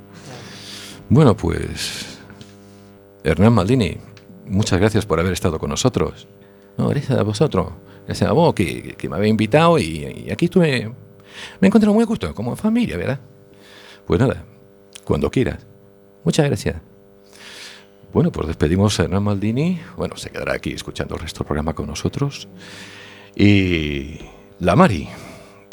Bueno, 1.13 1.37
pues 1.37 2.17
Hernán 3.21 3.53
Maldini, 3.53 4.01
muchas 4.49 4.81
gracias 4.81 5.05
por 5.05 5.21
haber 5.21 5.37
estado 5.37 5.61
con 5.61 5.69
nosotros. 5.69 6.25
No, 6.77 6.87
gracias 6.89 7.17
a 7.17 7.23
vosotros. 7.23 7.67
Gracias 8.05 8.29
a 8.29 8.33
vos 8.33 8.53
que, 8.53 8.95
que 8.97 9.09
me 9.09 9.15
habéis 9.15 9.31
invitado 9.31 9.79
y, 9.79 10.25
y 10.25 10.31
aquí 10.31 10.45
estuve. 10.45 10.87
Me 11.59 11.65
he 11.65 11.67
encontrado 11.67 11.93
muy 11.93 12.03
a 12.03 12.07
gusto, 12.07 12.33
como 12.35 12.55
familia, 12.55 12.97
¿verdad? 12.97 13.19
Pues 14.05 14.19
nada, 14.19 14.43
cuando 15.03 15.31
quieras. 15.31 15.65
Muchas 16.23 16.45
gracias. 16.45 16.75
Bueno, 18.13 18.31
pues 18.31 18.47
despedimos 18.47 18.99
a 18.99 19.03
Hernán 19.03 19.23
Maldini. 19.23 19.81
Bueno, 19.97 20.15
se 20.17 20.29
quedará 20.29 20.53
aquí 20.53 20.71
escuchando 20.71 21.15
el 21.15 21.21
resto 21.21 21.39
del 21.39 21.47
programa 21.47 21.73
con 21.73 21.87
nosotros. 21.87 22.47
Y. 23.35 24.19
La 24.59 24.75
Mari, 24.75 25.09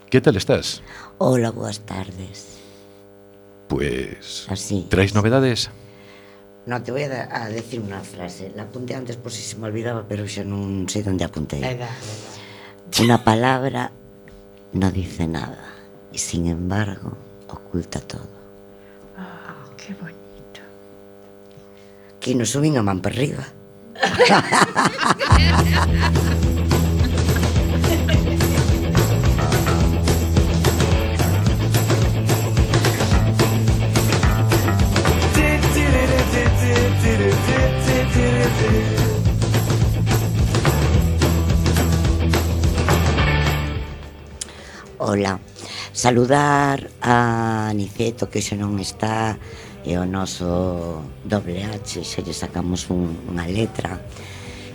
¿qué 0.09 0.21
tal 0.21 0.37
estás? 0.37 0.83
Hola, 1.19 1.51
boas 1.51 1.81
tardes. 1.81 2.59
Pues. 3.69 4.47
Así. 4.49 4.87
¿Traéis 4.89 5.15
novedades? 5.15 5.71
No, 6.71 6.81
te 6.81 6.93
voy 6.93 7.03
a, 7.03 7.49
decir 7.49 7.81
una 7.81 7.99
frase. 7.99 8.53
La 8.55 8.63
apunté 8.63 8.95
antes 8.95 9.17
por 9.17 9.33
si 9.33 9.43
se 9.43 9.57
me 9.57 9.67
olvidaba, 9.67 10.05
pero 10.07 10.23
xa 10.23 10.47
non 10.47 10.87
sei 10.87 11.03
onde 11.03 11.27
apuntei. 11.27 11.59
Da, 11.59 11.75
da. 11.75 11.91
Una 13.03 13.27
palabra 13.27 13.91
no 14.79 14.87
dice 14.95 15.27
nada 15.27 15.59
y 16.15 16.23
sin 16.23 16.47
embargo 16.47 17.19
oculta 17.51 17.99
todo. 17.99 18.31
Qué 19.75 19.99
bonito. 19.99 20.63
Que 22.23 22.39
nos 22.39 22.55
suben 22.55 22.79
a 22.79 22.87
man 22.87 23.03
para 23.03 23.19
arriba. 23.19 23.43
Ola. 45.11 45.41
Saludar 45.93 46.89
a 47.03 47.73
Niceto, 47.75 48.31
que 48.31 48.39
xa 48.39 48.55
non 48.55 48.79
está, 48.79 49.35
e 49.83 49.99
o 49.99 50.07
noso 50.07 51.03
doble 51.27 51.67
H, 51.67 52.07
xa 52.07 52.23
lle 52.23 52.31
sacamos 52.31 52.87
un, 52.95 53.11
unha 53.27 53.43
letra. 53.51 53.99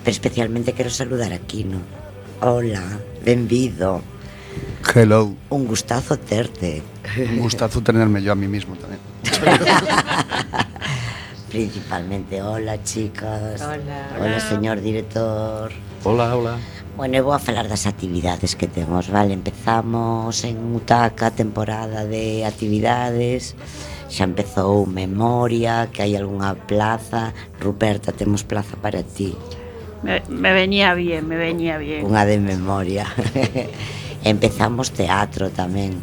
Pero 0.03 0.11
especialmente 0.11 0.75
quero 0.75 0.91
saludar 0.91 1.31
a 1.31 1.39
Kino. 1.39 1.79
Ola, 2.43 2.83
benvido. 3.23 4.03
Hello. 4.91 5.31
Un 5.55 5.63
gustazo 5.63 6.19
terte. 6.19 6.83
Un 7.15 7.39
gustazo 7.39 7.79
tenerme 7.79 8.19
yo 8.19 8.36
a 8.36 8.38
mí 8.38 8.51
mismo 8.51 8.75
tamén. 8.75 8.99
Principalmente, 11.47 12.43
hola 12.43 12.75
chicas. 12.83 13.63
Hola. 13.63 14.19
Hola, 14.19 14.39
señor 14.43 14.83
director. 14.83 15.71
Hola, 16.03 16.36
hola. 16.36 16.59
Bueno, 16.95 17.17
eu 17.17 17.25
vou 17.25 17.33
a 17.33 17.39
falar 17.39 17.67
das 17.67 17.87
actividades 17.87 18.55
que 18.55 18.71
temos, 18.71 19.11
vale? 19.11 19.33
Empezamos 19.33 20.45
en 20.45 20.55
Utaca 20.73 21.27
temporada 21.29 22.07
de 22.07 22.47
actividades, 22.47 23.51
xa 24.07 24.23
empezou 24.23 24.87
Memoria, 24.87 25.91
que 25.91 25.99
hai 26.07 26.15
algunha 26.15 26.55
plaza, 26.55 27.35
Ruperta, 27.59 28.15
temos 28.15 28.47
plaza 28.47 28.79
para 28.79 29.03
ti. 29.03 29.35
Me, 30.07 30.23
me 30.31 30.55
venía 30.55 30.95
bien, 30.95 31.27
me 31.27 31.35
venía 31.35 31.75
bien. 31.75 32.07
Unha 32.07 32.23
de 32.23 32.39
memoria. 32.39 33.03
Empezamos 34.23 34.95
teatro 34.95 35.51
tamén 35.51 35.99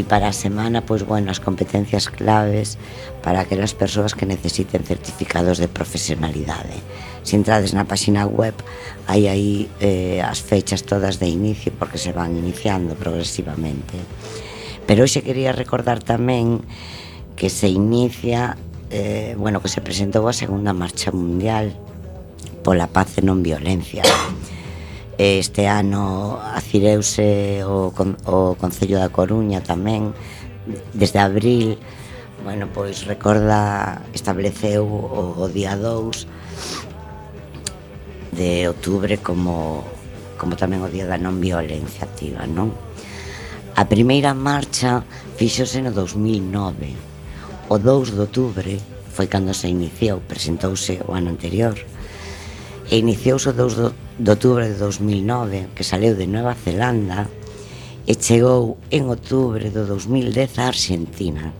e 0.00 0.04
para 0.04 0.32
a 0.32 0.34
semana, 0.34 0.80
pois, 0.80 1.04
bueno, 1.04 1.28
as 1.28 1.44
competencias 1.44 2.08
claves 2.08 2.80
para 3.20 3.44
aquelas 3.44 3.76
persoas 3.76 4.16
que 4.16 4.24
necesiten 4.24 4.80
certificados 4.82 5.60
de 5.60 5.68
profesionalidade. 5.68 6.72
¿eh? 6.72 6.84
Se 7.22 7.36
entrades 7.36 7.76
na 7.76 7.84
páxina 7.84 8.24
web, 8.24 8.56
hai 9.04 9.28
aí 9.28 9.68
eh, 9.84 10.24
as 10.24 10.40
fechas 10.40 10.88
todas 10.88 11.20
de 11.20 11.28
inicio, 11.28 11.68
porque 11.76 12.00
se 12.00 12.16
van 12.16 12.32
iniciando 12.32 12.96
progresivamente. 12.96 14.00
Pero 14.88 15.04
hoxe 15.04 15.20
quería 15.20 15.52
recordar 15.52 16.00
tamén 16.00 16.64
que 17.36 17.52
se 17.52 17.68
inicia, 17.68 18.56
eh, 18.88 19.36
bueno, 19.36 19.60
que 19.60 19.68
se 19.68 19.84
presentou 19.84 20.24
a 20.24 20.32
segunda 20.32 20.72
marcha 20.72 21.12
mundial 21.12 21.76
pola 22.64 22.88
paz 22.88 23.20
e 23.20 23.22
non 23.22 23.44
violencia. 23.44 24.00
Este 25.20 25.68
ano 25.68 26.40
acireuse 26.40 27.60
o, 27.68 27.92
o 28.24 28.56
Concello 28.56 28.96
da 28.96 29.12
Coruña 29.12 29.60
tamén 29.60 30.16
desde 30.96 31.20
abril 31.20 31.76
bueno, 32.40 32.72
pois 32.72 33.04
recorda 33.04 34.00
estableceu 34.16 34.88
o, 34.88 35.36
o 35.36 35.44
día 35.52 35.76
2 35.76 36.24
de 38.32 38.64
outubro 38.72 39.12
como 39.20 39.84
como 40.40 40.56
tamén 40.56 40.80
o 40.80 40.88
día 40.88 41.04
da 41.04 41.20
non 41.20 41.36
violencia 41.36 42.08
activa, 42.08 42.48
non? 42.48 42.72
A 43.76 43.84
primeira 43.92 44.32
marcha 44.32 45.04
fixose 45.36 45.84
no 45.84 45.92
2009. 45.92 46.96
O 47.68 47.76
2 47.76 48.16
de 48.16 48.24
outubro 48.24 48.72
foi 49.12 49.28
cando 49.28 49.52
se 49.52 49.68
iniciou, 49.68 50.24
presentouse 50.24 51.04
o 51.04 51.12
ano 51.12 51.28
anterior. 51.28 51.76
E 52.88 53.04
iniciouse 53.04 53.52
o 53.52 53.52
2 53.52 53.76
de 53.76 53.92
de 54.20 54.30
outubro 54.36 54.68
de 54.68 54.76
2009 54.76 55.72
que 55.72 55.80
saleu 55.80 56.12
de 56.12 56.28
Nueva 56.28 56.52
Zelanda 56.52 57.24
e 58.04 58.12
chegou 58.12 58.76
en 58.92 59.08
outubro 59.08 59.64
do 59.72 59.88
2010 59.88 60.60
a 60.60 60.68
Argentina. 60.68 61.56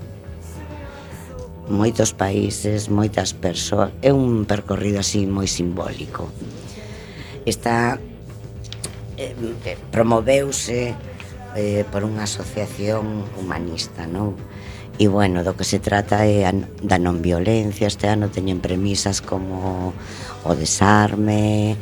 Moitos 1.73 2.13
países, 2.13 2.93
moitas 2.93 3.33
persoas, 3.33 3.97
é 4.05 4.13
un 4.13 4.45
percorrido 4.45 5.01
así 5.01 5.25
moi 5.25 5.49
simbólico. 5.49 6.29
Está 7.49 7.97
eh, 9.17 9.33
promoveuse 9.89 10.93
eh, 11.57 11.89
por 11.89 12.05
unha 12.05 12.29
asociación 12.29 13.25
humanista, 13.41 14.05
non? 14.05 14.37
E 15.01 15.09
bueno, 15.09 15.41
do 15.41 15.57
que 15.57 15.65
se 15.65 15.81
trata 15.81 16.29
é 16.29 16.45
da 16.85 17.01
non 17.01 17.25
violencia, 17.25 17.89
este 17.89 18.05
ano 18.05 18.29
teñen 18.29 18.61
premisas 18.61 19.25
como 19.25 19.97
o 20.45 20.53
desarme, 20.53 21.81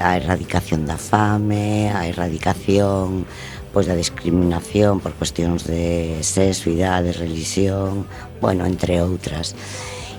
a 0.00 0.16
erradicación 0.16 0.84
da 0.84 0.96
fame, 0.96 1.92
a 1.92 2.06
erradicación 2.06 3.26
pois 3.76 3.84
da 3.84 3.92
discriminación 3.92 5.04
por 5.04 5.12
cuestións 5.12 5.68
de 5.68 6.24
sexo, 6.24 6.72
idade, 6.72 7.12
religión, 7.12 8.08
bueno, 8.40 8.64
entre 8.64 9.04
outras. 9.04 9.52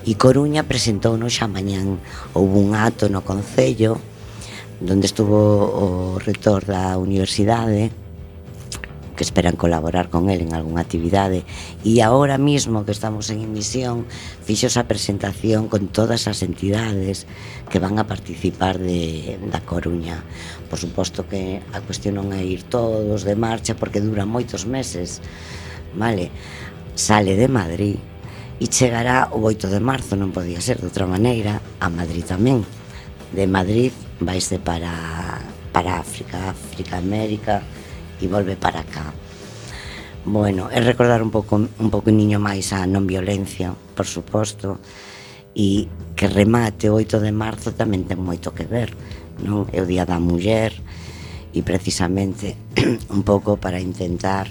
E 0.06 0.14
Coruña 0.14 0.62
presentou 0.62 1.18
xa 1.26 1.50
mañán 1.50 1.98
houve 2.38 2.54
un 2.54 2.78
acto 2.78 3.10
no 3.10 3.26
Concello 3.26 3.98
donde 4.78 5.10
estuvo 5.10 5.36
o 5.74 5.86
rector 6.22 6.62
da 6.62 6.94
universidade 6.96 7.90
que 9.18 9.26
esperan 9.26 9.58
colaborar 9.58 10.10
con 10.14 10.30
el 10.30 10.46
en 10.46 10.54
algunha 10.54 10.86
actividade. 10.86 11.42
E 11.82 11.98
agora 12.06 12.38
mismo 12.38 12.86
que 12.86 12.94
estamos 12.94 13.34
en 13.34 13.42
emisión 13.42 14.06
fixo 14.46 14.70
esa 14.70 14.86
presentación 14.86 15.66
con 15.66 15.90
todas 15.90 16.30
as 16.30 16.46
entidades 16.46 17.26
que 17.66 17.82
van 17.82 17.98
a 17.98 18.06
participar 18.06 18.78
de, 18.78 19.34
da 19.50 19.58
Coruña. 19.58 20.22
Por 20.70 20.78
suposto 20.78 21.26
que 21.26 21.58
a 21.74 21.82
cuestión 21.82 22.22
non 22.22 22.30
é 22.30 22.46
ir 22.46 22.62
todos 22.62 23.26
de 23.26 23.34
marcha 23.34 23.74
porque 23.74 23.98
dura 23.98 24.22
moitos 24.22 24.70
meses 24.70 25.18
vale? 25.98 26.30
Sale 26.94 27.34
de 27.34 27.50
Madrid 27.50 27.98
e 28.62 28.70
chegará 28.70 29.34
o 29.34 29.42
8 29.42 29.66
de 29.66 29.82
marzo 29.82 30.14
non 30.14 30.30
podía 30.30 30.62
ser 30.62 30.78
de 30.78 30.86
outra 30.86 31.10
maneira 31.10 31.58
a 31.82 31.90
Madrid 31.90 32.22
tamén. 32.22 32.62
De 33.34 33.50
Madrid 33.50 33.90
vaise 34.22 34.62
para 34.62 34.94
para 35.74 35.98
África, 35.98 36.54
África, 36.54 36.98
América, 36.98 37.62
e 38.20 38.26
volve 38.26 38.56
para 38.56 38.82
cá. 38.84 39.14
Bueno, 40.24 40.68
é 40.68 40.80
recordar 40.80 41.22
un 41.22 41.30
pouco 41.30 41.56
un 41.56 41.88
pouco 41.88 42.10
niño 42.10 42.36
máis 42.36 42.74
a 42.76 42.84
non 42.84 43.08
violencia, 43.08 43.72
por 43.96 44.04
suposto, 44.04 44.76
e 45.56 45.88
que 46.14 46.28
remate 46.28 46.90
o 46.90 46.98
8 47.00 47.22
de 47.22 47.32
marzo 47.32 47.72
tamén 47.72 48.04
ten 48.04 48.20
moito 48.20 48.52
que 48.52 48.68
ver, 48.68 48.92
non? 49.40 49.66
É 49.72 49.80
o 49.80 49.88
Día 49.88 50.04
da 50.04 50.20
Muller 50.20 50.74
e 51.54 51.64
precisamente 51.64 52.58
un 53.16 53.22
pouco 53.24 53.56
para 53.56 53.80
intentar 53.80 54.50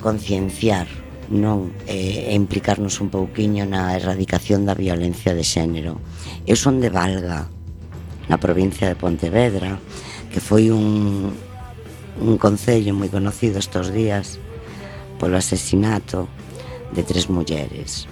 concienciar 0.00 0.88
non 1.30 1.70
e, 1.86 2.26
e 2.26 2.34
implicarnos 2.34 2.98
un 2.98 3.08
pouquiño 3.14 3.62
na 3.62 3.94
erradicación 3.94 4.66
da 4.66 4.74
violencia 4.74 5.30
de 5.30 5.46
xénero. 5.46 6.02
Eu 6.42 6.58
son 6.58 6.82
de 6.82 6.90
Valga, 6.90 7.46
na 8.26 8.42
provincia 8.42 8.90
de 8.90 8.98
Pontevedra, 8.98 9.78
que 10.34 10.42
foi 10.42 10.74
un, 10.74 11.30
un 12.20 12.36
concello 12.36 12.92
moi 12.92 13.08
conocido 13.08 13.56
estos 13.56 13.88
días 13.88 14.36
polo 15.16 15.40
asesinato 15.40 16.28
de 16.92 17.02
tres 17.02 17.32
mulleres. 17.32 18.04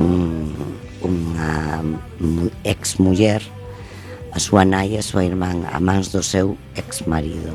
Un, 0.00 0.56
unha 1.04 1.84
ex 2.64 2.96
muller 2.96 3.44
a 4.32 4.40
súa 4.40 4.64
nai 4.64 4.96
e 4.96 4.98
a 4.98 5.04
súa 5.04 5.28
irmán 5.28 5.68
a 5.68 5.76
mans 5.76 6.08
do 6.08 6.24
seu 6.24 6.56
ex 6.72 7.04
marido 7.04 7.52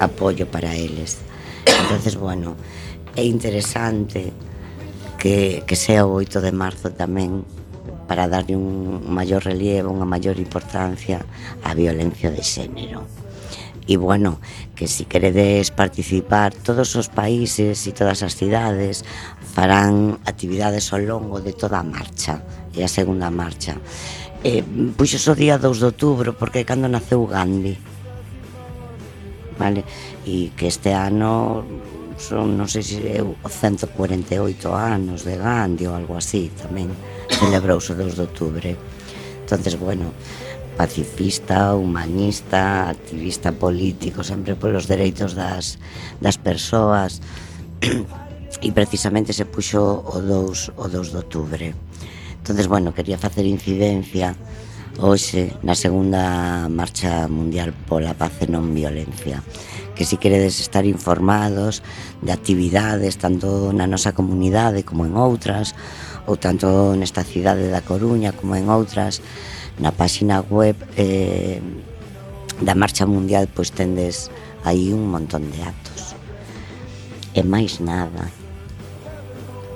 apoio 0.00 0.48
para 0.48 0.72
eles. 0.72 1.20
Entonces 1.68 2.16
bueno 2.16 2.56
é 3.12 3.22
interesante 3.28 4.32
que, 5.20 5.62
que 5.68 5.76
sea 5.76 6.08
o 6.08 6.16
8 6.16 6.40
de 6.40 6.52
marzo 6.52 6.88
tamén 6.96 7.44
para 8.08 8.28
darlle 8.28 8.56
un 8.56 9.04
maior 9.08 9.44
relieve, 9.44 9.88
unha 9.88 10.08
maior 10.08 10.36
importancia 10.40 11.24
á 11.60 11.76
violencia 11.76 12.32
de 12.32 12.40
xénero. 12.40 13.04
E 13.84 14.00
bueno, 14.00 14.40
que 14.72 14.88
si 14.88 15.04
queredes 15.04 15.68
participar 15.68 16.56
todos 16.56 16.96
os 16.96 17.12
países 17.12 17.84
e 17.84 17.92
todas 17.92 18.24
as 18.24 18.32
cidades 18.32 19.04
farán 19.44 20.16
actividades 20.24 20.88
ao 20.96 21.04
longo 21.04 21.44
de 21.44 21.52
toda 21.52 21.78
a 21.78 21.86
marcha 21.86 22.40
e 22.72 22.80
a 22.80 22.88
segunda 22.88 23.28
marcha. 23.28 23.76
Eh, 24.40 24.64
puxo 24.96 25.20
pois 25.20 25.28
o 25.28 25.34
día 25.36 25.56
2 25.60 25.80
de 25.80 25.86
outubro 25.88 26.28
porque 26.32 26.64
é 26.64 26.68
cando 26.68 26.88
naceu 26.88 27.28
Gandhi. 27.28 27.76
Vale? 29.60 29.84
E 30.24 30.56
que 30.56 30.72
este 30.72 30.96
ano 30.96 31.64
son, 32.16 32.56
non 32.56 32.68
sei 32.68 32.84
se 32.84 33.04
eu 33.04 33.36
148 33.40 34.68
anos 34.72 35.28
de 35.28 35.36
Gandhi 35.36 35.84
ou 35.88 35.96
algo 35.96 36.16
así 36.16 36.48
tamén 36.56 36.88
celebrouse 37.28 37.92
o 37.92 37.98
2 38.00 38.16
de 38.16 38.22
outubro. 38.24 38.72
Entonces 39.44 39.76
bueno 39.76 40.12
pacifista, 40.76 41.74
humanista, 41.74 42.90
activista 42.90 43.52
político, 43.52 44.22
sempre 44.22 44.54
polos 44.54 44.86
dereitos 44.86 45.34
das, 45.34 45.78
das 46.20 46.36
persoas 46.36 47.22
e 48.60 48.70
precisamente 48.70 49.32
se 49.32 49.46
puxo 49.46 49.82
o 50.02 50.18
2, 50.18 50.76
o 50.76 50.86
2 50.88 51.10
de 51.10 51.16
outubro. 51.16 51.70
Entonces, 52.38 52.66
bueno, 52.68 52.92
quería 52.92 53.16
facer 53.16 53.46
incidencia 53.46 54.36
hoxe 54.98 55.50
na 55.66 55.74
segunda 55.74 56.68
marcha 56.70 57.26
mundial 57.26 57.74
pola 57.90 58.14
paz 58.14 58.38
e 58.42 58.46
non 58.46 58.70
violencia 58.70 59.42
que 59.94 60.06
si 60.06 60.18
queredes 60.18 60.58
estar 60.62 60.86
informados 60.86 61.82
de 62.22 62.30
actividades 62.30 63.18
tanto 63.18 63.74
na 63.74 63.90
nosa 63.90 64.14
comunidade 64.14 64.86
como 64.86 65.06
en 65.06 65.18
outras 65.18 65.74
ou 66.30 66.38
tanto 66.38 66.94
nesta 66.94 67.26
cidade 67.26 67.70
da 67.74 67.82
Coruña 67.82 68.30
como 68.30 68.54
en 68.54 68.70
outras 68.70 69.18
na 69.78 69.90
páxina 69.90 70.42
web 70.46 70.76
eh, 70.96 71.58
da 72.62 72.74
Marcha 72.74 73.06
Mundial 73.06 73.50
pois 73.50 73.74
tendes 73.74 74.30
aí 74.62 74.92
un 74.92 75.10
montón 75.10 75.50
de 75.50 75.62
actos. 75.62 76.14
E 77.34 77.42
máis 77.42 77.82
nada. 77.82 78.30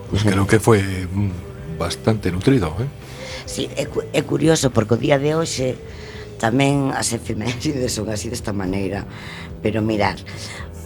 Pois 0.09 0.22
creo 0.22 0.46
que 0.46 0.62
foi 0.62 0.80
mm, 0.80 1.78
bastante 1.78 2.30
nutrido, 2.30 2.72
eh? 2.78 2.88
Sí, 3.44 3.68
é, 3.76 3.88
é 4.12 4.22
curioso 4.22 4.70
porque 4.70 4.94
o 4.94 5.01
día 5.01 5.18
de 5.18 5.34
hoxe 5.34 5.74
tamén 6.38 6.94
as 6.94 7.11
efemérides 7.11 7.92
son 7.99 8.09
así 8.09 8.30
desta 8.30 8.55
maneira. 8.55 9.05
Pero 9.59 9.82
mirar, 9.82 10.16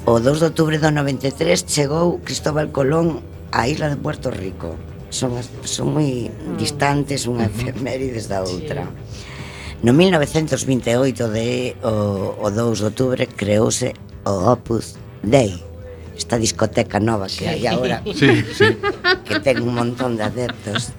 o 0.08 0.16
2 0.16 0.40
de 0.40 0.46
outubro 0.48 0.80
do 0.80 0.88
93 0.88 1.68
chegou 1.68 2.18
Cristóbal 2.24 2.72
Colón 2.72 3.20
á 3.52 3.68
isla 3.68 3.92
de 3.92 4.00
Puerto 4.00 4.32
Rico 4.32 4.74
son, 5.12 5.36
son 5.68 5.92
moi 5.92 6.32
distantes 6.56 7.28
unha 7.28 7.46
efemérides 7.52 8.32
da 8.32 8.40
outra. 8.40 8.88
No 9.84 9.92
1928 9.92 11.28
de 11.28 11.76
o, 11.84 12.38
o 12.40 12.48
2 12.48 12.80
de 12.80 12.86
outubro 12.88 13.22
creouse 13.36 13.92
o 14.24 14.32
Opus 14.54 14.96
Dei, 15.22 15.58
esta 16.16 16.38
discoteca 16.38 17.00
nova 17.00 17.26
que 17.26 17.48
hai 17.48 17.66
agora 17.66 18.02
sí, 18.20 18.44
sí. 18.54 18.78
que 19.26 19.40
ten 19.40 19.62
un 19.62 19.74
montón 19.74 20.16
de 20.16 20.24
adeptos 20.24 20.92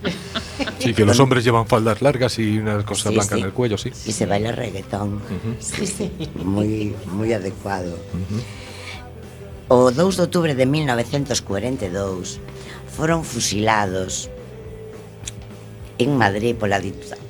Sí, 0.79 0.93
que 0.93 1.05
los 1.05 1.19
hombres 1.19 1.43
llevan 1.43 1.65
faldas 1.65 2.01
largas 2.01 2.37
y 2.39 2.59
unas 2.59 2.83
cosa 2.83 3.09
sí, 3.09 3.15
blancas 3.15 3.37
sí. 3.37 3.39
en 3.39 3.45
el 3.45 3.53
cuello, 3.53 3.77
sí 3.77 3.91
Y 4.05 4.11
se 4.11 4.25
baila 4.25 4.51
reggaetón 4.51 5.15
uh 5.15 5.17
-huh. 5.17 5.55
sí, 5.59 5.87
sí. 5.87 6.11
Muy, 6.43 6.93
muy 7.07 7.31
adecuado 7.31 7.93
uh 7.93 8.19
-huh. 8.27 8.43
O 9.69 9.91
2 9.91 10.17
de 10.17 10.21
outubro 10.23 10.51
de 10.53 10.65
1942 10.65 12.39
foron 12.93 13.25
fusilados 13.25 14.29
en 15.97 16.17
Madrid 16.17 16.55
pola 16.55 16.79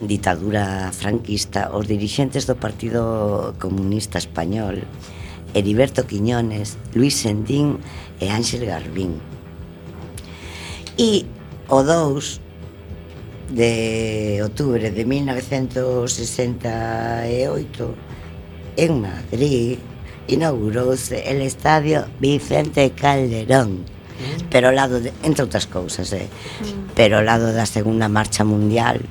ditadura 0.03 0.91
franquista 0.91 1.71
os 1.71 1.87
dirixentes 1.87 2.45
do 2.47 2.55
Partido 2.59 3.55
Comunista 3.59 4.17
Español 4.19 4.83
Heriberto 5.53 6.07
Quiñones, 6.07 6.77
Luis 6.93 7.15
Sendín 7.15 7.79
e 8.19 8.29
Ángel 8.29 8.65
Garbín. 8.65 9.21
E 10.97 11.25
o 11.69 11.83
2 11.83 12.41
de 13.53 14.39
outubro 14.41 14.81
de 14.81 15.05
1968 15.05 17.95
en 18.77 19.01
Madrid 19.01 19.77
inaugurouse 20.27 21.29
el 21.29 21.41
Estadio 21.41 22.05
Vicente 22.19 22.91
Calderón 22.97 23.85
Mm. 24.13 24.49
pero 24.49 24.69
o 24.69 24.71
lado 24.71 24.99
de, 24.99 25.11
entre 25.23 25.43
outras 25.43 25.65
cousas, 25.65 26.13
eh. 26.13 26.29
Mm. 26.61 26.93
Pero 26.95 27.19
o 27.19 27.25
lado 27.25 27.51
da 27.53 27.65
Segunda 27.65 28.07
Marcha 28.07 28.43
Mundial, 28.43 29.01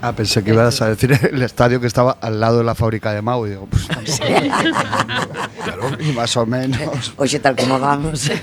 Ah, 0.00 0.12
pensé 0.12 0.44
que 0.44 0.52
ibas 0.52 0.80
a 0.80 0.88
decir 0.88 1.10
el 1.10 1.42
estadio 1.42 1.80
que 1.80 1.88
estaba 1.88 2.18
al 2.20 2.38
lado 2.38 2.58
de 2.58 2.64
la 2.64 2.76
fábrica 2.76 3.12
de 3.12 3.20
Mau. 3.20 3.46
Y 3.46 3.50
digo, 3.50 3.66
pues 3.66 3.88
tampoco. 3.88 4.16
claro, 5.64 5.82
y 5.98 6.12
más 6.12 6.36
o 6.36 6.46
menos. 6.46 7.12
Oye, 7.16 7.40
tal 7.40 7.56
como 7.56 7.80
vamos. 7.80 8.30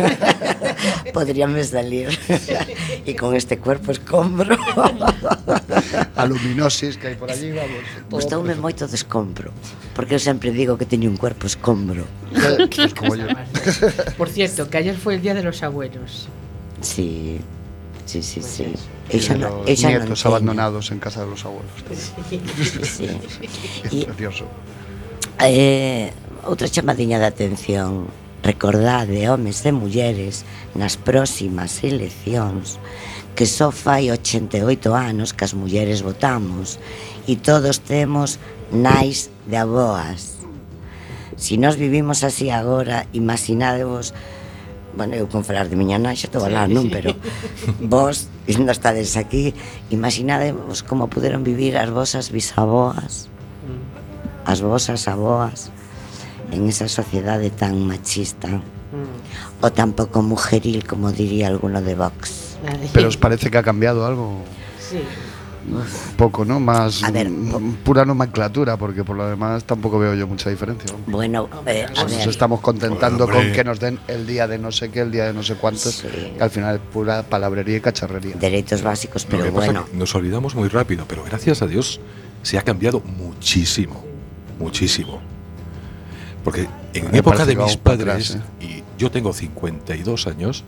podríame 1.13 1.63
salir 1.63 2.09
e 3.09 3.11
con 3.15 3.35
este 3.35 3.57
cuerpo 3.57 3.91
escombro 3.91 4.57
aluminosis 6.15 6.97
que 6.97 7.13
hai 7.13 7.15
por 7.19 7.29
allí 7.29 7.51
vamos 7.51 7.83
gustoume 8.09 8.55
moito 8.55 8.87
de 8.87 8.95
escombro 8.95 9.51
porque 9.93 10.15
eu 10.15 10.21
sempre 10.21 10.51
digo 10.51 10.77
que 10.77 10.85
teño 10.85 11.09
un 11.09 11.17
cuerpo 11.17 11.45
escombro 11.45 12.05
eh, 12.33 12.65
por 14.19 14.29
cierto 14.29 14.69
que 14.69 14.77
ayer 14.77 14.95
foi 14.95 15.15
el 15.17 15.21
día 15.21 15.33
de 15.33 15.43
los 15.43 15.61
abuelos 15.61 16.27
sí 16.81 17.41
sí, 18.05 18.21
sí, 18.21 18.39
pues 18.39 18.51
sí. 18.51 18.73
Ella 19.09 19.33
sí, 19.33 19.39
no, 19.39 19.61
ella 19.67 19.89
nietos 19.89 20.25
no 20.25 20.31
abandonados 20.31 20.89
en 20.89 20.97
casa 20.97 21.21
de 21.21 21.29
los 21.29 21.45
abuelos. 21.45 21.69
Sí. 22.27 22.41
sí. 22.81 23.09
y, 23.91 24.05
Precioso. 24.05 24.45
Eh, 25.45 26.09
outra 26.45 26.69
chamadiña 26.69 27.19
de 27.19 27.25
atención 27.25 28.07
Recordade, 28.45 29.25
homes 29.25 29.65
e 29.65 29.73
mulleres, 29.73 30.45
nas 30.77 30.93
próximas 30.93 31.81
eleccións, 31.81 32.77
que 33.33 33.49
só 33.49 33.73
fai 33.73 34.13
88 34.13 34.93
anos 34.93 35.33
que 35.33 35.41
as 35.41 35.57
mulleres 35.57 36.05
votamos 36.05 36.77
e 37.25 37.41
todos 37.41 37.81
temos 37.81 38.37
nais 38.69 39.33
de 39.49 39.57
aboas. 39.57 40.37
Si 41.41 41.57
nos 41.57 41.73
vivimos 41.73 42.21
así 42.21 42.53
agora, 42.53 43.09
imaginadevos 43.17 44.13
bueno, 44.95 45.17
eu 45.17 45.27
con 45.27 45.43
falar 45.43 45.67
de 45.67 45.75
miña 45.75 45.97
nai 45.97 46.13
xa 46.13 46.29
estou 46.29 46.39
a 46.39 46.47
falar, 46.47 46.69
non, 46.69 46.87
pero 46.87 47.17
vos, 47.81 48.31
non 48.45 48.69
estades 48.69 49.17
aquí, 49.19 49.57
imaginadevos 49.91 50.85
como 50.85 51.09
puderon 51.09 51.41
vivir 51.43 51.81
as 51.81 51.91
vosas 51.91 52.31
bisaboas, 52.31 53.27
mm. 53.67 54.47
as 54.47 54.61
vosas 54.63 55.03
aboas, 55.11 55.74
en 56.51 56.67
esa 56.69 56.87
sociedade 56.87 57.49
tan 57.49 57.85
machista 57.87 58.61
o 59.61 59.71
tan 59.71 59.91
pouco 59.93 60.21
mujeril 60.21 60.85
como 60.87 61.11
diría 61.11 61.47
alguno 61.47 61.81
de 61.81 61.95
Vox. 61.95 62.57
Pero 62.93 63.07
os 63.09 63.17
parece 63.17 63.51
que 63.51 63.57
ha 63.57 63.63
cambiado 63.63 64.05
algo 64.05 64.39
sí. 64.79 64.97
un 65.67 66.15
poco, 66.15 66.45
¿no? 66.45 66.59
Más 66.59 67.03
A 67.03 67.11
ver, 67.11 67.29
mm, 67.29 67.83
pura 67.83 68.05
nomenclatura, 68.05 68.77
porque 68.77 69.03
por 69.03 69.17
lo 69.17 69.27
demás 69.27 69.63
tampoco 69.65 69.99
veo 69.99 70.13
yo 70.15 70.27
mucha 70.27 70.49
diferencia. 70.49 70.91
vamos. 70.93 71.07
Bueno, 71.11 71.49
eh, 71.65 71.85
a 71.89 72.03
Nos 72.03 72.15
ver, 72.17 72.29
estamos 72.29 72.61
contentando 72.61 73.27
con 73.27 73.51
que 73.51 73.63
nos 73.63 73.79
den 73.79 73.99
el 74.07 74.25
día 74.25 74.47
de 74.47 74.57
no 74.57 74.71
sé 74.71 74.89
qué, 74.89 75.01
el 75.01 75.11
día 75.11 75.25
de 75.25 75.33
no 75.33 75.43
sé 75.43 75.55
cuántos, 75.55 75.95
Sí. 75.95 76.07
que 76.37 76.43
al 76.43 76.49
final 76.51 76.75
es 76.75 76.81
pura 76.93 77.23
palabrería 77.23 77.77
y 77.77 77.81
cacharrería. 77.81 78.35
dereitos 78.37 78.81
básicos, 78.81 79.25
Lo 79.25 79.29
pero 79.37 79.51
bueno, 79.51 79.85
que 79.91 79.97
nos 79.97 80.13
olvidamos 80.15 80.55
muy 80.55 80.69
rápido, 80.69 81.03
pero 81.07 81.23
gracias 81.23 81.61
a 81.61 81.67
Dios 81.67 81.99
se 82.43 82.57
ha 82.57 82.61
cambiado 82.61 83.01
muchísimo, 83.01 84.03
muchísimo. 84.59 85.19
Porque 86.45 86.67
en 86.93 87.11
Me 87.11 87.17
época 87.17 87.43
de 87.45 87.55
mis 87.57 87.75
padres, 87.75 88.35
atrás, 88.35 88.47
y 88.61 88.83
yo 88.97 89.11
tengo 89.11 89.33
52 89.33 90.27
años, 90.27 90.63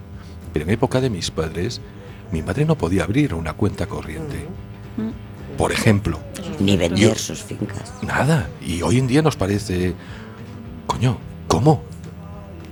pero 0.52 0.66
en 0.66 0.72
época 0.72 1.00
de 1.00 1.10
mis 1.10 1.32
padres, 1.32 1.80
mi 2.32 2.42
madre 2.42 2.66
no 2.66 2.76
podía 2.78 3.04
abrir 3.04 3.34
una 3.36 3.54
cuenta 3.54 3.86
corriente. 3.86 4.46
Por 5.58 5.72
ejemplo, 5.72 6.20
Ni 6.60 6.76
vender 6.76 7.10
Yo- 7.10 7.16
sus 7.16 7.42
fincas. 7.44 7.94
Nada. 8.02 8.50
Y 8.62 8.82
hoy 8.82 8.98
en 8.98 9.08
día 9.08 9.22
nos 9.22 9.36
parece. 9.38 9.94
Coño, 10.88 11.18
¿cómo? 11.48 11.84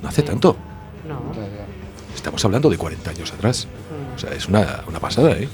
No 0.01 0.09
hace 0.09 0.23
tanto. 0.23 0.57
No. 1.07 1.21
Estamos 2.15 2.43
hablando 2.43 2.69
de 2.69 2.77
40 2.77 3.11
años 3.11 3.31
atrás. 3.31 3.67
O 4.15 4.19
sea, 4.19 4.31
es 4.33 4.47
una, 4.47 4.83
una 4.87 4.99
pasada, 4.99 5.31
¿eh? 5.37 5.47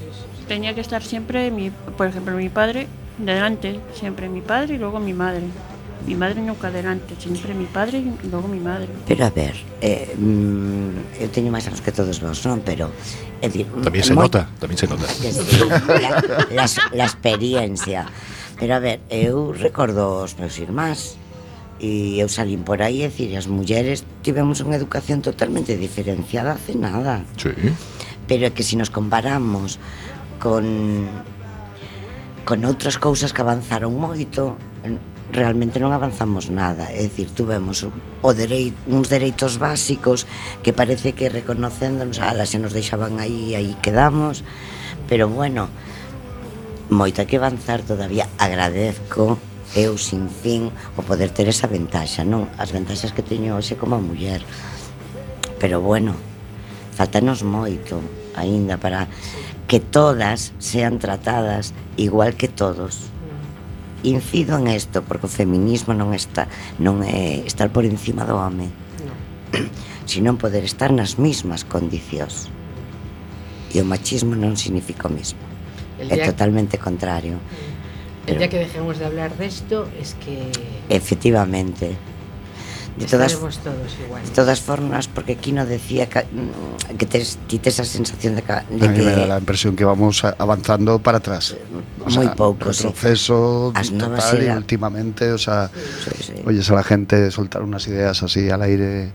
Tenía 0.48 0.74
que 0.74 0.82
estar 0.82 1.04
siempre, 1.04 1.52
mi, 1.52 1.70
por 1.70 2.08
ejemplo, 2.08 2.36
mi 2.36 2.50
padre 2.50 2.88
delante, 3.18 3.80
siempre 3.94 4.30
mi 4.30 4.42
padre 4.42 4.76
y 4.76 4.78
luego 4.78 5.00
mi 5.00 5.14
madre. 5.14 5.44
Mi 6.06 6.16
madre 6.16 6.42
nunca 6.42 6.72
delante, 6.72 7.16
sempre 7.20 7.54
mi 7.54 7.66
padre 7.66 8.00
e 8.00 8.28
logo 8.28 8.48
mi 8.48 8.60
madre. 8.60 8.90
Pero 9.06 9.26
a 9.26 9.30
ver, 9.30 9.54
eh, 9.82 10.16
mm, 10.18 11.22
eu 11.22 11.30
teño 11.30 11.54
máis 11.54 11.70
anos 11.70 11.82
que 11.86 11.94
todos 11.94 12.18
vos, 12.18 12.42
non? 12.42 12.66
Pero 12.66 12.90
é 13.38 13.46
dicir, 13.46 13.70
tamén 13.86 14.02
se 14.02 14.18
moi... 14.18 14.26
nota, 14.26 14.50
tamén 14.58 14.78
se 14.82 14.90
nota. 14.90 15.06
la, 16.02 16.12
la, 16.58 16.66
la 16.68 17.06
experiencia. 17.06 18.10
Pero 18.58 18.78
a 18.78 18.82
ver, 18.82 19.06
eu 19.14 19.54
recordo 19.54 20.26
os 20.26 20.34
meus 20.42 20.58
irmáns 20.58 21.22
e 21.82 22.18
eu 22.22 22.30
salín 22.30 22.62
por 22.66 22.82
aí, 22.82 23.06
é 23.06 23.10
dicir, 23.10 23.38
as 23.38 23.46
mulleres 23.46 24.02
tivemos 24.26 24.62
unha 24.62 24.78
educación 24.78 25.22
totalmente 25.22 25.78
diferenciada 25.78 26.58
hace 26.58 26.74
nada. 26.74 27.26
Sí. 27.38 27.54
Pero 28.26 28.50
é 28.50 28.54
que 28.54 28.66
se 28.66 28.74
si 28.74 28.82
nos 28.82 28.90
comparamos 28.90 29.78
con 30.42 30.66
con 32.42 32.66
outras 32.66 32.98
cousas 32.98 33.34
que 33.34 33.42
avanzaron 33.46 33.94
moito, 33.94 34.58
realmente 35.32 35.80
non 35.80 35.96
avanzamos 35.96 36.52
nada. 36.52 36.92
É 36.92 37.08
dicir, 37.08 37.32
tuvemos 37.32 37.88
o 37.88 38.30
derei, 38.36 38.76
uns 38.86 39.08
dereitos 39.08 39.56
básicos 39.58 40.28
que 40.62 40.76
parece 40.76 41.16
que 41.16 41.32
reconocéndonos, 41.32 42.20
ala, 42.20 42.46
se 42.46 42.60
nos 42.60 42.76
deixaban 42.76 43.18
aí, 43.18 43.56
aí 43.56 43.74
quedamos, 43.80 44.44
pero 45.08 45.32
bueno, 45.32 45.72
moito 46.92 47.24
hai 47.24 47.28
que 47.28 47.40
avanzar 47.40 47.82
todavía. 47.82 48.28
Agradezco 48.36 49.40
eu 49.72 49.96
sin 49.96 50.28
fin 50.28 50.68
o 51.00 51.02
poder 51.02 51.32
ter 51.32 51.48
esa 51.48 51.72
ventaxa, 51.72 52.28
non? 52.28 52.52
As 52.60 52.76
ventaxas 52.76 53.16
que 53.16 53.24
teño 53.24 53.56
hoxe 53.56 53.80
como 53.80 54.04
muller. 54.04 54.44
Pero 55.56 55.80
bueno, 55.80 56.20
faltanos 56.92 57.48
moito 57.48 58.04
aínda 58.36 58.76
para 58.76 59.08
que 59.72 59.80
todas 59.80 60.52
sean 60.60 61.00
tratadas 61.00 61.72
igual 61.96 62.36
que 62.36 62.52
todos 62.52 63.08
incido 64.04 64.58
en 64.58 64.68
isto 64.68 65.02
porque 65.02 65.26
o 65.26 65.32
feminismo 65.32 65.94
non 65.94 66.14
está 66.14 66.50
non 66.82 67.02
é 67.06 67.46
estar 67.46 67.70
por 67.70 67.86
encima 67.86 68.26
do 68.26 68.38
home. 68.38 68.70
No. 69.06 69.14
sino 70.12 70.36
poder 70.36 70.64
estar 70.68 70.92
nas 70.92 71.16
mismas 71.16 71.64
condicións. 71.64 72.52
E 73.72 73.80
o 73.80 73.86
machismo 73.88 74.36
non 74.36 74.60
significa 74.60 75.08
o 75.08 75.14
mismo. 75.14 75.40
El 75.96 76.12
é 76.12 76.28
totalmente 76.28 76.76
que... 76.76 76.84
contrario. 76.84 77.40
Mm. 77.40 77.72
El 78.28 78.38
día 78.38 78.50
que 78.50 78.60
dejemos 78.60 79.00
de 79.00 79.06
hablar 79.06 79.32
de 79.38 79.46
esto 79.48 79.88
es 80.00 80.14
que 80.20 80.52
efectivamente. 80.90 81.96
De 82.98 83.06
todas 83.06 83.34
todos 83.34 83.58
igual. 84.06 84.24
De 84.24 84.30
todas 84.32 84.60
formas, 84.62 85.08
porque 85.08 85.34
aquí 85.34 85.52
no 85.54 85.66
decía 85.66 86.08
que, 86.10 86.20
mm, 86.20 86.98
que 86.98 87.06
ti 87.06 87.60
tes 87.60 87.74
esa 87.80 87.86
sensación 87.86 88.36
de, 88.36 88.42
ca- 88.42 88.66
de 88.70 88.86
A 88.86 88.90
mí 88.90 88.98
que 88.98 89.04
me 89.04 89.12
da 89.12 89.26
la 89.26 89.38
impresión 89.40 89.76
que 89.76 89.86
vamos 89.86 90.24
avanzando 90.24 91.00
para 91.00 91.20
atrás. 91.20 91.56
Muy 92.16 92.28
poco, 92.30 92.74
sí. 92.74 92.84
retroceso 92.84 93.72
novas 93.94 94.32
total 94.32 94.44
y 94.44 94.50
últimamente, 94.50 95.32
o 95.32 95.38
sea, 95.38 95.70
Sí, 96.04 96.24
sí. 96.24 96.34
oyes 96.46 96.70
a 96.70 96.76
la 96.76 96.84
gente 96.84 97.32
soltar 97.32 97.62
unas 97.64 97.88
ideas 97.88 98.22
así 98.24 98.50
al 98.50 98.62
aire 98.64 99.12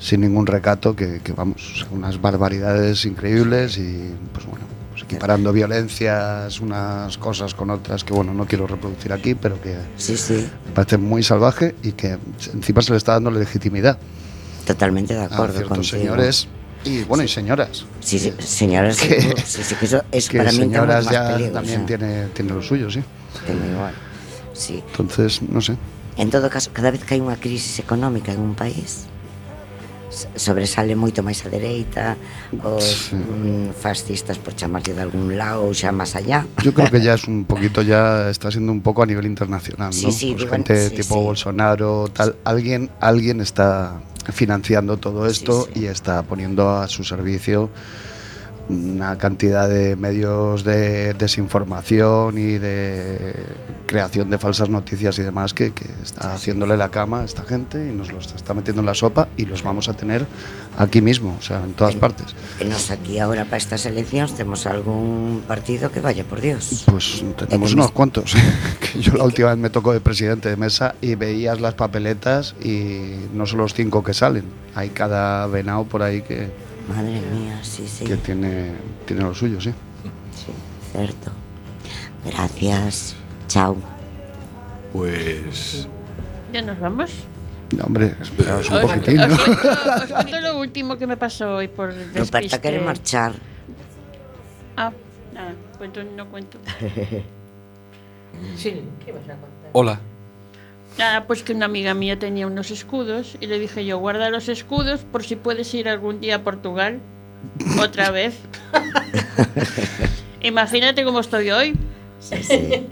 sin 0.00 0.22
ningún 0.22 0.46
recato 0.46 0.96
que, 0.96 1.20
que 1.22 1.32
vamos, 1.32 1.62
o 1.74 1.78
sea, 1.78 1.88
unas 1.92 2.20
barbaridades 2.20 3.04
increíbles 3.04 3.78
y 3.78 4.10
pues 4.32 4.46
bueno, 4.46 4.64
pues 5.02 5.12
equiparando 5.12 5.52
violencias 5.52 6.60
unas 6.60 7.18
cosas 7.18 7.54
con 7.54 7.70
otras 7.70 8.04
que 8.04 8.12
bueno, 8.14 8.32
no 8.34 8.46
quiero 8.46 8.66
reproducir 8.66 9.12
aquí, 9.12 9.34
pero 9.34 9.60
que 9.60 9.76
Sí, 9.96 10.16
sí, 10.16 10.48
me 10.66 10.72
parece 10.72 10.98
muy 10.98 11.22
salvaje 11.22 11.74
y 11.82 11.92
que 11.92 12.18
encima 12.52 12.82
se 12.82 12.92
le 12.92 12.98
está 12.98 13.12
dando 13.12 13.30
legitimidad 13.30 13.98
totalmente 14.66 15.14
de 15.14 15.20
a 15.20 15.24
acuerdo 15.24 15.54
ciertos 15.58 15.78
contigo. 15.78 15.98
señores 15.98 16.48
y 16.84 17.04
bueno, 17.04 17.22
y 17.22 17.28
señoras. 17.28 17.84
Sí, 18.00 18.18
sí, 18.18 18.32
señoras, 18.40 18.98
Que- 18.98 19.20
sí, 19.46 19.62
sí, 19.62 19.74
que 19.76 19.86
eso, 19.86 20.02
eso 20.10 20.30
que 20.30 20.38
para 20.38 20.50
mí 20.50 20.58
señoras 20.58 21.04
más 21.04 21.14
ya 21.14 21.28
peligro, 21.30 21.52
también 21.52 21.84
o 21.84 21.86
sea, 21.86 21.98
tiene, 21.98 22.26
tiene 22.34 22.50
lo 22.54 22.62
suyo, 22.62 22.90
sí. 22.90 23.02
tengo 23.46 23.64
igual. 23.70 23.94
Sí. 24.52 24.82
Entonces, 24.90 25.40
no 25.42 25.60
sé. 25.60 25.76
En 26.16 26.30
todo 26.30 26.50
caso, 26.50 26.70
cada 26.74 26.90
vez 26.90 27.04
que 27.06 27.14
hai 27.14 27.22
unha 27.22 27.38
crisis 27.38 27.78
económica 27.78 28.34
en 28.34 28.42
un 28.42 28.58
país, 28.58 29.06
sobresale 30.36 30.94
moito 30.94 31.24
máis 31.24 31.42
a 31.44 31.48
dereita 31.48 32.16
os 32.62 33.10
sí. 33.10 33.16
Mm, 33.16 33.72
fascistas 33.72 34.36
por 34.38 34.52
chamarlle 34.54 34.92
de 34.92 35.02
algún 35.02 35.34
lado 35.36 35.72
xa 35.72 35.90
máis 35.90 36.12
allá 36.14 36.44
yo 36.62 36.72
creo 36.76 36.90
que 36.92 37.00
ya 37.00 37.14
es 37.16 37.24
un 37.24 37.44
poquito 37.48 37.80
ya 37.82 38.28
está 38.28 38.50
siendo 38.52 38.72
un 38.72 38.84
poco 38.84 39.02
a 39.02 39.06
nivel 39.06 39.26
internacional 39.26 39.92
sí, 39.92 40.06
¿no? 40.06 40.12
sí, 40.12 40.26
pues 40.32 40.44
digo, 40.44 40.52
gente 40.52 40.74
sí, 40.88 40.96
tipo 40.96 41.14
sí. 41.16 41.20
Bolsonaro 41.20 42.08
tal 42.12 42.36
alguien 42.44 42.90
alguien 43.00 43.40
está 43.40 44.00
financiando 44.32 44.96
todo 44.98 45.26
esto 45.26 45.66
sí, 45.66 45.70
sí. 45.74 45.80
y 45.80 45.86
está 45.86 46.22
poniendo 46.22 46.70
a 46.70 46.86
su 46.88 47.02
servicio 47.02 47.70
una 48.68 49.18
cantidad 49.18 49.68
de 49.68 49.96
medios 49.96 50.64
de 50.64 51.14
desinformación 51.14 52.38
y 52.38 52.58
de 52.58 53.34
creación 53.86 54.30
de 54.30 54.38
falsas 54.38 54.68
noticias 54.68 55.18
y 55.18 55.22
demás 55.22 55.52
que, 55.52 55.72
que 55.72 55.84
está 56.02 56.32
haciéndole 56.34 56.76
la 56.76 56.90
cama 56.90 57.20
a 57.20 57.24
esta 57.24 57.42
gente 57.42 57.88
y 57.88 57.92
nos 57.92 58.12
los 58.12 58.32
está 58.34 58.54
metiendo 58.54 58.80
en 58.80 58.86
la 58.86 58.94
sopa 58.94 59.28
y 59.36 59.44
los 59.44 59.62
vamos 59.62 59.88
a 59.88 59.94
tener 59.94 60.26
aquí 60.78 61.02
mismo, 61.02 61.36
o 61.38 61.42
sea, 61.42 61.62
en 61.62 61.74
todas 61.74 61.94
partes. 61.96 62.34
Nos 62.64 62.90
aquí 62.90 63.18
agora 63.18 63.44
para 63.44 63.58
estas 63.58 63.84
eleccións 63.84 64.34
temos 64.34 64.66
algún 64.66 65.42
partido 65.46 65.90
que 65.90 66.00
vaya 66.00 66.24
por 66.24 66.40
Dios. 66.40 66.84
Pues 66.86 67.22
tenemos 67.36 67.74
unos 67.74 67.90
cuantos. 67.90 68.34
que 68.80 69.00
yo 69.00 69.14
la 69.14 69.24
última 69.24 69.50
vez 69.50 69.58
me 69.58 69.70
tocó 69.70 69.92
de 69.92 70.00
presidente 70.00 70.48
de 70.48 70.56
mesa 70.56 70.94
y 71.00 71.14
veías 71.14 71.60
las 71.60 71.74
papeletas 71.74 72.54
y 72.62 73.16
no 73.34 73.46
son 73.46 73.58
los 73.58 73.74
cinco 73.74 74.02
que 74.02 74.14
salen. 74.14 74.44
Hay 74.74 74.90
cada 74.90 75.46
venado 75.46 75.84
por 75.84 76.02
ahí 76.02 76.22
que, 76.22 76.48
Madre 76.88 77.20
mía, 77.32 77.58
sí, 77.62 77.86
sí. 77.86 78.04
que 78.04 78.16
tiene, 78.16 78.72
tiene 79.06 79.22
lo 79.22 79.34
suyo, 79.34 79.60
sí. 79.60 79.70
Sí, 80.34 80.52
certo. 80.92 81.30
Gracias. 82.24 83.14
Chao. 83.48 83.76
Pues. 84.92 85.88
¿Ya 86.52 86.62
nos 86.62 86.78
vamos? 86.80 87.10
No, 87.76 87.84
hombre, 87.84 88.14
esperaos 88.20 88.68
un 88.68 88.76
Os- 88.76 88.82
poquitín, 88.82 89.20
os 89.20 89.28
¿no? 89.30 89.36
cuento- 89.36 90.04
os 90.04 90.12
cuento 90.12 90.40
lo 90.40 90.58
último 90.58 90.98
que 90.98 91.06
me 91.06 91.16
pasó 91.16 91.56
hoy 91.56 91.68
por 91.68 91.94
despiste. 91.94 92.60
quiere 92.60 92.80
marchar. 92.80 93.32
Ah, 94.76 94.92
nada, 95.32 95.54
cuento, 95.78 96.02
no 96.02 96.28
cuento. 96.30 96.58
Sí, 98.56 98.82
¿qué 99.04 99.12
vas 99.12 99.22
a 99.24 99.32
contar? 99.34 99.70
Hola. 99.72 100.00
Nada, 100.98 101.26
pues 101.26 101.42
que 101.42 101.52
una 101.54 101.64
amiga 101.66 101.94
mía 101.94 102.18
tenía 102.18 102.46
unos 102.46 102.70
escudos 102.70 103.36
y 103.40 103.46
le 103.46 103.58
dije 103.58 103.84
yo, 103.84 103.98
guarda 103.98 104.28
los 104.30 104.48
escudos 104.48 105.00
por 105.10 105.24
si 105.24 105.36
puedes 105.36 105.72
ir 105.74 105.88
algún 105.88 106.20
día 106.20 106.36
a 106.36 106.42
Portugal. 106.42 107.00
Otra 107.80 108.10
vez. 108.10 108.34
Imagínate 110.42 111.04
cómo 111.04 111.20
estoy 111.20 111.50
hoy. 111.50 111.74
Sí, 112.20 112.36
sí. 112.42 112.84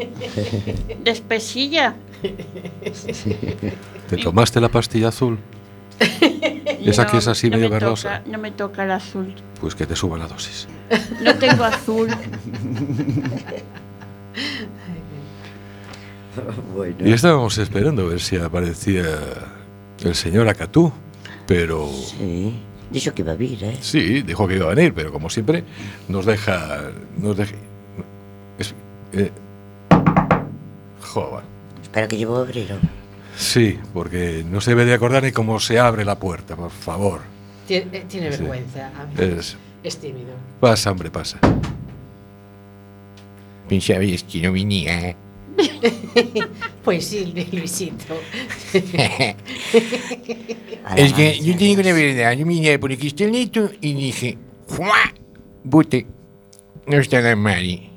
Despesilla. 1.05 1.94
¿Te 4.09 4.16
tomaste 4.16 4.61
la 4.61 4.68
pastilla 4.68 5.09
azul? 5.09 5.38
Esa 6.84 7.07
que 7.07 7.18
es 7.18 7.28
así 7.28 7.48
no 7.51 7.57
medio 7.59 7.68
me 7.68 7.74
verdosa. 7.74 8.18
toca- 8.20 8.30
no 8.30 8.38
me 8.38 8.51
toca 8.51 8.84
el 8.84 8.90
azul. 8.92 9.34
Pues 9.61 9.74
que 9.74 9.86
te 9.86 9.94
suba 9.94 10.16
la 10.18 10.26
dosis. 10.26 10.66
No 11.22 11.34
tengo 11.36 11.62
azul. 11.64 12.09
bueno. 16.74 16.97
Y 17.01 17.12
estábamos 17.12 17.57
esperando 17.59 18.03
a 18.03 18.07
ver 18.11 18.20
si 18.20 18.37
aparecía 18.37 19.05
el 20.05 20.14
señor 20.14 20.49
Acatú. 20.49 20.93
Pero 21.47 21.89
Sí. 21.89 22.55
Dixo 22.91 23.14
que 23.14 23.22
iba 23.22 23.33
a 23.33 23.37
vir, 23.37 23.62
eh? 23.62 23.76
sí, 23.81 24.22
dijo 24.22 24.49
que 24.49 24.57
iba 24.57 24.66
a 24.70 24.74
venir, 24.74 24.93
pero 24.95 25.12
como 25.12 25.31
siempre, 25.31 25.62
nos 26.09 26.26
deja. 26.26 26.91
Nos 27.18 27.37
deja. 27.37 27.55
es- 28.59 28.74
eh, 29.12 29.31
joder. 31.01 31.45
Espera 31.83 32.09
que 32.09 32.16
llevo 32.16 32.37
a 32.37 32.41
abrir. 32.41 32.68
Sí, 33.37 33.78
porque 33.95 34.45
no 34.49 34.61
se 34.61 34.72
debe 34.72 34.85
de 34.85 34.95
acordar 34.95 35.22
ni 35.22 35.31
cómo 35.33 35.61
se 35.61 35.78
abre 35.78 36.05
la 36.05 36.18
puerta, 36.18 36.57
por 36.57 36.70
favor. 36.70 37.20
Tiene, 37.68 37.99
eh, 37.99 38.05
tiene 38.09 38.33
Sí. 38.33 38.39
vergüenza. 38.39 38.89
a 38.89 39.07
mí. 39.07 39.14
Es, 39.39 39.57
Es 39.85 39.97
tímido. 39.99 40.33
pasa, 40.61 40.91
hombre, 40.91 41.11
pasa. 41.11 41.39
Pensabas 43.68 44.24
que 44.24 44.43
no 44.43 44.53
venía. 44.53 45.14
Pues 46.85 47.07
sí, 47.07 47.33
Luisito. 47.53 48.15
Es 50.97 51.13
que 51.13 51.39
yo 51.39 51.53
te 51.57 51.65
digo 51.65 51.83
la 51.83 51.93
verdad, 51.93 52.33
yo 52.33 52.47
miré 52.47 52.79
por 52.79 52.91
aquí 52.91 53.09
está 53.09 53.25
el 53.25 53.33
neto 53.33 53.71
y 53.81 53.93
dije, 53.95 54.39
¡Fua! 54.67 55.15
Bote, 55.63 56.07
no 56.87 56.99
está 56.99 57.23
tan 57.23 57.39
mal. 57.39 57.91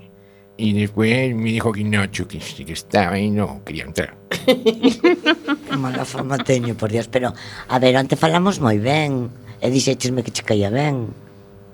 Y 0.55 0.73
después 0.73 1.33
me 1.35 1.51
dijo 1.51 1.71
que 1.71 1.83
no, 1.83 2.09
que, 2.11 2.25
que 2.25 2.73
estaba 2.73 3.17
y 3.17 3.29
no 3.29 3.63
quería 3.63 3.85
entrar. 3.85 4.15
Mala 5.77 6.05
fama 6.05 6.37
teño, 6.37 6.75
por 6.75 6.91
Dios. 6.91 7.07
Pero, 7.07 7.33
a 7.67 7.79
ver, 7.79 7.97
antes 7.97 8.19
falamos 8.19 8.59
moi 8.59 8.77
ben. 8.77 9.31
E 9.63 9.71
dixéchesme 9.71 10.21
que 10.21 10.31
che 10.35 10.43
caía 10.43 10.69
ben. 10.69 11.15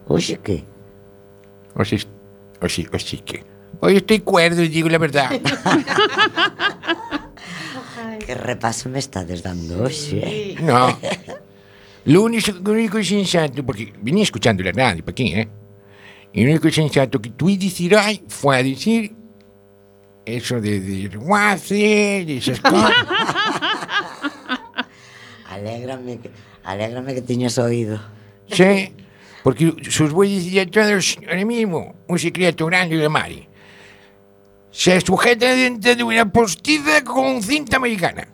Oxe, 0.08 0.40
que? 0.40 0.64
O 1.76 1.84
sea, 1.84 2.00
o 2.62 2.70
sí, 2.70 2.88
o 2.88 3.00
sí 3.00 3.18
que. 3.20 3.44
Hoy 3.82 3.98
estoy 3.98 4.20
cuerdo, 4.20 4.62
digo 4.62 4.90
la 4.90 4.98
verdad. 4.98 5.30
Que 8.26 8.36
repaso 8.36 8.90
me 8.90 9.00
estás 9.00 9.42
dando 9.42 9.84
hoxe. 9.84 10.56
No. 10.62 10.98
Lo 12.06 12.24
único, 12.24 12.52
lo 12.64 12.72
único 12.72 13.04
sensato, 13.04 13.66
porque 13.66 13.94
venía 14.02 14.24
escuchando 14.24 14.64
la 14.64 14.72
radio, 14.72 15.04
¿para 15.04 15.16
qué, 15.16 15.42
eh? 15.42 15.50
Y 16.32 16.44
lo 16.44 16.52
único 16.52 16.72
sensato 16.72 17.22
que 17.22 17.32
tú 17.32 17.48
decir 17.48 17.96
ay 17.96 18.24
fue 18.28 18.58
a 18.58 18.64
decir 18.64 19.14
eso 20.26 20.62
de, 20.62 20.80
de 20.80 21.18
guace, 21.18 22.24
de 22.26 22.38
esas 22.38 22.62
cosas. 22.62 22.94
Alégrame 25.50 26.20
que, 26.20 26.32
alégrame 26.64 27.16
que 27.16 27.22
teñas 27.22 27.58
oído. 27.58 28.00
Sí, 28.48 28.94
porque 29.44 29.68
os 29.68 30.12
voy 30.12 30.34
a 30.34 30.38
decir 30.38 30.60
a 30.62 30.66
todos 30.68 31.18
ahora 31.28 31.46
mismo 31.46 31.96
un 32.08 32.18
secreto 32.18 32.66
grande 32.68 32.98
de 32.98 33.10
Mari. 33.10 33.49
se 34.72 35.02
sujeta 35.02 35.56
dentro 35.56 35.96
de 35.96 36.04
una 36.04 36.32
postiza 36.32 37.04
con 37.04 37.42
cinta 37.42 37.78
americana. 37.78 38.28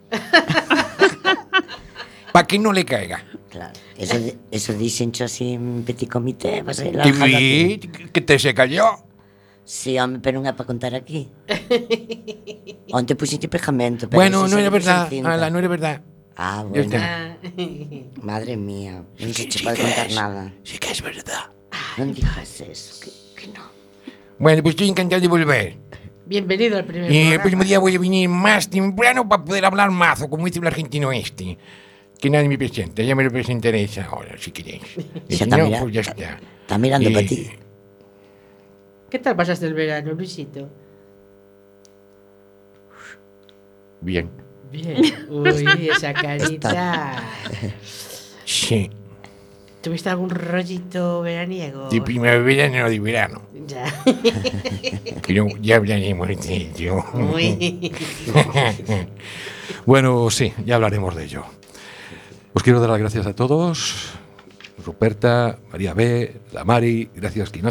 Para 2.32 2.46
que 2.46 2.58
no 2.58 2.72
le 2.72 2.84
caiga. 2.84 3.24
Claro. 3.50 3.72
Eso, 3.96 4.16
eso 4.50 4.72
dicen 4.74 5.12
así 5.24 5.54
en 5.54 5.82
petit 5.84 6.10
comité. 6.10 6.62
Vas 6.62 6.80
a 6.80 6.86
ir 6.86 7.00
¿Te 7.00 7.12
vi? 7.12 7.78
¿Que 8.12 8.20
te 8.20 8.38
se 8.38 8.52
cayó? 8.52 9.06
Sí, 9.66 9.98
hombre, 9.98 10.20
pero 10.22 10.38
non 10.38 10.46
é 10.46 10.54
para 10.54 10.62
contar 10.62 10.94
aquí. 10.94 11.26
Onte 12.94 13.18
pusiste 13.18 13.50
pegamento. 13.50 14.06
Pero 14.06 14.22
bueno, 14.22 14.46
no 14.46 14.62
era 14.62 14.70
verdad. 14.70 15.10
Ala, 15.10 15.50
no 15.50 15.58
era 15.58 15.66
verdad. 15.66 16.06
Ah, 16.38 16.62
bueno. 16.62 16.94
Madre 18.22 18.54
mía. 18.54 19.02
Non 19.18 19.34
se 19.34 19.42
sí, 19.42 19.50
che 19.50 19.58
sí 19.58 19.64
pode 19.66 19.82
contar 19.82 20.06
es, 20.06 20.14
nada. 20.14 20.54
Sí 20.62 20.78
que 20.78 20.94
es 20.94 21.02
verdad. 21.02 21.50
Non 21.98 22.14
digas 22.14 22.62
eso, 22.62 23.02
que, 23.02 23.10
que 23.34 23.46
no. 23.50 23.66
Bueno, 24.38 24.62
pues 24.62 24.78
estoy 24.78 24.86
encantado 24.86 25.18
de 25.18 25.26
volver. 25.26 25.74
Bienvenido 26.26 26.76
al 26.76 26.84
primer 26.84 27.10
Y 27.10 27.32
el 27.32 27.38
próximo 27.40 27.62
día 27.62 27.78
voy 27.78 27.94
a 27.94 27.98
venir 28.00 28.28
más 28.28 28.68
temprano 28.68 29.28
para 29.28 29.44
poder 29.44 29.64
hablar 29.64 29.90
mazo, 29.92 30.28
como 30.28 30.44
dice 30.46 30.58
el 30.58 30.66
argentino 30.66 31.12
este. 31.12 31.56
Que 32.20 32.28
nadie 32.30 32.48
me 32.48 32.58
presenta, 32.58 33.02
ya 33.02 33.14
me 33.14 33.22
lo 33.22 33.30
presentaréis 33.30 33.96
ahora, 33.98 34.36
si 34.38 34.50
queréis. 34.50 34.82
Y 35.28 35.36
si 35.36 35.44
está 35.44 35.56
no, 35.56 35.64
mira- 35.66 35.80
pues 35.80 35.94
ya 35.94 36.00
está. 36.00 36.40
Está 36.62 36.78
mirando 36.78 37.08
Y- 37.08 37.12
para 37.14 37.26
ti. 37.26 37.48
¿Qué 39.08 39.18
tal 39.20 39.36
pasaste 39.36 39.66
el 39.66 39.74
verano, 39.74 40.12
Luisito? 40.14 40.68
Bien. 44.00 44.28
Bien. 44.72 44.96
Uy, 45.30 45.88
esa 45.90 46.12
carita. 46.12 47.22
Sí, 48.44 48.88
¿Tuviste 49.86 50.10
algún 50.10 50.30
rollito 50.30 51.22
veraniego? 51.22 51.88
de 51.88 52.02
primavera 52.02 52.68
no 52.68 52.90
de 52.90 52.98
verano. 52.98 53.42
Ya. 53.68 53.84
Pero 55.24 55.46
ya 55.62 55.76
hablaremos 55.76 56.26
de 56.26 56.56
ello. 56.56 57.04
Bueno, 59.84 60.28
sí, 60.28 60.52
ya 60.64 60.74
hablaremos 60.74 61.14
de 61.14 61.24
ello. 61.24 61.44
Os 62.52 62.64
quiero 62.64 62.80
dar 62.80 62.90
las 62.90 62.98
gracias 62.98 63.28
a 63.28 63.36
todos. 63.36 64.10
Ruperta, 64.84 65.56
María 65.70 65.94
B, 65.94 66.34
la 66.50 66.64
Mari, 66.64 67.08
gracias 67.14 67.50
Quinocho. 67.50 67.64